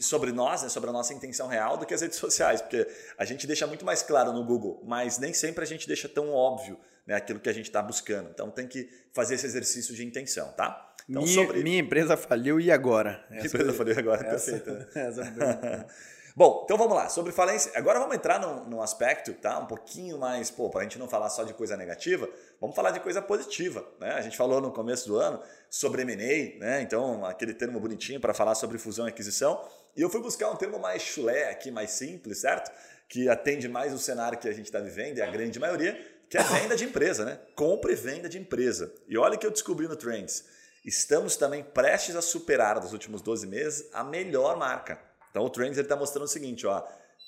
sobre 0.00 0.32
nós, 0.32 0.62
né, 0.62 0.68
sobre 0.68 0.90
a 0.90 0.92
nossa 0.92 1.14
intenção 1.14 1.46
real, 1.46 1.76
do 1.76 1.86
que 1.86 1.94
as 1.94 2.00
redes 2.00 2.18
sociais, 2.18 2.60
porque 2.60 2.86
a 3.16 3.24
gente 3.24 3.46
deixa 3.46 3.66
muito 3.66 3.84
mais 3.84 4.02
claro 4.02 4.32
no 4.32 4.44
Google, 4.44 4.82
mas 4.84 5.18
nem 5.18 5.32
sempre 5.32 5.62
a 5.62 5.66
gente 5.66 5.86
deixa 5.86 6.08
tão 6.08 6.30
óbvio 6.30 6.78
né, 7.06 7.14
aquilo 7.14 7.38
que 7.40 7.48
a 7.48 7.52
gente 7.52 7.66
está 7.66 7.80
buscando. 7.80 8.28
Então 8.30 8.50
tem 8.50 8.66
que 8.66 8.88
fazer 9.12 9.36
esse 9.36 9.46
exercício 9.46 9.94
de 9.94 10.04
intenção, 10.04 10.52
tá? 10.52 10.94
Então, 11.08 11.22
minha, 11.22 11.34
sobre... 11.34 11.62
minha 11.62 11.78
empresa 11.78 12.16
faliu 12.16 12.60
e 12.60 12.70
agora? 12.70 13.24
Minha 13.30 13.46
empresa 13.46 13.72
faliu 13.72 13.94
e 13.94 13.98
agora, 13.98 14.26
essa, 14.26 14.52
perfeito. 14.52 14.70
Né? 14.70 14.86
Essa 15.08 15.86
Bom, 16.38 16.62
então 16.64 16.78
vamos 16.78 16.94
lá. 16.94 17.08
Sobre 17.08 17.32
falência, 17.32 17.72
agora 17.74 17.98
vamos 17.98 18.14
entrar 18.14 18.38
num, 18.38 18.62
num 18.70 18.80
aspecto, 18.80 19.32
tá? 19.32 19.58
Um 19.58 19.66
pouquinho 19.66 20.16
mais, 20.18 20.52
pô, 20.52 20.70
para 20.70 20.82
a 20.82 20.84
gente 20.84 20.96
não 20.96 21.08
falar 21.08 21.28
só 21.30 21.42
de 21.42 21.52
coisa 21.52 21.76
negativa, 21.76 22.30
vamos 22.60 22.76
falar 22.76 22.92
de 22.92 23.00
coisa 23.00 23.20
positiva, 23.20 23.84
né? 23.98 24.12
A 24.12 24.20
gente 24.20 24.36
falou 24.36 24.60
no 24.60 24.70
começo 24.70 25.08
do 25.08 25.16
ano 25.16 25.42
sobre 25.68 26.02
M&A, 26.02 26.60
né? 26.64 26.80
Então, 26.80 27.24
aquele 27.24 27.52
termo 27.52 27.80
bonitinho 27.80 28.20
para 28.20 28.32
falar 28.32 28.54
sobre 28.54 28.78
fusão 28.78 29.06
e 29.06 29.08
aquisição. 29.08 29.68
E 29.96 30.00
eu 30.00 30.08
fui 30.08 30.20
buscar 30.20 30.48
um 30.48 30.54
termo 30.54 30.78
mais 30.78 31.02
chulé 31.02 31.50
aqui, 31.50 31.72
mais 31.72 31.90
simples, 31.90 32.38
certo? 32.38 32.70
Que 33.08 33.28
atende 33.28 33.68
mais 33.68 33.92
o 33.92 33.98
cenário 33.98 34.38
que 34.38 34.46
a 34.46 34.52
gente 34.52 34.66
está 34.66 34.78
vivendo, 34.78 35.18
e 35.18 35.22
a 35.22 35.26
grande 35.28 35.58
maioria, 35.58 36.00
que 36.30 36.38
é 36.38 36.42
venda 36.44 36.76
de 36.76 36.84
empresa, 36.84 37.24
né? 37.24 37.40
Compra 37.56 37.90
e 37.90 37.96
venda 37.96 38.28
de 38.28 38.38
empresa. 38.38 38.94
E 39.08 39.18
olha 39.18 39.34
o 39.34 39.38
que 39.38 39.44
eu 39.44 39.50
descobri 39.50 39.88
no 39.88 39.96
Trends. 39.96 40.44
Estamos 40.84 41.34
também 41.34 41.64
prestes 41.64 42.14
a 42.14 42.22
superar, 42.22 42.80
nos 42.80 42.92
últimos 42.92 43.22
12 43.22 43.44
meses, 43.44 43.88
a 43.92 44.04
melhor 44.04 44.56
marca. 44.56 45.07
Então 45.30 45.44
o 45.44 45.50
Trends 45.50 45.78
está 45.78 45.96
mostrando 45.96 46.24
o 46.24 46.28
seguinte, 46.28 46.66
ó, 46.66 46.82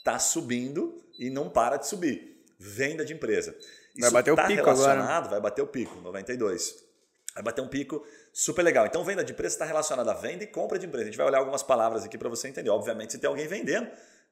tá 0.04 0.18
subindo 0.18 1.02
e 1.18 1.30
não 1.30 1.48
para 1.48 1.76
de 1.76 1.86
subir. 1.86 2.44
Venda 2.58 3.04
de 3.04 3.12
empresa. 3.12 3.56
Isso 3.94 4.00
vai 4.00 4.10
bater 4.10 4.34
tá 4.34 4.44
o 4.44 4.46
pico 4.46 4.62
relacionado, 4.62 5.26
agora. 5.26 5.30
Vai 5.30 5.40
bater 5.40 5.62
o 5.62 5.66
pico, 5.66 6.00
92. 6.00 6.84
Vai 7.34 7.42
bater 7.44 7.62
um 7.62 7.68
pico 7.68 8.04
super 8.32 8.62
legal. 8.62 8.86
Então 8.86 9.04
venda 9.04 9.24
de 9.24 9.32
empresa 9.32 9.54
está 9.54 9.64
relacionada 9.64 10.10
a 10.10 10.14
venda 10.14 10.44
e 10.44 10.46
compra 10.46 10.78
de 10.78 10.86
empresa. 10.86 11.04
A 11.04 11.06
gente 11.06 11.16
vai 11.16 11.26
olhar 11.26 11.38
algumas 11.38 11.62
palavras 11.62 12.04
aqui 12.04 12.18
para 12.18 12.28
você 12.28 12.48
entender. 12.48 12.70
Obviamente, 12.70 13.12
se 13.12 13.18
tem 13.18 13.28
alguém 13.28 13.46
vendendo, 13.46 13.88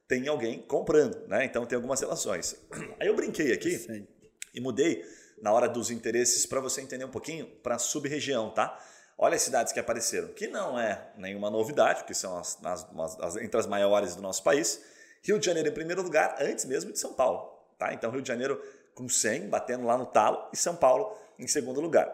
tem 0.07 0.27
alguém 0.29 0.63
comprando, 0.63 1.27
né? 1.29 1.45
Então 1.45 1.65
tem 1.67 1.77
algumas 1.77 2.01
relações. 2.01 2.57
Aí 2.99 3.07
eu 3.07 3.15
brinquei 3.15 3.53
aqui 3.53 3.79
Sim. 3.79 4.07
e 4.55 4.61
mudei 4.61 5.05
na 5.41 5.53
hora 5.53 5.69
dos 5.69 5.91
interesses 5.91 6.47
para 6.47 6.61
você 6.61 6.81
entender 6.81 7.05
um 7.05 7.11
pouquinho 7.11 7.47
para 7.63 7.79
sub-região, 7.79 8.51
tá? 8.51 8.79
Olha 9.21 9.35
as 9.35 9.43
cidades 9.43 9.73
que 9.73 9.81
apareceram, 9.81 10.29
que 10.29 10.47
não 10.47 10.79
é 10.79 11.11
nenhuma 11.17 11.51
novidade, 11.51 12.01
porque 12.01 12.15
são 12.15 12.39
as, 12.39 12.57
as, 12.65 12.87
as, 13.21 13.37
entre 13.37 13.59
as 13.59 13.67
maiores 13.67 14.15
do 14.15 14.23
nosso 14.23 14.45
país. 14.45 14.81
Rio 15.25 15.41
de 15.41 15.47
Janeiro 15.47 15.69
em 15.69 15.73
primeiro 15.73 16.03
lugar, 16.03 16.37
antes 16.41 16.65
mesmo 16.65 16.93
de 16.93 17.01
São 17.01 17.13
Paulo. 17.13 17.53
Tá? 17.77 17.93
Então, 17.93 18.13
Rio 18.13 18.23
de 18.23 18.29
Janeiro 18.29 18.63
com 18.95 19.09
100, 19.09 19.49
batendo 19.49 19.85
lá 19.85 19.99
no 19.99 20.07
talo, 20.07 20.49
e 20.53 20.57
São 20.57 20.77
Paulo 20.77 21.17
em 21.37 21.49
segundo 21.49 21.81
lugar. 21.81 22.09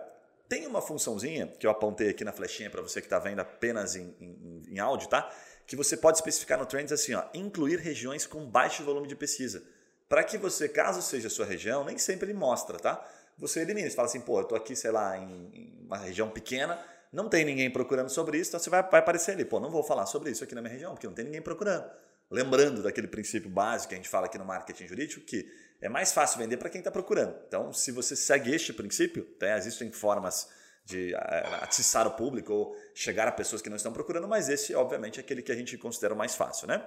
Tem 0.48 0.66
uma 0.66 0.80
funçãozinha 0.80 1.46
que 1.46 1.66
eu 1.66 1.70
apontei 1.70 2.08
aqui 2.08 2.24
na 2.24 2.32
flechinha 2.32 2.70
para 2.70 2.80
você 2.80 3.00
que 3.00 3.06
está 3.06 3.18
vendo 3.18 3.40
apenas 3.40 3.96
em, 3.96 4.14
em, 4.20 4.62
em, 4.68 4.78
áudio, 4.78 5.08
tá? 5.08 5.30
Que 5.66 5.76
você 5.76 5.96
pode 5.96 6.18
especificar 6.18 6.58
no 6.58 6.66
Trends 6.66 6.92
assim, 6.92 7.14
ó, 7.14 7.24
incluir 7.34 7.78
regiões 7.80 8.26
com 8.26 8.46
baixo 8.46 8.82
volume 8.82 9.08
de 9.08 9.16
pesquisa. 9.16 9.62
Para 10.08 10.22
que 10.22 10.36
você, 10.36 10.68
caso 10.68 11.00
seja 11.02 11.28
a 11.28 11.30
sua 11.30 11.46
região, 11.46 11.84
nem 11.84 11.96
sempre 11.96 12.26
ele 12.26 12.38
mostra, 12.38 12.78
tá? 12.78 13.02
Você 13.38 13.60
elimina, 13.60 13.88
você 13.88 13.96
fala 13.96 14.06
assim, 14.06 14.20
pô, 14.20 14.40
eu 14.40 14.44
tô 14.44 14.54
aqui, 14.54 14.76
sei 14.76 14.90
lá, 14.90 15.16
em, 15.16 15.50
em 15.52 15.86
uma 15.86 15.96
região 15.96 16.28
pequena, 16.28 16.78
não 17.14 17.28
tem 17.28 17.44
ninguém 17.44 17.70
procurando 17.70 18.08
sobre 18.08 18.38
isso, 18.38 18.50
então 18.50 18.60
você 18.60 18.68
vai, 18.68 18.82
vai 18.82 19.00
aparecer 19.00 19.32
ali, 19.32 19.44
pô, 19.44 19.60
não 19.60 19.70
vou 19.70 19.84
falar 19.84 20.04
sobre 20.06 20.30
isso 20.30 20.42
aqui 20.42 20.54
na 20.54 20.60
minha 20.60 20.72
região, 20.72 20.92
porque 20.92 21.06
não 21.06 21.14
tem 21.14 21.24
ninguém 21.24 21.40
procurando. 21.40 21.88
Lembrando 22.30 22.82
daquele 22.82 23.06
princípio 23.06 23.48
básico 23.48 23.90
que 23.90 23.94
a 23.94 23.98
gente 23.98 24.08
fala 24.08 24.26
aqui 24.26 24.36
no 24.36 24.44
marketing 24.44 24.88
jurídico, 24.88 25.24
que 25.24 25.48
é 25.80 25.88
mais 25.88 26.12
fácil 26.12 26.38
vender 26.38 26.56
para 26.56 26.68
quem 26.68 26.80
está 26.80 26.90
procurando. 26.90 27.36
Então, 27.46 27.72
se 27.72 27.92
você 27.92 28.16
segue 28.16 28.52
este 28.52 28.72
princípio, 28.72 29.28
né, 29.40 29.56
existem 29.56 29.92
formas 29.92 30.48
de 30.84 31.14
uh, 31.14 31.62
atiçar 31.62 32.06
o 32.06 32.10
público 32.10 32.52
ou 32.52 32.76
chegar 32.94 33.28
a 33.28 33.32
pessoas 33.32 33.62
que 33.62 33.70
não 33.70 33.76
estão 33.76 33.92
procurando, 33.92 34.26
mas 34.26 34.48
esse, 34.48 34.74
obviamente, 34.74 35.20
é 35.20 35.22
aquele 35.22 35.42
que 35.42 35.52
a 35.52 35.54
gente 35.54 35.78
considera 35.78 36.14
mais 36.14 36.34
fácil, 36.34 36.66
né? 36.66 36.84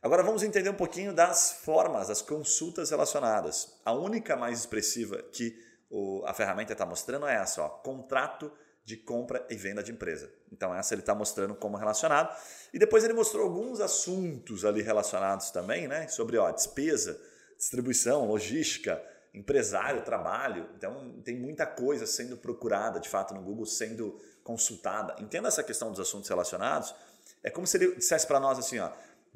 Agora 0.00 0.22
vamos 0.22 0.42
entender 0.42 0.70
um 0.70 0.74
pouquinho 0.74 1.12
das 1.12 1.52
formas, 1.64 2.08
das 2.08 2.22
consultas 2.22 2.90
relacionadas. 2.90 3.78
A 3.84 3.92
única 3.92 4.36
mais 4.36 4.60
expressiva 4.60 5.22
que 5.32 5.58
o, 5.90 6.24
a 6.24 6.32
ferramenta 6.32 6.72
está 6.72 6.86
mostrando 6.86 7.26
é 7.26 7.34
essa, 7.34 7.62
ó, 7.62 7.68
contrato 7.68 8.50
de 8.88 8.96
compra 8.96 9.46
e 9.50 9.54
venda 9.54 9.82
de 9.82 9.92
empresa. 9.92 10.32
Então, 10.50 10.74
essa 10.74 10.94
ele 10.94 11.02
está 11.02 11.14
mostrando 11.14 11.54
como 11.54 11.76
relacionado. 11.76 12.34
E 12.72 12.78
depois 12.78 13.04
ele 13.04 13.12
mostrou 13.12 13.44
alguns 13.44 13.80
assuntos 13.80 14.64
ali 14.64 14.80
relacionados 14.80 15.50
também, 15.50 15.86
né? 15.86 16.08
Sobre 16.08 16.38
ó, 16.38 16.50
despesa, 16.50 17.20
distribuição, 17.54 18.26
logística, 18.26 18.98
empresário, 19.34 20.00
trabalho. 20.06 20.70
Então, 20.74 21.20
tem 21.22 21.36
muita 21.36 21.66
coisa 21.66 22.06
sendo 22.06 22.38
procurada, 22.38 22.98
de 22.98 23.10
fato, 23.10 23.34
no 23.34 23.42
Google, 23.42 23.66
sendo 23.66 24.18
consultada. 24.42 25.14
Entenda 25.22 25.48
essa 25.48 25.62
questão 25.62 25.90
dos 25.90 26.00
assuntos 26.00 26.30
relacionados. 26.30 26.94
É 27.42 27.50
como 27.50 27.66
se 27.66 27.76
ele 27.76 27.96
dissesse 27.96 28.26
para 28.26 28.40
nós 28.40 28.58
assim, 28.58 28.78
ó, 28.78 28.90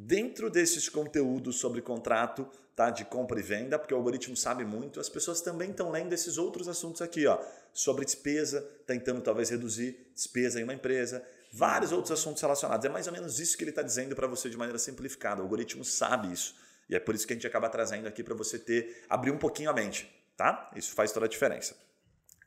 dentro 0.07 0.51
desses 0.51 0.89
conteúdos 0.89 1.57
sobre 1.57 1.81
contrato 1.81 2.49
tá, 2.75 2.91
de 2.91 3.05
compra 3.05 3.39
e 3.39 3.43
venda, 3.43 3.79
porque 3.79 3.95
o 3.95 3.97
algoritmo 3.97 4.37
sabe 4.37 4.65
muito, 4.65 4.99
as 4.99 5.09
pessoas 5.09 5.41
também 5.41 5.71
estão 5.71 5.91
lendo 5.91 6.13
esses 6.13 6.39
outros 6.39 6.69
assuntos 6.69 7.03
aqui, 7.03 7.27
ó, 7.27 7.39
sobre 7.73 8.05
despesa, 8.05 8.61
tentando 8.87 9.21
talvez 9.21 9.51
reduzir 9.51 10.11
despesa 10.15 10.61
em 10.61 10.65
uma 10.65 10.75
empresa, 10.75 11.25
vários 11.53 11.93
outros 11.93 12.19
assuntos 12.19 12.43
relacionados. 12.43 12.85
É 12.85 12.89
mais 12.89 13.07
ou 13.07 13.13
menos 13.13 13.39
isso 13.39 13.57
que 13.57 13.63
ele 13.63 13.71
está 13.71 13.83
dizendo 13.83 14.17
para 14.17 14.27
você 14.27 14.49
de 14.51 14.57
maneira 14.57 14.79
simplificada. 14.79 15.41
O 15.41 15.45
algoritmo 15.45 15.85
sabe 15.85 16.33
isso. 16.33 16.55
E 16.89 16.95
é 16.95 17.01
por 17.01 17.15
isso 17.15 17.27
que 17.27 17.33
a 17.33 17.37
gente 17.37 17.47
acaba 17.47 17.69
trazendo 17.69 18.09
aqui 18.09 18.23
para 18.23 18.35
você 18.35 18.59
ter, 18.59 19.05
abrir 19.09 19.31
um 19.31 19.39
pouquinho 19.39 19.71
a 19.71 19.73
mente, 19.73 20.11
tá? 20.37 20.71
Isso 20.75 20.93
faz 20.95 21.13
toda 21.13 21.27
a 21.27 21.29
diferença. 21.29 21.77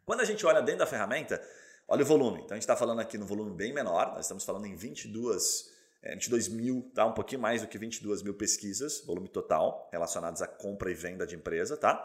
Quando 0.06 0.22
a 0.22 0.26
gente 0.26 0.46
olha 0.46 0.62
dentro 0.62 0.80
da 0.80 0.86
ferramenta, 0.86 1.42
olha 1.88 2.04
o 2.04 2.06
volume. 2.06 2.40
Então 2.40 2.52
a 2.52 2.56
gente 2.56 2.64
está 2.64 2.76
falando 2.76 3.00
aqui 3.00 3.18
no 3.18 3.26
volume 3.26 3.56
bem 3.56 3.74
menor, 3.74 4.14
nós 4.14 4.26
estamos 4.26 4.44
falando 4.44 4.66
em 4.66 4.76
22, 4.76 5.75
é, 6.06 6.14
22 6.14 6.50
mil, 6.50 6.92
tá? 6.94 7.06
Um 7.06 7.14
pouquinho 7.14 7.42
mais 7.42 7.62
do 7.62 7.68
que 7.68 7.78
22 7.78 8.22
mil 8.22 8.36
pesquisas, 8.36 9.04
volume 9.06 9.28
total, 9.28 9.90
relacionados 9.92 10.42
à 10.42 10.48
compra 10.48 10.92
e 10.92 10.94
venda 10.94 11.26
de 11.26 11.36
empresa, 11.36 11.76
tá? 11.76 12.04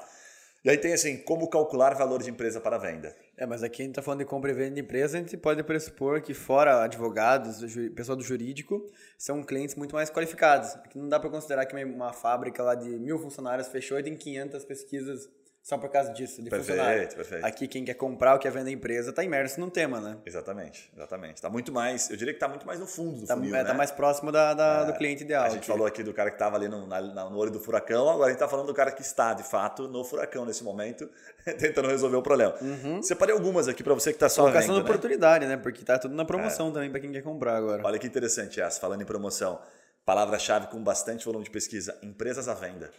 E 0.63 0.69
aí 0.69 0.77
tem 0.77 0.93
assim, 0.93 1.17
como 1.19 1.49
calcular 1.49 1.95
valor 1.95 2.23
de 2.23 2.29
empresa 2.29 2.61
para 2.61 2.77
venda. 2.77 3.17
É, 3.37 3.47
mas 3.47 3.63
aqui 3.63 3.81
a 3.81 3.85
gente 3.85 3.93
está 3.93 4.03
falando 4.03 4.21
de 4.21 4.27
compra 4.27 4.51
e 4.51 4.55
venda 4.55 4.75
de 4.75 4.81
empresa, 4.81 5.17
a 5.17 5.21
gente 5.21 5.37
pode 5.37 5.63
pressupor 5.63 6.21
que 6.21 6.35
fora 6.35 6.85
advogados, 6.85 7.61
pessoal 7.95 8.17
do 8.17 8.23
jurídico, 8.23 8.87
são 9.17 9.43
clientes 9.43 9.75
muito 9.75 9.95
mais 9.95 10.11
qualificados. 10.11 10.75
Aqui 10.77 10.99
não 10.99 11.09
dá 11.09 11.19
para 11.19 11.31
considerar 11.31 11.65
que 11.67 11.75
uma 11.85 12.13
fábrica 12.13 12.63
lá 12.63 12.75
de 12.75 12.91
mil 12.99 13.19
funcionários 13.19 13.69
fechou 13.69 13.99
e 13.99 14.03
tem 14.03 14.17
500 14.17 14.65
pesquisas 14.65 15.29
só 15.63 15.77
por 15.77 15.91
causa 15.91 16.11
disso, 16.13 16.43
de 16.43 16.49
perfeito, 16.49 16.79
funcionário. 16.79 17.15
Perfeito. 17.15 17.45
Aqui 17.45 17.69
quem 17.69 17.85
quer 17.85 17.95
comprar 17.95 18.33
ou 18.33 18.39
quer 18.39 18.51
vender 18.51 18.71
a 18.71 18.73
empresa 18.73 19.11
está 19.11 19.23
imerso 19.23 19.61
no 19.61 19.71
tema, 19.71 20.01
né? 20.01 20.17
Exatamente, 20.25 20.91
exatamente. 20.97 21.35
Está 21.35 21.51
muito 21.51 21.71
mais, 21.71 22.09
eu 22.09 22.17
diria 22.17 22.33
que 22.33 22.39
está 22.39 22.49
muito 22.49 22.67
mais 22.67 22.81
no 22.81 22.87
fundo 22.87 23.21
do 23.21 23.27
tá, 23.27 23.35
funil, 23.35 23.55
é, 23.55 23.63
né? 23.63 23.65
Tá 23.65 23.75
mais 23.75 23.91
próximo 23.91 24.33
da, 24.33 24.55
da 24.55 24.83
é, 24.83 24.85
do 24.87 24.95
cliente 24.95 25.23
ideal. 25.23 25.45
A 25.45 25.49
gente 25.51 25.59
aqui. 25.59 25.67
falou 25.67 25.87
aqui 25.87 26.03
do 26.03 26.15
cara 26.15 26.31
que 26.31 26.37
estava 26.37 26.57
ali 26.57 26.67
no, 26.67 26.87
na, 26.87 27.01
no 27.01 27.37
olho 27.37 27.51
do 27.51 27.61
furacão, 27.61 28.09
agora 28.09 28.27
a 28.27 28.29
gente 28.29 28.37
está 28.37 28.49
falando 28.49 28.67
do 28.67 28.75
cara 28.75 28.91
que 28.91 29.03
está, 29.03 29.35
de 29.35 29.43
fato, 29.43 29.87
no 29.87 30.03
furacão 30.03 30.47
nesse 30.47 30.65
momento, 30.65 31.09
tentando 31.59 31.89
resolver 31.89 32.17
o 32.17 32.23
problema. 32.23 32.55
Uhum. 32.63 33.03
Separei 33.03 33.35
algumas 33.35 33.69
aqui 33.69 33.83
para 33.83 33.93
você 33.93 34.11
que 34.11 34.17
está 34.17 34.31
só 34.31 34.43
Colocação 34.43 34.75
vendo, 34.75 34.85
né? 34.85 34.91
oportunidade, 34.91 35.47
né? 35.47 35.57
Porque 35.59 35.83
está 35.83 35.99
tudo 35.99 36.15
na 36.15 36.25
promoção 36.25 36.71
é. 36.71 36.73
também 36.73 36.91
para 36.91 37.01
quem 37.01 37.13
quer 37.13 37.23
comprar 37.23 37.57
agora. 37.57 37.83
Olha 37.85 37.99
que 37.99 38.07
interessante 38.07 38.61
essa, 38.61 38.81
falando 38.81 39.03
em 39.03 39.07
promoção. 39.07 39.61
Palavra-chave 40.07 40.69
com 40.69 40.83
bastante 40.83 41.27
volume 41.27 41.45
de 41.45 41.51
pesquisa, 41.51 41.97
empresas 42.03 42.49
à 42.49 42.55
venda. 42.55 42.91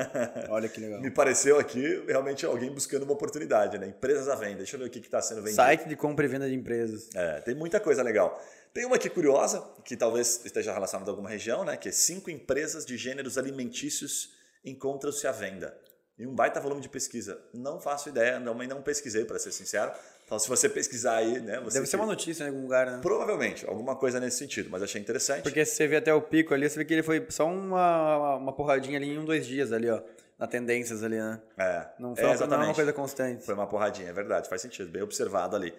Olha 0.50 0.68
que 0.68 0.80
legal. 0.80 1.00
Me 1.00 1.10
pareceu 1.10 1.58
aqui 1.58 2.04
realmente 2.06 2.44
alguém 2.44 2.70
buscando 2.70 3.02
uma 3.02 3.12
oportunidade, 3.12 3.78
né? 3.78 3.88
Empresas 3.88 4.28
à 4.28 4.34
venda. 4.34 4.58
Deixa 4.58 4.76
eu 4.76 4.80
ver 4.80 4.86
o 4.86 4.90
que 4.90 4.98
está 4.98 5.20
sendo 5.20 5.38
vendido. 5.38 5.56
Site 5.56 5.88
de 5.88 5.96
compra 5.96 6.24
e 6.24 6.28
venda 6.28 6.48
de 6.48 6.54
empresas. 6.54 7.08
É, 7.14 7.40
tem 7.40 7.54
muita 7.54 7.80
coisa 7.80 8.02
legal. 8.02 8.40
Tem 8.72 8.84
uma 8.84 8.96
aqui 8.96 9.08
curiosa, 9.08 9.62
que 9.84 9.96
talvez 9.96 10.44
esteja 10.44 10.72
relacionada 10.72 11.10
a 11.10 11.12
alguma 11.12 11.30
região, 11.30 11.64
né? 11.64 11.76
Que 11.76 11.88
é 11.88 11.92
cinco 11.92 12.30
empresas 12.30 12.84
de 12.84 12.96
gêneros 12.96 13.38
alimentícios 13.38 14.34
encontram-se 14.64 15.26
à 15.26 15.32
venda. 15.32 15.74
E 16.18 16.26
um 16.26 16.34
baita 16.34 16.60
volume 16.60 16.80
de 16.80 16.88
pesquisa. 16.88 17.38
Não 17.52 17.80
faço 17.80 18.08
ideia, 18.08 18.38
não, 18.38 18.54
não 18.54 18.82
pesquisei, 18.82 19.24
para 19.24 19.38
ser 19.38 19.52
sincero. 19.52 19.92
Então, 20.26 20.38
se 20.38 20.48
você 20.48 20.68
pesquisar 20.68 21.18
aí, 21.18 21.40
né? 21.40 21.60
Deve 21.60 21.80
que... 21.80 21.86
ser 21.86 21.96
uma 21.96 22.04
notícia 22.04 22.44
em 22.44 22.48
algum 22.48 22.62
lugar, 22.62 22.86
né? 22.90 22.98
Provavelmente, 23.00 23.64
alguma 23.64 23.94
coisa 23.94 24.18
nesse 24.18 24.36
sentido, 24.38 24.68
mas 24.68 24.82
achei 24.82 25.00
interessante. 25.00 25.44
Porque 25.44 25.64
se 25.64 25.76
você 25.76 25.86
vê 25.86 25.96
até 25.96 26.12
o 26.12 26.20
pico 26.20 26.52
ali, 26.52 26.68
você 26.68 26.78
vê 26.78 26.84
que 26.84 26.92
ele 26.92 27.02
foi 27.04 27.24
só 27.30 27.46
uma, 27.46 28.34
uma 28.34 28.52
porradinha 28.52 28.98
ali 28.98 29.14
em 29.14 29.18
um, 29.18 29.24
dois 29.24 29.46
dias 29.46 29.72
ali, 29.72 29.88
ó 29.88 30.02
na 30.38 30.46
tendências 30.46 31.02
ali, 31.02 31.16
né? 31.16 31.40
É. 31.56 31.86
Não 31.98 32.14
foi 32.14 32.24
é, 32.24 32.36
uma, 32.36 32.64
uma 32.64 32.74
coisa 32.74 32.92
constante. 32.92 33.44
Foi 33.44 33.54
uma 33.54 33.66
porradinha, 33.66 34.10
é 34.10 34.12
verdade, 34.12 34.48
faz 34.48 34.60
sentido, 34.60 34.90
bem 34.90 35.02
observado 35.02 35.56
ali. 35.56 35.74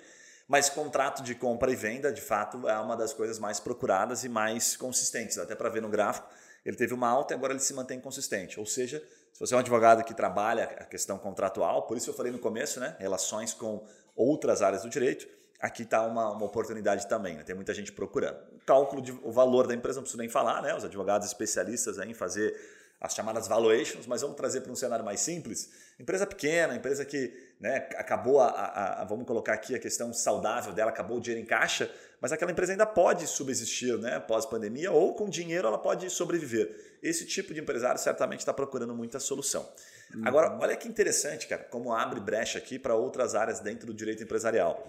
Mas 0.47 0.69
contrato 0.69 1.21
de 1.21 1.35
compra 1.35 1.71
e 1.71 1.75
venda, 1.75 2.11
de 2.11 2.21
fato, 2.21 2.67
é 2.67 2.79
uma 2.79 2.95
das 2.95 3.13
coisas 3.13 3.37
mais 3.37 3.59
procuradas 3.59 4.23
e 4.23 4.29
mais 4.29 4.77
consistentes. 4.77 5.37
Até 5.37 5.55
para 5.55 5.69
ver 5.69 5.81
no 5.81 5.89
gráfico, 5.89 6.27
ele 6.65 6.77
teve 6.77 6.93
uma 6.93 7.07
alta 7.07 7.33
e 7.33 7.37
agora 7.37 7.53
ele 7.53 7.59
se 7.59 7.73
mantém 7.73 7.99
consistente. 7.99 8.59
Ou 8.59 8.65
seja, 8.65 9.03
se 9.33 9.39
você 9.39 9.53
é 9.53 9.57
um 9.57 9.59
advogado 9.59 10.03
que 10.03 10.13
trabalha 10.13 10.63
a 10.63 10.85
questão 10.85 11.17
contratual, 11.17 11.83
por 11.83 11.97
isso 11.97 12.09
eu 12.09 12.13
falei 12.13 12.31
no 12.31 12.39
começo, 12.39 12.79
né? 12.79 12.95
Relações 12.97 13.53
com 13.53 13.85
outras 14.17 14.61
áreas 14.61 14.81
do 14.83 14.89
direito, 14.89 15.27
aqui 15.59 15.83
está 15.83 16.05
uma, 16.05 16.31
uma 16.31 16.45
oportunidade 16.45 17.07
também, 17.07 17.35
né? 17.35 17.43
tem 17.43 17.55
muita 17.55 17.73
gente 17.73 17.91
procurando. 17.91 18.37
Cálculo 18.65 19.01
de 19.01 19.11
o 19.23 19.31
valor 19.31 19.67
da 19.67 19.73
empresa, 19.73 19.97
não 19.97 20.03
preciso 20.03 20.19
nem 20.19 20.27
falar, 20.29 20.61
né? 20.61 20.75
Os 20.75 20.83
advogados 20.83 21.25
especialistas 21.27 21.97
em 21.99 22.13
fazer 22.13 22.53
as 22.99 23.13
chamadas 23.13 23.47
valuations, 23.47 24.07
mas 24.07 24.21
vamos 24.21 24.35
trazer 24.35 24.61
para 24.61 24.71
um 24.71 24.75
cenário 24.75 25.05
mais 25.05 25.19
simples. 25.19 25.69
Empresa 25.99 26.25
pequena, 26.25 26.75
empresa 26.75 27.05
que 27.05 27.31
né, 27.59 27.87
acabou 27.95 28.41
a, 28.41 28.47
a, 28.47 29.01
a, 29.01 29.05
vamos 29.05 29.25
colocar 29.27 29.53
aqui 29.53 29.75
a 29.75 29.79
questão 29.79 30.11
saudável 30.11 30.73
dela, 30.73 30.89
acabou 30.89 31.17
o 31.17 31.21
dinheiro 31.21 31.43
em 31.43 31.47
caixa, 31.47 31.91
mas 32.19 32.31
aquela 32.31 32.51
empresa 32.51 32.71
ainda 32.71 32.87
pode 32.87 33.27
subsistir 33.27 33.95
né, 33.99 34.19
pós-pandemia 34.19 34.91
ou 34.91 35.13
com 35.13 35.29
dinheiro 35.29 35.67
ela 35.67 35.77
pode 35.77 36.09
sobreviver. 36.09 36.97
Esse 37.01 37.25
tipo 37.25 37.53
de 37.53 37.59
empresário 37.59 37.99
certamente 37.99 38.39
está 38.39 38.53
procurando 38.53 38.95
muita 38.95 39.19
solução. 39.19 39.69
Uhum. 40.13 40.21
Agora, 40.25 40.57
olha 40.59 40.75
que 40.75 40.87
interessante, 40.87 41.47
cara, 41.47 41.63
como 41.63 41.93
abre 41.93 42.19
brecha 42.19 42.57
aqui 42.57 42.79
para 42.79 42.95
outras 42.95 43.35
áreas 43.35 43.59
dentro 43.59 43.87
do 43.87 43.93
direito 43.93 44.23
empresarial. 44.23 44.87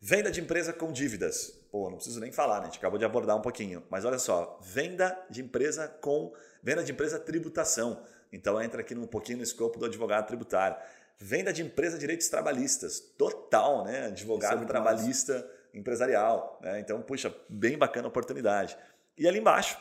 Venda 0.00 0.30
de 0.30 0.40
empresa 0.40 0.72
com 0.72 0.92
dívidas. 0.92 1.58
Pô, 1.70 1.88
não 1.88 1.96
preciso 1.96 2.20
nem 2.20 2.30
falar, 2.30 2.56
né? 2.56 2.62
A 2.62 2.64
gente 2.66 2.78
acabou 2.78 2.98
de 2.98 3.04
abordar 3.04 3.36
um 3.36 3.40
pouquinho. 3.40 3.82
Mas 3.90 4.04
olha 4.04 4.18
só, 4.18 4.60
venda 4.62 5.18
de 5.30 5.40
empresa 5.40 5.88
com 5.88 6.32
Venda 6.64 6.82
de 6.82 6.92
empresa 6.92 7.18
tributação. 7.18 8.00
Então 8.32 8.60
entra 8.60 8.80
aqui 8.80 8.94
um 8.94 9.06
pouquinho 9.06 9.36
no 9.36 9.44
escopo 9.44 9.78
do 9.78 9.84
advogado 9.84 10.26
tributário. 10.26 10.78
Venda 11.18 11.52
de 11.52 11.62
empresa 11.62 11.98
direitos 11.98 12.26
trabalhistas. 12.28 12.98
Total, 12.98 13.84
né? 13.84 14.06
Advogado 14.06 14.62
é 14.62 14.66
trabalhista 14.66 15.34
massa. 15.34 15.50
empresarial. 15.74 16.58
Né? 16.62 16.80
Então, 16.80 17.02
puxa, 17.02 17.32
bem 17.50 17.76
bacana 17.76 18.06
a 18.06 18.08
oportunidade. 18.08 18.78
E 19.18 19.28
ali 19.28 19.40
embaixo, 19.40 19.78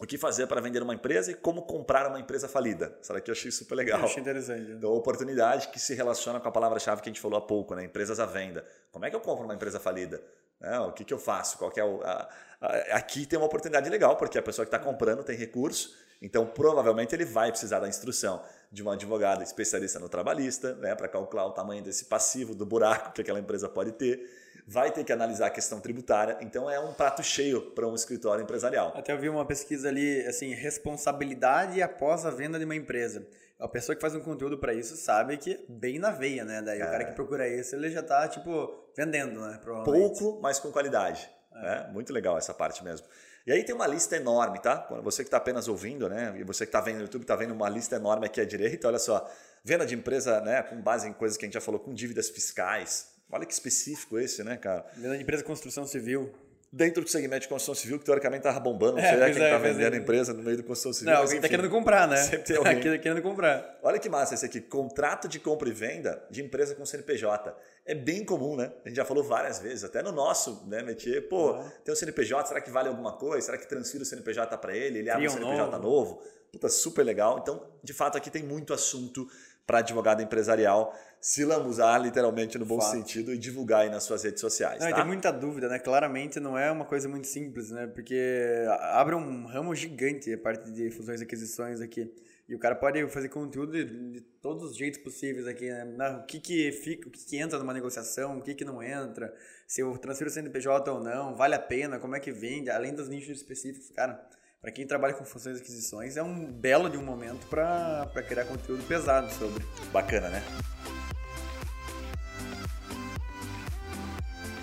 o 0.00 0.06
que 0.06 0.16
fazer 0.16 0.46
para 0.46 0.60
vender 0.60 0.82
uma 0.82 0.94
empresa 0.94 1.30
e 1.30 1.34
como 1.34 1.62
comprar 1.62 2.06
uma 2.08 2.18
empresa 2.18 2.48
falida. 2.48 2.96
Essa 3.00 3.12
daqui 3.12 3.30
eu 3.30 3.34
achei 3.34 3.50
super 3.50 3.74
legal. 3.74 4.00
Eu 4.00 4.06
achei 4.06 4.20
interessante. 4.20 4.72
Então, 4.72 4.90
oportunidade 4.92 5.68
que 5.68 5.78
se 5.78 5.94
relaciona 5.94 6.40
com 6.40 6.48
a 6.48 6.50
palavra-chave 6.50 7.02
que 7.02 7.08
a 7.08 7.12
gente 7.12 7.20
falou 7.20 7.38
há 7.38 7.42
pouco, 7.42 7.74
né? 7.74 7.84
Empresas 7.84 8.18
à 8.18 8.24
venda. 8.24 8.64
Como 8.90 9.04
é 9.04 9.10
que 9.10 9.16
eu 9.16 9.20
compro 9.20 9.44
uma 9.44 9.54
empresa 9.54 9.78
falida? 9.78 10.22
É, 10.60 10.78
o 10.80 10.92
que, 10.92 11.04
que 11.04 11.12
eu 11.12 11.18
faço? 11.18 11.58
Qual 11.58 11.70
é 11.76 11.84
o, 11.84 12.02
a, 12.02 12.28
a, 12.60 12.96
aqui 12.96 13.26
tem 13.26 13.38
uma 13.38 13.46
oportunidade 13.46 13.88
legal, 13.90 14.16
porque 14.16 14.38
a 14.38 14.42
pessoa 14.42 14.64
que 14.64 14.74
está 14.74 14.78
comprando 14.78 15.22
tem 15.22 15.36
recurso 15.36 15.94
então, 16.20 16.46
provavelmente, 16.46 17.14
ele 17.14 17.24
vai 17.24 17.50
precisar 17.50 17.80
da 17.80 17.88
instrução 17.88 18.42
de 18.70 18.82
um 18.82 18.90
advogado 18.90 19.42
especialista 19.42 19.98
no 19.98 20.08
trabalhista, 20.08 20.74
né, 20.74 20.94
para 20.94 21.08
calcular 21.08 21.46
o 21.46 21.52
tamanho 21.52 21.82
desse 21.82 22.04
passivo, 22.04 22.54
do 22.54 22.66
buraco 22.66 23.12
que 23.12 23.22
aquela 23.22 23.40
empresa 23.40 23.68
pode 23.68 23.92
ter. 23.92 24.39
Vai 24.66 24.90
ter 24.90 25.04
que 25.04 25.12
analisar 25.12 25.46
a 25.46 25.50
questão 25.50 25.80
tributária. 25.80 26.38
Então, 26.40 26.70
é 26.70 26.78
um 26.78 26.92
prato 26.92 27.22
cheio 27.22 27.70
para 27.72 27.86
um 27.86 27.94
escritório 27.94 28.42
empresarial. 28.42 28.92
Até 28.94 29.12
eu 29.12 29.18
vi 29.18 29.28
uma 29.28 29.44
pesquisa 29.44 29.88
ali, 29.88 30.24
assim, 30.26 30.54
responsabilidade 30.54 31.82
após 31.82 32.24
a 32.24 32.30
venda 32.30 32.58
de 32.58 32.64
uma 32.64 32.76
empresa. 32.76 33.26
A 33.58 33.68
pessoa 33.68 33.94
que 33.94 34.00
faz 34.00 34.14
um 34.14 34.20
conteúdo 34.20 34.56
para 34.56 34.72
isso 34.72 34.96
sabe 34.96 35.36
que 35.36 35.52
é 35.52 35.60
bem 35.68 35.98
na 35.98 36.10
veia, 36.10 36.44
né? 36.44 36.62
Daí 36.62 36.80
é. 36.80 36.84
o 36.84 36.90
cara 36.90 37.04
que 37.04 37.12
procura 37.12 37.46
isso, 37.46 37.76
ele 37.76 37.90
já 37.90 38.00
está 38.00 38.26
tipo, 38.26 38.88
vendendo, 38.96 39.40
né? 39.40 39.60
Pouco, 39.84 40.40
mas 40.40 40.58
com 40.58 40.72
qualidade. 40.72 41.30
É. 41.54 41.62
Né? 41.62 41.90
Muito 41.92 42.12
legal 42.12 42.38
essa 42.38 42.54
parte 42.54 42.82
mesmo. 42.82 43.06
E 43.46 43.52
aí 43.52 43.62
tem 43.62 43.74
uma 43.74 43.86
lista 43.86 44.16
enorme, 44.16 44.58
tá? 44.60 44.86
Você 45.02 45.22
que 45.22 45.28
está 45.28 45.36
apenas 45.36 45.68
ouvindo, 45.68 46.08
né? 46.08 46.34
E 46.36 46.44
você 46.44 46.64
que 46.64 46.68
está 46.68 46.80
vendo 46.80 46.96
no 46.96 47.02
YouTube, 47.02 47.22
está 47.22 47.36
vendo 47.36 47.52
uma 47.52 47.68
lista 47.68 47.96
enorme 47.96 48.26
aqui 48.26 48.40
à 48.40 48.44
direita. 48.44 48.88
Olha 48.88 48.98
só, 48.98 49.30
venda 49.64 49.84
de 49.84 49.94
empresa, 49.94 50.40
né? 50.40 50.62
Com 50.62 50.80
base 50.80 51.08
em 51.08 51.12
coisas 51.12 51.36
que 51.36 51.44
a 51.44 51.46
gente 51.46 51.54
já 51.54 51.60
falou, 51.60 51.80
com 51.80 51.92
dívidas 51.92 52.30
fiscais. 52.30 53.09
Olha 53.32 53.46
que 53.46 53.52
específico 53.52 54.18
esse, 54.18 54.42
né, 54.42 54.56
cara? 54.56 54.84
Empresa 55.18 55.42
de 55.42 55.46
construção 55.46 55.86
civil 55.86 56.32
dentro 56.72 57.02
do 57.02 57.10
segmento 57.10 57.42
de 57.42 57.48
construção 57.48 57.74
civil, 57.74 57.98
que 57.98 58.04
teoricamente 58.04 58.40
estava 58.40 58.60
bombando, 58.60 58.92
não 58.92 59.00
é, 59.00 59.08
sei 59.08 59.18
é, 59.18 59.24
quem 59.24 59.42
está 59.42 59.46
é, 59.46 59.58
vendendo 59.58 59.92
a 59.92 59.96
é. 59.96 60.00
empresa 60.00 60.32
no 60.32 60.42
meio 60.42 60.56
do 60.56 60.62
construção 60.62 60.92
civil. 60.92 61.12
Não, 61.12 61.20
alguém 61.20 61.36
está 61.36 61.48
querendo 61.48 61.68
comprar, 61.68 62.06
né? 62.06 62.16
Sempre 62.16 62.44
tem 62.44 62.56
alguém. 62.56 62.80
Tá 62.90 62.98
querendo 62.98 63.22
comprar. 63.22 63.78
Olha 63.82 63.98
que 63.98 64.08
massa 64.08 64.34
esse 64.34 64.46
aqui, 64.46 64.60
contrato 64.60 65.28
de 65.28 65.38
compra 65.38 65.68
e 65.68 65.72
venda 65.72 66.22
de 66.30 66.42
empresa 66.42 66.74
com 66.74 66.84
CNPJ. 66.84 67.54
É 67.84 67.94
bem 67.94 68.24
comum, 68.24 68.56
né? 68.56 68.72
A 68.84 68.88
gente 68.88 68.96
já 68.96 69.04
falou 69.04 69.22
várias 69.22 69.58
vezes, 69.58 69.84
até 69.84 70.02
no 70.02 70.12
nosso 70.12 70.64
né, 70.66 70.82
métier. 70.82 71.28
Pô, 71.28 71.54
tem 71.84 71.92
um 71.92 71.96
CNPJ, 71.96 72.48
será 72.48 72.60
que 72.60 72.70
vale 72.70 72.88
alguma 72.88 73.12
coisa? 73.12 73.46
Será 73.46 73.58
que 73.58 73.68
transfira 73.68 74.02
o 74.02 74.06
CNPJ 74.06 74.56
para 74.58 74.76
ele? 74.76 75.00
Ele 75.00 75.10
abre 75.10 75.26
um 75.26 75.30
CNPJ 75.30 75.78
novo. 75.78 75.82
novo? 75.82 76.22
Puta, 76.52 76.68
super 76.68 77.04
legal. 77.04 77.38
Então, 77.40 77.64
de 77.82 77.92
fato, 77.92 78.16
aqui 78.16 78.30
tem 78.30 78.42
muito 78.42 78.72
assunto 78.72 79.28
para 79.66 79.78
advogado 79.78 80.22
empresarial 80.22 80.94
se 81.20 81.44
lambuzar 81.44 82.00
literalmente 82.00 82.56
no 82.56 82.64
bom 82.64 82.80
Fato. 82.80 82.92
sentido 82.92 83.32
e 83.32 83.38
divulgar 83.38 83.82
aí 83.82 83.90
nas 83.90 84.04
suas 84.04 84.24
redes 84.24 84.40
sociais. 84.40 84.80
Não, 84.80 84.88
tá? 84.88 84.96
tem 84.96 85.06
muita 85.06 85.30
dúvida, 85.30 85.68
né? 85.68 85.78
Claramente 85.78 86.40
não 86.40 86.56
é 86.56 86.70
uma 86.70 86.86
coisa 86.86 87.08
muito 87.08 87.26
simples, 87.26 87.70
né? 87.70 87.86
Porque 87.86 88.64
abre 88.92 89.14
um 89.14 89.44
ramo 89.44 89.74
gigante 89.74 90.32
a 90.32 90.38
parte 90.38 90.70
de 90.70 90.90
fusões 90.90 91.20
e 91.20 91.24
aquisições 91.24 91.80
aqui. 91.80 92.10
E 92.48 92.54
o 92.54 92.58
cara 92.58 92.74
pode 92.74 93.06
fazer 93.10 93.28
conteúdo 93.28 93.72
de, 93.72 93.84
de 93.84 94.20
todos 94.42 94.70
os 94.70 94.76
jeitos 94.76 94.98
possíveis 95.00 95.46
aqui, 95.46 95.70
né? 95.70 96.10
O 96.20 96.24
que 96.24 96.40
que 96.40 96.72
fica, 96.72 97.06
o 97.06 97.10
que 97.10 97.24
que 97.24 97.36
entra 97.36 97.58
numa 97.58 97.74
negociação, 97.74 98.38
o 98.38 98.42
que 98.42 98.54
que 98.54 98.64
não 98.64 98.82
entra, 98.82 99.32
se 99.68 99.82
eu 99.82 99.96
transfiro 99.98 100.30
o 100.30 100.32
CNPJ 100.32 100.90
ou 100.90 101.00
não, 101.00 101.36
vale 101.36 101.54
a 101.54 101.60
pena, 101.60 102.00
como 102.00 102.16
é 102.16 102.20
que 102.20 102.32
vende, 102.32 102.70
além 102.70 102.94
dos 102.94 103.08
nichos 103.08 103.36
específicos, 103.36 103.90
cara. 103.90 104.26
Para 104.62 104.72
quem 104.72 104.86
trabalha 104.86 105.14
com 105.14 105.24
funções 105.24 105.56
e 105.56 105.62
aquisições, 105.62 106.18
é 106.18 106.22
um 106.22 106.52
belo 106.52 106.90
de 106.90 106.98
um 106.98 107.02
momento 107.02 107.46
para 107.46 108.06
criar 108.28 108.44
conteúdo 108.44 108.86
pesado 108.86 109.32
sobre. 109.32 109.64
Bacana, 109.90 110.28
né? 110.28 110.42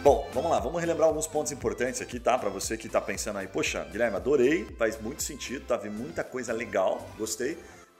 Bom, 0.03 0.29
vamos 0.35 0.51
lá, 0.51 0.59
vamos 0.59 0.79
relembrar 0.79 1.07
alguns 1.07 1.25
pontos 1.25 1.51
importantes 1.51 1.99
aqui, 1.99 2.19
tá? 2.19 2.37
Para 2.37 2.49
você 2.49 2.77
que 2.77 2.85
está 2.85 3.01
pensando 3.01 3.39
aí, 3.39 3.47
poxa, 3.47 3.85
Guilherme, 3.85 4.17
adorei, 4.17 4.65
faz 4.77 5.01
muito 5.01 5.23
sentido, 5.23 5.65
tá 5.65 5.77
vendo 5.77 5.95
muita 5.95 6.23
coisa 6.23 6.53
legal, 6.53 7.03
gostei 7.17 7.57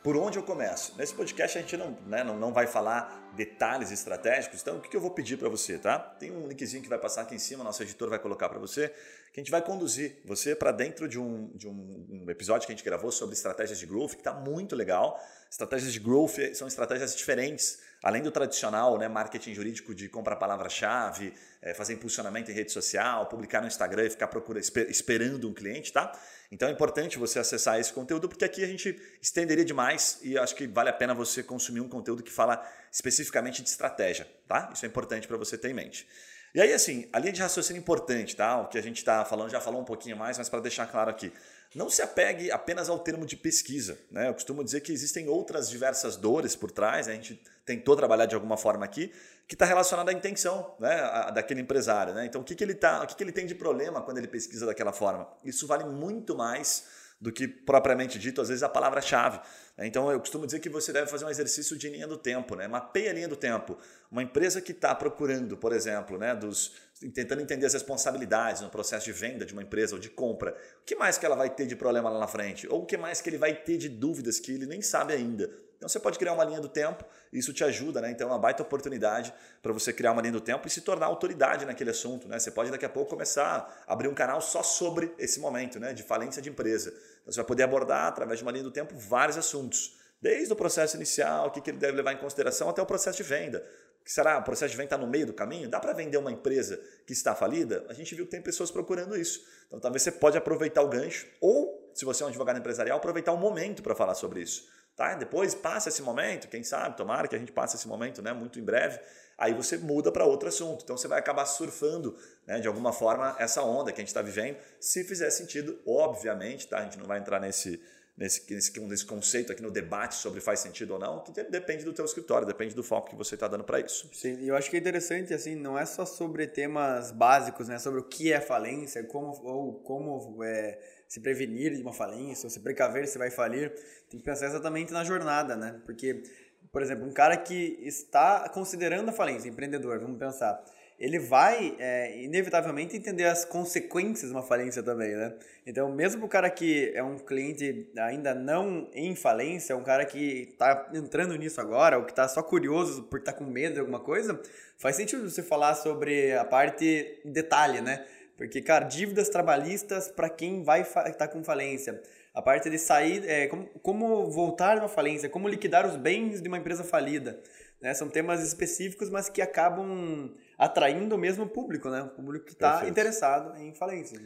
por 0.08 0.16
onde 0.16 0.38
eu 0.38 0.44
começo? 0.44 0.96
Nesse 0.98 1.14
podcast 1.14 1.58
a 1.58 1.62
gente 1.62 1.76
não, 1.76 1.92
né, 2.06 2.24
não, 2.24 2.40
não 2.40 2.54
vai 2.54 2.66
falar 2.66 3.30
detalhes 3.36 3.92
estratégicos, 3.92 4.62
então 4.62 4.78
o 4.78 4.80
que, 4.80 4.88
que 4.88 4.96
eu 4.96 5.02
vou 5.02 5.12
pedir 5.12 5.36
para 5.36 5.50
você, 5.50 5.78
tá? 5.78 6.00
Tem 6.00 6.32
um 6.32 6.48
linkzinho 6.48 6.82
que 6.82 6.88
vai 6.88 6.98
passar 6.98 7.24
aqui 7.24 7.36
em 7.36 7.40
cima, 7.40 7.62
nosso 7.62 7.84
editor 7.84 8.10
vai 8.10 8.18
colocar 8.18 8.48
para 8.48 8.58
você, 8.58 8.88
que 9.34 9.42
a 9.42 9.44
gente 9.44 9.52
vai 9.52 9.62
conduzir 9.62 10.22
você 10.24 10.56
para 10.56 10.72
dentro 10.72 11.10
de, 11.10 11.20
um, 11.20 11.52
de 11.54 11.68
um, 11.68 12.24
um, 12.24 12.32
episódio 12.32 12.66
que 12.66 12.72
a 12.72 12.76
gente 12.76 12.86
gravou 12.86 13.12
sobre 13.12 13.36
estratégias 13.36 13.80
de 13.80 13.86
growth, 13.86 14.12
que 14.12 14.20
está 14.20 14.34
muito 14.34 14.78
legal. 14.78 15.22
Estratégias 15.52 15.92
de 15.92 16.00
growth 16.00 16.38
são 16.54 16.70
estratégias 16.70 17.14
diferentes, 17.14 17.80
além 18.04 18.22
do 18.22 18.32
tradicional 18.32 18.98
né, 18.98 19.08
marketing 19.08 19.54
jurídico 19.54 19.94
de 19.94 20.08
comprar 20.08 20.36
palavra-chave, 20.36 21.34
é, 21.62 21.74
fazer 21.74 21.94
impulsionamento 21.94 22.52
em 22.52 22.54
rede 22.54 22.72
social, 22.72 23.26
publicar 23.26 23.62
no 23.62 23.68
Instagram 23.68 24.06
e 24.06 24.10
ficar 24.10 24.28
procura, 24.28 24.60
esperando 24.60 25.50
um 25.50 25.54
cliente, 25.54 25.92
tá? 25.92 26.12
Então 26.52 26.70
é 26.70 26.72
importante 26.72 27.18
você 27.18 27.40
acessar 27.40 27.80
esse 27.80 27.92
conteúdo, 27.92 28.30
porque 28.30 28.46
aqui 28.46 28.64
a 28.64 28.68
gente 28.68 29.00
estenderia 29.22 29.66
demais 29.66 30.20
e 30.22 30.38
acho 30.38 30.56
que 30.56 30.68
vale 30.68 30.90
a 30.90 30.94
pena 30.94 31.14
você 31.14 31.44
consumir 31.44 31.82
um 31.82 31.90
conteúdo 31.90 32.24
que 32.24 32.32
fala 32.32 32.64
especificamente 32.92 33.62
de 33.62 33.70
estratégia, 33.70 34.28
tá? 34.48 34.70
Isso 34.74 34.86
é 34.86 34.88
importante 34.88 35.28
para 35.28 35.38
você 35.38 35.58
ter 35.58 35.70
em 35.70 35.74
mente. 35.74 36.08
E 36.56 36.62
aí, 36.62 36.74
assim, 36.74 37.08
a 37.12 37.20
linha 37.20 37.34
de 37.34 37.42
raciocínio 37.42 37.80
é 37.80 37.82
importante, 37.82 38.36
tá? 38.36 38.62
O 38.62 38.68
que 38.68 38.78
a 38.78 38.82
gente 38.82 38.98
está 38.98 39.26
falando, 39.26 39.50
já 39.50 39.60
falou 39.60 39.82
um 39.82 39.86
pouquinho 39.86 40.16
mais, 40.16 40.38
mas 40.38 40.48
para 40.48 40.60
deixar 40.60 40.88
claro 40.88 41.10
aqui. 41.10 41.32
Não 41.78 41.92
se 41.92 42.02
apegue 42.02 42.50
apenas 42.52 42.90
ao 42.90 42.98
termo 42.98 43.24
de 43.24 43.38
pesquisa. 43.38 44.00
Né? 44.10 44.28
Eu 44.28 44.34
costumo 44.34 44.64
dizer 44.64 44.82
que 44.82 44.92
existem 44.92 45.30
outras 45.30 45.70
diversas 45.70 46.16
dores 46.16 46.56
por 46.56 46.72
trás, 46.72 47.06
né? 47.06 47.14
a 47.14 47.16
gente 47.16 47.40
tentou 47.64 47.96
trabalhar 47.96 48.26
de 48.26 48.34
alguma 48.34 48.58
forma 48.58 48.84
aqui, 48.84 49.14
que 49.48 49.54
está 49.54 49.64
relacionada 49.64 50.10
à 50.10 50.14
intenção 50.14 50.76
né? 50.80 51.00
A, 51.00 51.30
daquele 51.30 51.62
empresário. 51.62 52.16
Né? 52.16 52.26
Então, 52.26 52.42
o, 52.42 52.44
que, 52.44 52.56
que, 52.56 52.64
ele 52.64 52.74
tá, 52.74 53.04
o 53.04 53.06
que, 53.06 53.16
que 53.16 53.24
ele 53.24 53.32
tem 53.32 53.46
de 53.46 53.54
problema 53.54 54.02
quando 54.02 54.18
ele 54.18 54.28
pesquisa 54.28 54.66
daquela 54.66 54.92
forma? 54.92 55.30
Isso 55.46 55.68
vale 55.68 55.84
muito 55.84 56.36
mais 56.36 56.86
do 57.20 57.32
que 57.32 57.48
propriamente 57.48 58.20
dito, 58.20 58.40
às 58.42 58.50
vezes, 58.50 58.62
a 58.62 58.70
palavra-chave. 58.70 59.40
Então, 59.80 60.12
eu 60.12 60.20
costumo 60.20 60.46
dizer 60.46 60.60
que 60.60 60.70
você 60.70 60.94
deve 60.94 61.10
fazer 61.10 61.26
um 61.26 61.30
exercício 61.30 61.76
de 61.76 61.90
linha 61.90 62.08
do 62.08 62.18
tempo, 62.18 62.56
né? 62.56 62.68
mapeia 62.68 63.10
a 63.10 63.14
linha 63.14 63.28
do 63.28 63.36
tempo. 63.36 63.78
Uma 64.12 64.22
empresa 64.22 64.62
que 64.62 64.72
está 64.72 64.94
procurando, 64.94 65.58
por 65.58 65.74
exemplo, 65.74 66.18
né, 66.18 66.36
dos, 66.36 66.74
tentando 67.14 67.42
entender 67.42 67.66
as 67.66 67.74
responsabilidades 67.74 68.62
no 68.62 68.70
processo 68.70 69.06
de 69.06 69.12
venda 69.12 69.46
de 69.46 69.54
uma 69.54 69.64
empresa 69.64 69.96
ou 69.96 70.00
de 70.00 70.10
compra, 70.10 70.56
o 70.82 70.86
que 70.86 70.96
mais 70.96 71.18
que 71.18 71.26
ela 71.26 71.36
vai 71.36 71.50
ter 71.50 71.66
de 71.66 71.76
problema 71.76 72.10
lá 72.10 72.20
na 72.20 72.28
frente? 72.28 72.68
Ou 72.68 72.84
o 72.84 72.86
que 72.86 72.98
mais 72.98 73.20
que 73.20 73.30
ele 73.30 73.38
vai 73.38 73.54
ter 73.54 73.78
de 73.78 73.90
dúvidas 73.90 74.40
que 74.40 74.52
ele 74.52 74.66
nem 74.66 74.82
sabe 74.82 75.14
ainda? 75.14 75.50
Então 75.78 75.88
você 75.88 76.00
pode 76.00 76.18
criar 76.18 76.34
uma 76.34 76.44
linha 76.44 76.60
do 76.60 76.68
tempo, 76.68 77.06
isso 77.32 77.54
te 77.54 77.64
ajuda, 77.64 78.02
né? 78.02 78.12
Então 78.12 78.28
é 78.28 78.32
uma 78.32 78.40
baita 78.40 78.64
oportunidade 78.64 79.34
para 79.62 79.72
você 79.72 79.94
criar 79.94 80.12
uma 80.12 80.22
linha 80.22 80.34
do 80.34 80.42
tempo 80.42 80.68
e 80.68 80.72
se 80.72 80.82
tornar 80.82 81.06
autoridade 81.06 81.66
naquele 81.66 81.92
assunto, 81.92 82.28
né? 82.28 82.40
Você 82.40 82.52
pode 82.52 82.72
daqui 82.72 82.86
a 82.86 82.90
pouco 82.90 83.12
começar 83.12 83.84
a 83.86 83.94
abrir 83.94 84.08
um 84.08 84.14
canal 84.14 84.42
só 84.42 84.64
sobre 84.64 85.14
esse 85.20 85.40
momento, 85.40 85.80
né? 85.80 85.94
De 85.94 86.04
falência 86.04 86.42
de 86.42 86.50
empresa. 86.50 86.90
Então, 86.90 87.32
você 87.32 87.38
vai 87.38 87.46
poder 87.46 87.64
abordar 87.64 88.08
através 88.08 88.40
de 88.40 88.44
uma 88.44 88.52
linha 88.52 88.64
do 88.64 88.72
tempo 88.72 88.98
vários 88.98 89.38
assuntos, 89.38 89.96
desde 90.20 90.52
o 90.52 90.56
processo 90.56 90.96
inicial, 90.96 91.48
o 91.48 91.52
que 91.52 91.70
ele 91.70 91.78
deve 91.78 91.96
levar 91.96 92.14
em 92.14 92.18
consideração, 92.18 92.70
até 92.70 92.82
o 92.82 92.86
processo 92.86 93.18
de 93.18 93.24
venda. 93.24 93.64
Que 94.04 94.14
será 94.14 94.40
o 94.40 94.44
processo 94.44 94.72
de 94.72 94.78
venda 94.78 94.86
está 94.86 94.98
no 94.98 95.06
meio 95.06 95.26
do 95.26 95.34
caminho? 95.34 95.70
Dá 95.70 95.82
para 95.82 95.92
vender 95.92 96.18
uma 96.18 96.32
empresa 96.32 96.80
que 97.06 97.12
está 97.12 97.36
falida? 97.36 97.86
A 97.90 97.94
gente 97.94 98.16
viu 98.16 98.24
que 98.24 98.32
tem 98.32 98.42
pessoas 98.42 98.72
procurando 98.72 99.18
isso. 99.18 99.46
Então 99.68 99.82
talvez 99.82 100.02
você 100.02 100.14
pode 100.14 100.38
aproveitar 100.38 100.82
o 100.82 100.88
gancho 100.88 101.28
ou, 101.42 101.92
se 101.94 102.06
você 102.06 102.24
é 102.24 102.26
um 102.26 102.30
advogado 102.30 102.58
empresarial, 102.58 102.98
aproveitar 102.98 103.34
o 103.34 103.38
momento 103.38 103.84
para 103.84 103.94
falar 103.94 104.16
sobre 104.16 104.40
isso. 104.40 104.66
Tá? 104.98 105.14
Depois 105.14 105.54
passa 105.54 105.90
esse 105.90 106.02
momento, 106.02 106.48
quem 106.48 106.64
sabe, 106.64 106.98
tomara 106.98 107.28
que 107.28 107.36
a 107.36 107.40
gente 107.40 107.52
passe 107.52 107.76
esse 107.76 107.88
momento 107.88 108.20
né, 108.20 108.34
muito 108.34 108.60
em 108.60 108.64
breve, 108.64 109.00
aí 109.38 109.54
você 109.54 109.78
muda 109.78 110.12
para 110.12 110.26
outro 110.26 110.50
assunto. 110.50 110.84
Então 110.84 110.98
você 110.98 111.08
vai 111.08 111.20
acabar 111.20 111.46
surfando 111.46 112.18
né, 112.48 112.60
de 112.60 112.68
alguma 112.68 112.92
forma 112.92 113.36
essa 113.38 113.62
onda 113.62 113.92
que 113.92 114.02
a 114.02 114.02
gente 114.02 114.08
está 114.08 114.24
vivendo, 114.24 114.58
se 114.80 115.04
fizer 115.04 115.30
sentido, 115.30 115.80
obviamente, 115.86 116.68
tá? 116.68 116.80
a 116.80 116.84
gente 116.84 116.98
não 116.98 117.06
vai 117.06 117.20
entrar 117.20 117.40
nesse, 117.40 117.80
nesse, 118.18 118.52
nesse, 118.52 118.80
nesse 118.80 119.06
conceito 119.06 119.52
aqui 119.52 119.62
no 119.62 119.70
debate 119.70 120.16
sobre 120.16 120.42
faz 120.42 120.62
sentido 120.62 120.96
ou 120.96 121.00
não, 121.00 121.20
que 121.20 121.32
depende 121.44 121.86
do 121.86 121.94
teu 121.94 122.04
escritório, 122.04 122.48
depende 122.48 122.74
do 122.74 122.82
foco 122.82 123.12
que 123.12 123.16
você 123.16 123.36
está 123.36 123.48
dando 123.48 123.64
para 123.64 123.80
isso. 123.80 124.10
Sim, 124.12 124.40
e 124.40 124.48
eu 124.48 124.56
acho 124.56 124.68
que 124.68 124.78
é 124.78 124.80
interessante, 124.80 125.32
assim, 125.32 125.54
não 125.54 125.78
é 125.78 125.86
só 125.86 126.08
sobre 126.08 126.48
temas 126.48 127.12
básicos, 127.12 127.68
né, 127.68 127.78
sobre 127.78 128.00
o 128.00 128.04
que 128.04 128.34
é 128.34 128.42
falência, 128.42 129.04
como, 129.04 129.40
ou 129.44 129.74
como 129.76 130.44
é, 130.44 130.80
se 131.08 131.20
prevenir 131.20 131.76
de 131.76 131.82
uma 131.82 131.94
falência, 131.94 132.46
ou 132.46 132.50
se 132.50 132.60
precaver 132.60 133.08
se 133.08 133.18
vai 133.18 133.32
falir, 133.32 133.74
tem 134.10 134.20
que 134.20 134.26
pensar 134.26 134.48
exatamente 134.48 134.92
na 134.92 135.04
jornada, 135.04 135.56
né? 135.56 135.80
Porque, 135.86 136.24
por 136.72 136.82
exemplo, 136.82 137.06
um 137.06 137.14
cara 137.14 137.38
que 137.38 137.80
está 137.82 138.50
considerando 138.50 139.10
a 139.10 139.14
falência, 139.14 139.48
empreendedor, 139.48 140.00
vamos 140.00 140.18
pensar, 140.18 140.64
ele 141.00 141.20
vai 141.20 141.76
é, 141.78 142.24
inevitavelmente 142.24 142.98
entender 142.98 143.26
as 143.26 143.46
consequências 143.46 144.32
de 144.32 144.36
uma 144.36 144.42
falência 144.42 144.82
também, 144.82 145.16
né? 145.16 145.36
Então, 145.66 145.92
mesmo 145.94 146.26
o 146.26 146.30
cara 146.30 146.50
que 146.50 146.92
é 146.96 147.04
um 147.04 147.20
cliente 147.20 147.88
ainda 148.00 148.34
não 148.34 148.90
em 148.94 149.16
falência, 149.16 149.78
um 149.78 149.84
cara 149.84 150.06
que 150.06 150.50
está 150.52 150.90
entrando 150.94 151.36
nisso 151.36 151.62
agora, 151.62 152.00
ou 152.00 152.04
que 152.04 152.12
está 152.12 152.28
só 152.28 152.42
curioso 152.42 153.04
porque 153.04 153.30
está 153.30 153.34
com 153.34 153.46
medo 153.46 153.76
de 153.76 153.80
alguma 153.80 154.00
coisa, 154.00 154.42
faz 154.76 154.96
sentido 154.96 155.30
você 155.30 155.44
falar 155.44 155.76
sobre 155.76 156.34
a 156.34 156.44
parte 156.44 157.20
detalhe, 157.24 157.80
né? 157.80 158.04
Porque, 158.38 158.62
cara, 158.62 158.86
dívidas 158.86 159.30
trabalhistas 159.30 160.10
para 160.10 160.30
quem 160.30 160.64
vai 160.64 160.82
estar 160.82 161.12
tá 161.12 161.28
com 161.28 161.44
falência. 161.44 162.02
A 162.34 162.42
parte 162.42 162.70
de 162.70 162.78
sair, 162.78 163.28
é, 163.28 163.48
como, 163.48 163.66
como 163.82 164.32
voltar 164.32 164.76
de 164.76 164.82
uma 164.82 164.88
falência, 164.88 165.28
como 165.28 165.48
liquidar 165.48 165.88
os 165.88 165.96
bens 165.96 166.40
de 166.40 166.48
uma 166.48 166.58
empresa 166.58 166.84
falida. 166.84 167.42
Né? 167.82 167.94
São 167.96 168.08
temas 168.08 168.44
específicos, 168.44 169.10
mas 169.10 169.28
que 169.28 169.42
acabam 169.42 170.36
atraindo 170.56 171.16
o 171.16 171.18
mesmo 171.18 171.48
público, 171.48 171.90
né? 171.90 172.04
O 172.04 172.10
público 172.10 172.46
que 172.46 172.54
está 172.54 172.88
interessado 172.88 173.58
em 173.58 173.74
falência. 173.74 174.20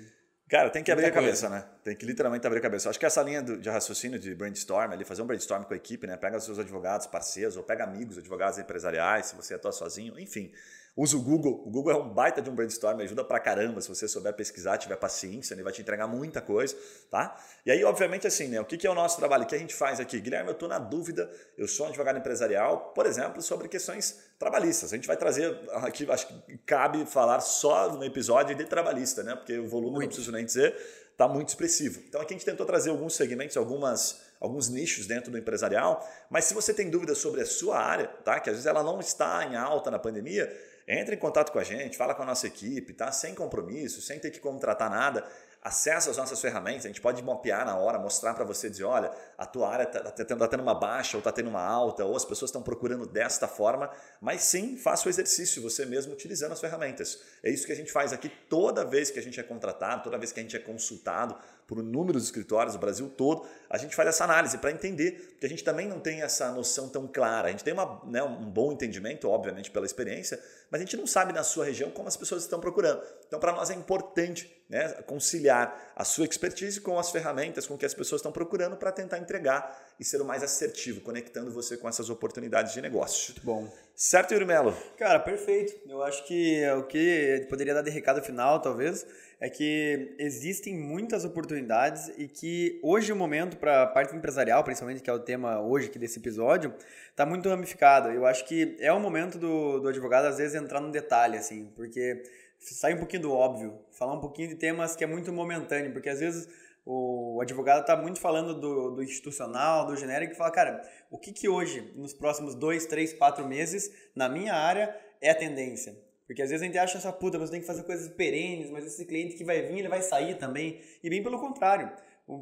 Cara, 0.50 0.70
tem 0.70 0.84
que 0.84 0.92
abrir 0.92 1.06
a 1.06 1.12
cabeça, 1.12 1.48
né? 1.48 1.64
Tem 1.82 1.96
que 1.96 2.06
literalmente 2.06 2.46
abrir 2.46 2.60
a 2.60 2.62
cabeça. 2.62 2.90
Acho 2.90 3.00
que 3.00 3.06
essa 3.06 3.22
linha 3.24 3.42
de 3.42 3.70
raciocínio 3.70 4.20
de 4.20 4.36
brainstorm, 4.36 4.92
ali, 4.92 5.06
fazer 5.06 5.22
um 5.22 5.26
brainstorm 5.26 5.64
com 5.64 5.74
a 5.74 5.78
equipe, 5.78 6.06
né? 6.06 6.18
Pega 6.18 6.36
os 6.36 6.44
seus 6.44 6.60
advogados, 6.60 7.08
parceiros, 7.08 7.56
ou 7.56 7.64
pega 7.64 7.86
amigos, 7.86 8.18
advogados 8.18 8.60
empresariais, 8.60 9.28
se 9.28 9.36
você 9.36 9.54
atua 9.54 9.72
sozinho, 9.72 10.20
enfim. 10.20 10.52
Usa 10.96 11.16
o 11.16 11.22
Google. 11.22 11.64
O 11.66 11.72
Google 11.72 11.94
é 11.94 11.96
um 11.96 12.10
baita 12.10 12.42
de 12.42 12.50
um 12.50 12.56
brainstorm, 12.56 13.00
ajuda 13.00 13.24
pra 13.24 13.40
caramba. 13.40 13.80
Se 13.80 13.88
você 13.88 14.08
souber 14.08 14.34
pesquisar, 14.34 14.78
tiver 14.78 14.98
paciência, 14.98 15.54
ele 15.54 15.64
vai 15.64 15.72
te 15.72 15.82
entregar 15.82 16.06
muita 16.06 16.42
coisa, 16.42 16.76
tá? 17.10 17.38
E 17.66 17.72
aí, 17.72 17.84
obviamente, 17.84 18.28
assim, 18.28 18.48
né? 18.48 18.60
O 18.60 18.66
que 18.66 18.86
é 18.86 18.90
o 18.90 18.94
nosso 18.94 19.18
trabalho? 19.18 19.44
O 19.44 19.48
que 19.48 19.56
a 19.56 19.58
gente 19.58 19.74
faz 19.74 20.02
aqui? 20.02 20.20
Guilherme, 20.20 20.50
eu 20.50 20.54
estou 20.54 20.68
na 20.68 20.80
dúvida, 20.80 21.32
eu 21.58 21.68
sou 21.68 21.86
um 21.86 21.90
advogado 21.90 22.20
empresarial, 22.20 22.92
por 22.94 23.06
exemplo, 23.06 23.42
sobre 23.42 23.70
questões 23.70 24.20
trabalhistas. 24.38 24.92
A 24.92 24.96
gente 24.98 25.08
vai 25.08 25.16
trazer 25.16 25.58
aqui, 25.76 26.10
acho 26.12 26.28
que 26.28 26.58
cabe 26.66 27.06
falar 27.06 27.40
só 27.40 27.94
no 27.94 28.04
episódio 28.04 28.54
de 28.56 28.66
trabalhista, 28.66 29.24
né? 29.24 29.36
Porque 29.36 29.58
o 29.58 29.68
volume, 29.70 29.92
muito. 29.92 30.02
não 30.02 30.08
preciso 30.10 30.32
nem 30.34 30.44
dizer, 30.44 30.76
está 31.12 31.26
muito 31.26 31.50
expressivo. 31.50 32.02
Então 32.08 32.20
aqui 32.20 32.34
a 32.34 32.38
gente 32.38 32.46
tentou 32.46 32.66
trazer 32.66 32.90
alguns 32.90 33.14
segmentos, 33.14 33.56
algumas, 33.56 34.22
alguns 34.42 34.68
nichos 34.68 35.06
dentro 35.06 35.32
do 35.32 35.38
empresarial, 35.38 36.06
mas 36.30 36.46
se 36.46 36.54
você 36.54 36.74
tem 36.74 36.90
dúvidas 36.90 37.18
sobre 37.20 37.42
a 37.42 37.46
sua 37.46 37.80
área, 37.80 38.08
tá? 38.08 38.40
Que 38.40 38.50
às 38.50 38.56
vezes 38.56 38.66
ela 38.66 38.84
não 38.84 39.00
está 39.00 39.46
em 39.46 39.56
alta 39.56 39.90
na 39.90 40.00
pandemia, 40.00 40.52
entre 40.92 41.16
em 41.16 41.18
contato 41.18 41.54
com 41.54 41.60
a 41.60 41.64
gente, 41.64 41.96
fala 41.96 42.14
com 42.14 42.24
a 42.24 42.26
nossa 42.26 42.46
equipe, 42.46 42.94
tá? 42.94 43.10
Sem 43.14 43.34
compromisso, 43.34 44.02
sem 44.02 44.20
ter 44.20 44.30
que 44.30 44.42
contratar 44.42 44.90
nada. 44.90 45.26
Acesse 45.64 46.10
as 46.10 46.18
nossas 46.18 46.42
ferramentas, 46.42 46.86
a 46.86 46.88
gente 46.90 47.00
pode 47.00 47.24
mapear 47.24 47.64
na 47.66 47.78
hora, 47.78 47.98
mostrar 47.98 48.34
para 48.34 48.44
você, 48.44 48.70
dizer, 48.70 48.84
olha, 48.84 49.12
a 49.38 49.46
tua 49.46 49.70
área 49.70 49.84
está 49.84 50.00
tá 50.00 50.26
tendo, 50.26 50.40
tá 50.40 50.48
tendo 50.48 50.64
uma 50.64 50.74
baixa 50.74 51.16
ou 51.16 51.20
está 51.20 51.32
tendo 51.32 51.50
uma 51.50 51.64
alta, 51.64 52.04
ou 52.04 52.16
as 52.16 52.26
pessoas 52.26 52.50
estão 52.50 52.62
procurando 52.62 53.06
desta 53.06 53.48
forma, 53.48 53.90
mas 54.20 54.42
sim, 54.42 54.76
faça 54.76 55.08
o 55.08 55.10
exercício 55.10 55.62
você 55.62 55.86
mesmo 55.86 56.14
utilizando 56.14 56.52
as 56.52 56.60
ferramentas. 56.60 57.22
É 57.44 57.50
isso 57.50 57.66
que 57.66 57.72
a 57.72 57.76
gente 57.76 57.92
faz 57.92 58.12
aqui 58.12 58.28
toda 58.50 58.84
vez 58.84 59.12
que 59.12 59.20
a 59.20 59.22
gente 59.22 59.40
é 59.40 59.44
contratado, 59.44 60.04
toda 60.04 60.18
vez 60.18 60.32
que 60.32 60.40
a 60.40 60.44
gente 60.44 60.58
é 60.58 60.60
consultado 60.60 61.38
por 61.72 61.80
inúmeros 61.80 62.26
escritórios 62.26 62.74
do 62.76 62.80
Brasil 62.82 63.08
todo, 63.08 63.48
a 63.70 63.78
gente 63.78 63.96
faz 63.96 64.10
essa 64.10 64.26
análise 64.26 64.58
para 64.58 64.72
entender, 64.72 65.38
que 65.40 65.46
a 65.46 65.48
gente 65.48 65.64
também 65.64 65.88
não 65.88 66.02
tem 66.02 66.22
essa 66.22 66.52
noção 66.52 66.90
tão 66.90 67.08
clara. 67.08 67.48
A 67.48 67.52
gente 67.52 67.64
tem 67.64 67.72
uma, 67.72 68.02
né, 68.08 68.22
um 68.22 68.52
bom 68.52 68.74
entendimento, 68.74 69.30
obviamente, 69.30 69.72
pela 69.72 69.86
experiência, 69.86 70.38
mas 70.70 70.82
a 70.82 70.84
gente 70.84 70.98
não 70.98 71.08
sabe 71.08 71.32
na 71.32 71.44
sua 71.44 71.64
região 71.64 71.90
como 71.90 72.10
as 72.10 72.18
pessoas 72.18 72.44
estão 72.44 72.60
procurando. 72.60 73.02
Então, 73.26 73.40
para 73.40 73.54
nós 73.54 73.70
é 73.70 73.74
importante 73.74 74.54
né, 74.68 74.90
conciliar 75.04 75.94
a 75.96 76.04
sua 76.04 76.26
expertise 76.26 76.82
com 76.82 77.00
as 77.00 77.10
ferramentas 77.10 77.66
com 77.66 77.78
que 77.78 77.86
as 77.86 77.94
pessoas 77.94 78.20
estão 78.20 78.34
procurando 78.34 78.76
para 78.76 78.92
tentar 78.92 79.20
entregar 79.20 79.94
e 79.98 80.04
ser 80.04 80.22
o 80.22 80.26
mais 80.26 80.44
assertivo, 80.44 81.00
conectando 81.00 81.52
você 81.52 81.78
com 81.78 81.88
essas 81.88 82.10
oportunidades 82.10 82.74
de 82.74 82.82
negócio. 82.82 83.34
Muito 83.34 83.46
bom. 83.46 83.74
Certo, 84.04 84.34
Yuri 84.34 84.46
Melo? 84.46 84.76
Cara, 84.98 85.20
perfeito. 85.20 85.80
Eu 85.88 86.02
acho 86.02 86.26
que 86.26 86.68
o 86.72 86.86
que 86.86 87.46
poderia 87.48 87.72
dar 87.72 87.84
de 87.84 87.92
recado 87.92 88.20
final, 88.24 88.60
talvez, 88.60 89.06
é 89.40 89.48
que 89.48 90.16
existem 90.18 90.76
muitas 90.76 91.24
oportunidades 91.24 92.12
e 92.18 92.28
que 92.28 92.80
hoje 92.82 93.14
o 93.14 93.16
momento 93.16 93.58
para 93.58 93.84
a 93.84 93.86
parte 93.86 94.16
empresarial, 94.16 94.64
principalmente 94.64 95.04
que 95.04 95.10
é 95.12 95.14
o 95.14 95.20
tema 95.20 95.62
hoje 95.62 95.86
aqui 95.86 96.00
desse 96.00 96.18
episódio, 96.18 96.74
está 97.12 97.28
muito 97.28 97.48
ramificado. 97.48 98.10
Eu 98.10 98.26
acho 98.26 98.44
que 98.46 98.76
é 98.80 98.92
o 98.92 99.00
momento 99.00 99.38
do, 99.38 99.80
do 99.80 99.90
advogado 99.90 100.26
às 100.26 100.40
vezes 100.40 100.56
entrar 100.56 100.82
no 100.82 100.90
detalhe, 100.90 101.38
assim, 101.38 101.72
porque 101.76 102.24
sai 102.58 102.96
um 102.96 102.98
pouquinho 102.98 103.22
do 103.22 103.32
óbvio, 103.32 103.78
falar 103.92 104.14
um 104.16 104.20
pouquinho 104.20 104.50
de 104.50 104.56
temas 104.56 104.96
que 104.96 105.04
é 105.04 105.08
muito 105.08 105.32
momentâneo, 105.32 105.94
porque 105.94 106.10
às 106.10 106.20
vezes 106.20 106.50
o 106.86 107.40
advogado 107.42 107.82
está 107.82 107.96
muito 107.96 108.20
falando 108.20 108.60
do, 108.60 108.92
do, 108.92 109.04
institucional, 109.04 109.86
do 109.86 109.96
genérico, 109.96 110.34
e 110.34 110.36
fala, 110.36 110.52
cara, 110.52 110.82
o 111.10 111.18
que, 111.18 111.32
que 111.32 111.48
hoje, 111.48 111.92
nos 111.96 112.14
próximos 112.14 112.56
dois, 112.56 112.86
três, 112.86 113.14
quatro 113.14 113.48
meses, 113.48 113.92
na 114.16 114.28
minha 114.28 114.54
área, 114.54 114.96
é 115.22 115.30
a 115.30 115.36
tendência? 115.36 115.96
Porque 116.26 116.42
às 116.42 116.50
vezes 116.50 116.64
a 116.64 116.66
gente 116.66 116.78
acha 116.78 116.98
essa 116.98 117.12
puta, 117.12 117.38
você 117.38 117.52
tem 117.52 117.62
que 117.62 117.68
fazer 117.68 117.84
coisas 117.84 118.10
perenes, 118.10 118.72
mas 118.72 118.86
esse 118.86 119.06
cliente 119.06 119.36
que 119.36 119.44
vai 119.44 119.62
vir, 119.62 119.80
ele 119.80 119.90
vai 119.90 120.02
sair 120.02 120.38
também. 120.38 120.80
E 121.04 121.10
bem 121.10 121.22
pelo 121.22 121.40
contrário. 121.40 121.92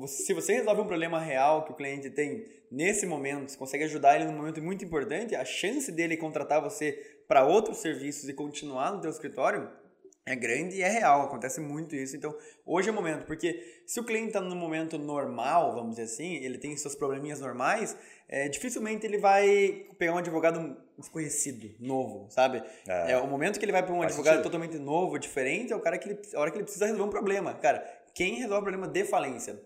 Se 0.05 0.33
você 0.33 0.53
resolve 0.53 0.81
um 0.81 0.87
problema 0.87 1.19
real 1.19 1.65
que 1.65 1.71
o 1.71 1.75
cliente 1.75 2.09
tem 2.11 2.45
nesse 2.71 3.07
momento, 3.07 3.49
você 3.49 3.57
consegue 3.57 3.85
ajudar 3.85 4.15
ele 4.15 4.25
num 4.25 4.37
momento 4.37 4.61
muito 4.61 4.85
importante, 4.85 5.35
a 5.35 5.43
chance 5.43 5.91
dele 5.91 6.15
contratar 6.15 6.61
você 6.61 7.23
para 7.27 7.43
outros 7.43 7.77
serviços 7.77 8.29
e 8.29 8.33
continuar 8.33 8.91
no 8.91 9.01
teu 9.01 9.09
escritório 9.09 9.67
é 10.29 10.35
grande 10.35 10.75
e 10.75 10.83
é 10.83 10.87
real, 10.87 11.23
acontece 11.23 11.59
muito 11.59 11.95
isso. 11.95 12.15
Então, 12.15 12.35
hoje 12.63 12.87
é 12.87 12.91
o 12.91 12.95
momento, 12.95 13.25
porque 13.25 13.81
se 13.85 13.99
o 13.99 14.03
cliente 14.03 14.27
está 14.27 14.39
no 14.39 14.55
momento 14.55 14.95
normal, 14.97 15.73
vamos 15.73 15.95
dizer 15.95 16.03
assim, 16.03 16.35
ele 16.35 16.59
tem 16.59 16.77
seus 16.77 16.93
probleminhas 16.93 17.39
normais, 17.39 17.97
é, 18.27 18.47
dificilmente 18.47 19.07
ele 19.07 19.17
vai 19.17 19.87
pegar 19.97 20.13
um 20.13 20.19
advogado 20.19 20.77
desconhecido, 20.95 21.73
novo, 21.79 22.27
sabe? 22.29 22.61
É, 22.87 23.13
é 23.13 23.17
o 23.17 23.25
momento 23.25 23.57
que 23.57 23.65
ele 23.65 23.71
vai 23.71 23.81
para 23.83 23.93
um 23.93 24.03
advogado 24.03 24.35
sentido. 24.35 24.43
totalmente 24.43 24.77
novo, 24.77 25.17
diferente, 25.17 25.73
é 25.73 25.75
o 25.75 25.79
cara 25.79 25.97
que 25.97 26.09
ele, 26.09 26.19
a 26.35 26.39
hora 26.39 26.51
que 26.51 26.57
ele 26.57 26.63
precisa 26.63 26.85
resolver 26.85 27.07
um 27.07 27.09
problema. 27.09 27.55
Cara, 27.55 27.83
quem 28.13 28.35
resolve 28.35 28.59
o 28.59 28.63
problema 28.63 28.87
de 28.87 29.03
falência? 29.05 29.59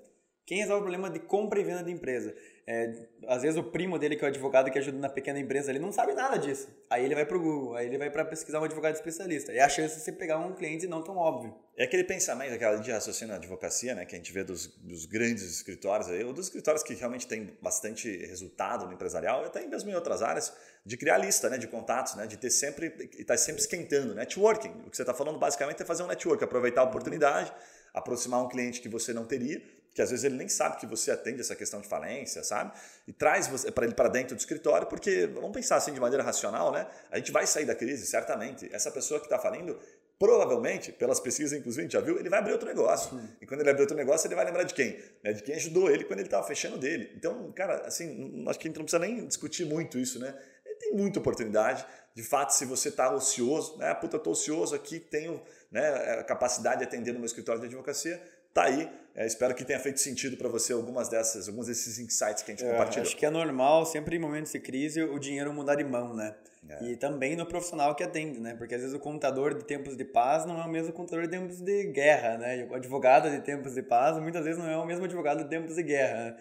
Quem 0.46 0.58
resolve 0.58 0.82
o 0.82 0.84
problema 0.84 1.10
de 1.10 1.20
compra 1.20 1.60
e 1.60 1.64
venda 1.64 1.82
de 1.82 1.92
empresa? 1.92 2.36
É, 2.68 3.08
às 3.28 3.42
vezes 3.42 3.58
o 3.58 3.64
primo 3.64 3.98
dele, 3.98 4.18
que 4.18 4.26
é 4.26 4.28
o 4.28 4.30
advogado 4.30 4.70
que 4.70 4.78
ajuda 4.78 4.98
na 4.98 5.08
pequena 5.08 5.40
empresa, 5.40 5.72
ele 5.72 5.80
não 5.80 5.92
sabe 5.92 6.14
nada 6.14 6.38
disso. 6.38 6.68
Aí 6.90 7.06
ele 7.06 7.16
vai 7.16 7.26
pro 7.26 7.40
Google, 7.40 7.76
aí 7.76 7.88
ele 7.88 7.98
vai 7.98 8.10
para 8.10 8.26
pesquisar 8.26 8.60
um 8.60 8.66
advogado 8.66 8.94
especialista. 8.94 9.54
E 9.54 9.60
a 9.60 9.70
chance 9.70 9.96
de 9.96 10.02
você 10.02 10.12
pegar 10.12 10.40
um 10.40 10.54
cliente 10.54 10.86
não 10.86 11.02
tão 11.02 11.16
óbvio. 11.16 11.56
É 11.78 11.86
aquele 11.86 12.04
pensamento, 12.04 12.54
aquela 12.54 12.76
de 12.76 12.92
raciocínio 12.92 13.32
na 13.32 13.38
advocacia, 13.38 13.96
né, 13.96 14.06
que 14.06 14.16
a 14.16 14.18
gente 14.18 14.34
vê 14.34 14.44
dos, 14.44 14.68
dos 14.68 15.06
grandes 15.06 15.44
escritórios, 15.44 16.10
aí, 16.10 16.24
ou 16.26 16.34
dos 16.34 16.48
escritórios 16.48 16.84
que 16.84 16.94
realmente 16.94 17.26
têm 17.26 17.58
bastante 17.62 18.10
resultado 18.26 18.86
no 18.86 18.94
empresarial, 18.94 19.46
até 19.46 19.66
mesmo 19.66 19.90
em 19.90 19.96
outras 19.96 20.22
áreas, 20.22 20.54
de 20.86 20.98
criar 20.98 21.18
lista 21.18 21.50
né, 21.50 21.58
de 21.58 21.68
contatos, 21.68 22.16
né, 22.16 22.28
de 22.28 22.36
ter 22.36 22.50
sempre, 22.50 22.88
estar 23.14 23.34
tá 23.34 23.38
sempre 23.38 23.62
esquentando. 23.62 24.14
Networking, 24.14 24.70
o 24.86 24.90
que 24.90 24.98
você 24.98 25.04
está 25.04 25.14
falando 25.14 25.40
basicamente 25.40 25.82
é 25.82 25.86
fazer 25.86 26.04
um 26.04 26.08
network, 26.08 26.44
aproveitar 26.44 26.82
a 26.82 26.84
oportunidade, 26.84 27.52
aproximar 27.94 28.44
um 28.44 28.50
cliente 28.50 28.82
que 28.82 28.90
você 28.90 29.14
não 29.14 29.26
teria 29.26 29.62
que 29.94 30.02
às 30.02 30.10
vezes 30.10 30.26
ele 30.26 30.36
nem 30.36 30.50
sabe 30.50 30.78
que 30.78 30.88
você 30.88 31.12
atende 31.12 31.42
essa 31.42 31.56
questão 31.56 31.80
de 31.80 31.88
falência, 31.88 32.44
sabe? 32.44 32.72
E 33.08 33.14
traz 33.14 33.48
para 33.72 33.86
ele 33.86 33.94
para 33.94 34.10
dentro 34.10 34.36
do 34.36 34.40
escritório, 34.40 34.88
porque 34.88 35.28
vamos 35.28 35.52
pensar 35.52 35.76
assim 35.76 35.94
de 35.94 36.00
maneira 36.00 36.24
racional, 36.24 36.72
né? 36.72 36.88
A 37.12 37.18
gente 37.18 37.32
vai 37.32 37.46
sair 37.46 37.66
da 37.66 37.76
crise, 37.76 38.06
certamente. 38.08 38.68
Essa 38.74 38.90
pessoa 38.90 39.20
que 39.20 39.28
está 39.28 39.38
falindo, 39.38 39.78
provavelmente, 40.18 40.92
pelas 40.92 41.20
pesquisas, 41.20 41.58
inclusive, 41.58 41.82
a 41.82 41.84
gente 41.84 41.94
já 41.94 42.02
viu, 42.02 42.18
ele 42.18 42.28
vai 42.28 42.40
abrir 42.40 42.54
outro 42.54 42.68
negócio. 42.68 43.16
Hum. 43.16 43.28
E 43.40 43.46
quando 43.46 43.62
ele 43.62 43.70
abrir 43.70 43.82
outro 43.82 43.96
negócio, 43.96 44.28
ele 44.28 44.36
vai 44.36 44.46
lembrar 44.46 44.64
de 44.64 44.74
quem? 44.74 45.00
Né? 45.24 45.34
De 45.34 45.44
quem 45.44 45.56
ajudou 45.56 45.92
ele 45.92 46.06
quando 46.06 46.20
ele 46.20 46.28
estava 46.28 46.46
fechando 46.48 46.78
dele. 46.78 47.12
Então, 47.16 47.52
cara, 47.52 47.86
assim, 47.86 48.44
acho 48.48 48.58
que 48.58 48.68
a 48.68 48.70
gente 48.70 48.78
não 48.78 48.86
precisa 48.86 49.00
nem 49.00 49.28
discutir 49.28 49.66
muito 49.66 50.00
isso, 50.00 50.20
né? 50.20 50.36
Tem 50.80 50.94
muita 50.96 51.20
oportunidade. 51.20 51.86
De 52.16 52.24
fato, 52.24 52.52
se 52.52 52.66
você 52.66 52.90
está 52.90 53.14
ocioso, 53.14 53.78
né? 53.78 53.94
Puta, 53.94 54.18
estou 54.18 54.34
ocioso 54.34 54.76
aqui, 54.76 55.00
tenho 55.00 55.42
né, 55.72 55.88
a 56.20 56.24
capacidade 56.24 56.80
de 56.80 56.84
atender 56.84 57.12
no 57.12 57.20
meu 57.20 57.26
escritório 57.26 57.62
de 57.62 57.68
advocacia, 57.68 58.22
tá 58.54 58.64
aí. 58.66 58.90
É, 59.16 59.28
espero 59.28 59.54
que 59.54 59.64
tenha 59.64 59.80
feito 59.80 60.00
sentido 60.00 60.36
para 60.38 60.50
você 60.50 60.74
algumas 60.74 61.08
dessas, 61.08 61.48
alguns 61.48 61.68
desses 61.68 62.00
insights 62.00 62.42
que 62.42 62.52
a 62.52 62.56
gente 62.56 62.66
é, 62.66 62.72
compartilhou. 62.72 63.06
Acho 63.06 63.16
que 63.16 63.26
é 63.26 63.30
normal, 63.30 63.86
sempre 63.86 64.16
em 64.16 64.20
momentos 64.20 64.52
de 64.52 64.60
crise, 64.60 65.04
o 65.04 65.20
dinheiro 65.20 65.54
mudar 65.54 65.76
de 65.76 65.84
mão, 65.84 66.16
né? 66.16 66.36
É. 66.68 66.84
E 66.86 66.96
também 66.96 67.36
no 67.36 67.46
profissional 67.46 67.94
que 67.94 68.04
atende, 68.04 68.40
né? 68.40 68.56
Porque 68.56 68.74
às 68.74 68.82
vezes 68.82 68.96
o 68.96 69.00
contador 69.00 69.54
de 69.54 69.64
tempos 69.66 69.96
de 69.96 70.06
paz 70.06 70.46
não 70.46 70.60
é 70.60 70.66
o 70.66 70.70
mesmo 70.70 70.94
contador 70.94 71.26
de 71.26 71.30
tempos 71.30 71.62
de 71.62 71.86
guerra, 71.92 72.38
né? 72.38 72.60
E 72.60 72.64
o 72.64 72.74
advogado 72.74 73.30
de 73.30 73.40
tempos 73.42 73.76
de 73.76 73.84
paz 73.84 74.18
muitas 74.18 74.46
vezes 74.46 74.58
não 74.58 74.70
é 74.70 74.78
o 74.78 74.86
mesmo 74.86 75.06
advogado 75.06 75.44
de 75.44 75.50
tempos 75.50 75.76
de 75.76 75.84
guerra. 75.84 76.32
Né? 76.32 76.38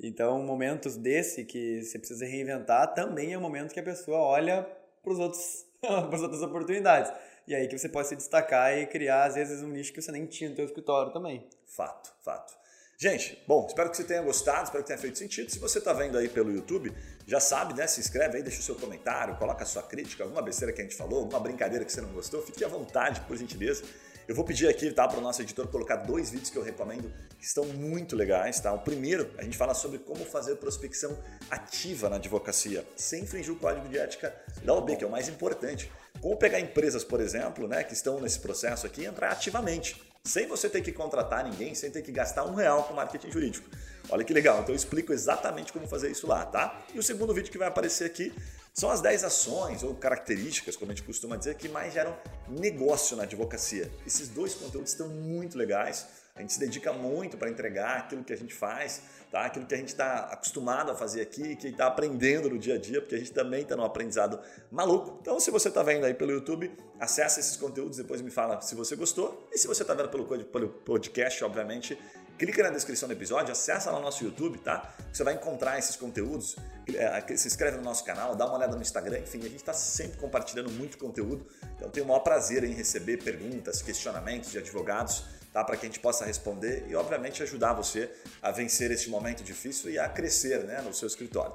Então, 0.00 0.42
momentos 0.42 0.96
desse 0.96 1.44
que 1.44 1.82
você 1.82 1.98
precisa 1.98 2.24
reinventar 2.24 2.94
também 2.94 3.32
é 3.32 3.38
o 3.38 3.40
momento 3.40 3.72
que 3.72 3.80
a 3.80 3.82
pessoa 3.82 4.18
olha 4.18 4.66
para 5.02 5.12
os 5.12 5.18
outros, 5.18 5.66
para 5.80 6.14
as 6.14 6.22
outras 6.22 6.42
oportunidades. 6.42 7.12
E 7.46 7.54
aí 7.54 7.68
que 7.68 7.76
você 7.76 7.88
pode 7.88 8.08
se 8.08 8.16
destacar 8.16 8.76
e 8.76 8.86
criar, 8.86 9.24
às 9.24 9.34
vezes, 9.34 9.62
um 9.62 9.68
nicho 9.68 9.92
que 9.92 10.00
você 10.00 10.10
nem 10.10 10.26
tinha 10.26 10.50
no 10.50 10.56
seu 10.56 10.64
escritório 10.64 11.12
também. 11.12 11.46
Fato, 11.66 12.12
fato. 12.22 12.54
Gente, 12.96 13.42
bom, 13.46 13.66
espero 13.66 13.90
que 13.90 13.96
você 13.96 14.04
tenha 14.04 14.22
gostado, 14.22 14.64
espero 14.64 14.82
que 14.82 14.86
tenha 14.86 14.98
feito 14.98 15.18
sentido. 15.18 15.50
Se 15.50 15.58
você 15.58 15.78
está 15.78 15.92
vendo 15.92 16.16
aí 16.16 16.28
pelo 16.28 16.50
YouTube, 16.50 16.92
já 17.26 17.40
sabe, 17.40 17.74
né? 17.74 17.86
Se 17.86 18.00
inscreve 18.00 18.36
aí, 18.36 18.42
deixa 18.42 18.60
o 18.60 18.62
seu 18.62 18.76
comentário, 18.76 19.36
coloca 19.36 19.64
a 19.64 19.66
sua 19.66 19.82
crítica, 19.82 20.22
alguma 20.22 20.40
besteira 20.40 20.72
que 20.72 20.80
a 20.80 20.84
gente 20.84 20.96
falou, 20.96 21.20
alguma 21.20 21.40
brincadeira 21.40 21.84
que 21.84 21.92
você 21.92 22.00
não 22.00 22.12
gostou, 22.12 22.40
fique 22.40 22.64
à 22.64 22.68
vontade, 22.68 23.20
por 23.22 23.36
gentileza. 23.36 23.82
Eu 24.26 24.34
vou 24.34 24.44
pedir 24.44 24.68
aqui, 24.68 24.90
tá, 24.90 25.06
para 25.06 25.18
o 25.18 25.20
nosso 25.20 25.42
editor 25.42 25.68
colocar 25.68 25.96
dois 25.96 26.30
vídeos 26.30 26.48
que 26.48 26.56
eu 26.56 26.62
recomendo 26.62 27.12
que 27.38 27.44
estão 27.44 27.64
muito 27.66 28.16
legais, 28.16 28.58
tá? 28.58 28.72
O 28.72 28.78
primeiro, 28.78 29.30
a 29.36 29.42
gente 29.42 29.56
fala 29.56 29.74
sobre 29.74 29.98
como 29.98 30.24
fazer 30.24 30.56
prospecção 30.56 31.18
ativa 31.50 32.08
na 32.08 32.16
advocacia, 32.16 32.86
sem 32.96 33.24
infringir 33.24 33.52
o 33.52 33.56
código 33.56 33.86
de 33.86 33.98
ética 33.98 34.34
da 34.62 34.72
OB, 34.72 34.96
que 34.96 35.04
é 35.04 35.06
o 35.06 35.10
mais 35.10 35.28
importante. 35.28 35.92
Como 36.24 36.38
pegar 36.38 36.58
empresas, 36.58 37.04
por 37.04 37.20
exemplo, 37.20 37.68
né, 37.68 37.84
que 37.84 37.92
estão 37.92 38.18
nesse 38.18 38.38
processo 38.38 38.86
aqui 38.86 39.02
e 39.02 39.04
entrar 39.04 39.30
ativamente, 39.30 40.02
sem 40.24 40.46
você 40.46 40.70
ter 40.70 40.80
que 40.80 40.90
contratar 40.90 41.44
ninguém, 41.44 41.74
sem 41.74 41.90
ter 41.90 42.00
que 42.00 42.10
gastar 42.10 42.44
um 42.44 42.54
real 42.54 42.84
com 42.84 42.94
marketing 42.94 43.30
jurídico. 43.30 43.68
Olha 44.08 44.24
que 44.24 44.32
legal, 44.32 44.60
então 44.60 44.70
eu 44.70 44.74
explico 44.74 45.12
exatamente 45.12 45.70
como 45.70 45.86
fazer 45.86 46.10
isso 46.10 46.26
lá, 46.26 46.46
tá? 46.46 46.82
E 46.94 46.98
o 46.98 47.02
segundo 47.02 47.34
vídeo 47.34 47.52
que 47.52 47.58
vai 47.58 47.68
aparecer 47.68 48.06
aqui 48.06 48.32
são 48.72 48.88
as 48.88 49.02
10 49.02 49.22
ações 49.22 49.82
ou 49.82 49.94
características, 49.96 50.76
como 50.76 50.92
a 50.92 50.94
gente 50.94 51.04
costuma 51.04 51.36
dizer, 51.36 51.56
que 51.56 51.68
mais 51.68 51.92
geram 51.92 52.16
negócio 52.48 53.18
na 53.18 53.24
advocacia. 53.24 53.92
Esses 54.06 54.26
dois 54.28 54.54
conteúdos 54.54 54.92
estão 54.92 55.08
muito 55.08 55.58
legais. 55.58 56.06
A 56.36 56.40
gente 56.40 56.52
se 56.52 56.58
dedica 56.58 56.92
muito 56.92 57.36
para 57.36 57.48
entregar 57.48 57.96
aquilo 57.96 58.24
que 58.24 58.32
a 58.32 58.36
gente 58.36 58.52
faz, 58.52 59.02
tá? 59.30 59.44
aquilo 59.44 59.64
que 59.66 59.72
a 59.72 59.78
gente 59.78 59.90
está 59.90 60.18
acostumado 60.32 60.90
a 60.90 60.94
fazer 60.96 61.20
aqui, 61.20 61.54
que 61.54 61.68
está 61.68 61.86
aprendendo 61.86 62.50
no 62.50 62.58
dia 62.58 62.74
a 62.74 62.78
dia, 62.78 63.00
porque 63.00 63.14
a 63.14 63.18
gente 63.18 63.30
também 63.30 63.62
está 63.62 63.76
num 63.76 63.84
aprendizado 63.84 64.40
maluco. 64.68 65.16
Então, 65.20 65.38
se 65.38 65.52
você 65.52 65.68
está 65.68 65.80
vendo 65.84 66.04
aí 66.04 66.12
pelo 66.12 66.32
YouTube, 66.32 66.76
acessa 66.98 67.38
esses 67.38 67.56
conteúdos, 67.56 67.98
depois 67.98 68.20
me 68.20 68.32
fala 68.32 68.60
se 68.62 68.74
você 68.74 68.96
gostou. 68.96 69.48
E 69.52 69.58
se 69.58 69.68
você 69.68 69.82
está 69.82 69.94
vendo 69.94 70.08
pelo, 70.08 70.24
pelo 70.26 70.68
podcast, 70.70 71.44
obviamente, 71.44 71.96
clica 72.36 72.64
na 72.64 72.70
descrição 72.70 73.08
do 73.08 73.12
episódio, 73.12 73.52
acessa 73.52 73.92
lá 73.92 73.98
no 73.98 74.04
nosso 74.04 74.24
YouTube, 74.24 74.58
tá? 74.58 74.92
Você 75.12 75.22
vai 75.22 75.34
encontrar 75.34 75.78
esses 75.78 75.94
conteúdos, 75.94 76.56
é, 76.92 77.36
se 77.36 77.46
inscreve 77.46 77.76
no 77.76 77.84
nosso 77.84 78.04
canal, 78.04 78.34
dá 78.34 78.44
uma 78.46 78.56
olhada 78.56 78.74
no 78.74 78.82
Instagram, 78.82 79.20
enfim, 79.20 79.38
a 79.38 79.42
gente 79.42 79.58
está 79.58 79.72
sempre 79.72 80.18
compartilhando 80.18 80.72
muito 80.72 80.98
conteúdo. 80.98 81.46
Então, 81.76 81.88
tenho 81.90 82.04
o 82.04 82.08
maior 82.08 82.24
prazer 82.24 82.64
em 82.64 82.72
receber 82.72 83.18
perguntas, 83.18 83.80
questionamentos 83.80 84.50
de 84.50 84.58
advogados 84.58 85.22
tá? 85.54 85.64
para 85.64 85.76
que 85.76 85.86
a 85.86 85.88
gente 85.88 86.00
possa 86.00 86.24
responder 86.24 86.84
e, 86.88 86.96
obviamente, 86.96 87.42
ajudar 87.42 87.72
você 87.72 88.10
a 88.42 88.50
vencer 88.50 88.90
esse 88.90 89.08
momento 89.08 89.42
difícil 89.42 89.90
e 89.90 89.98
a 89.98 90.08
crescer 90.08 90.64
né, 90.64 90.82
no 90.82 90.92
seu 90.92 91.06
escritório. 91.06 91.54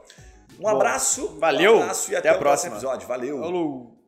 Um 0.58 0.64
Bom, 0.64 0.70
abraço, 0.70 1.38
valeu, 1.38 1.76
um 1.76 1.82
abraço 1.84 2.12
e 2.12 2.16
até, 2.16 2.30
até 2.30 2.38
o 2.38 2.40
próximo 2.40 2.74
episódio. 2.74 3.08
Valeu! 3.08 3.40
Falou. 3.40 3.99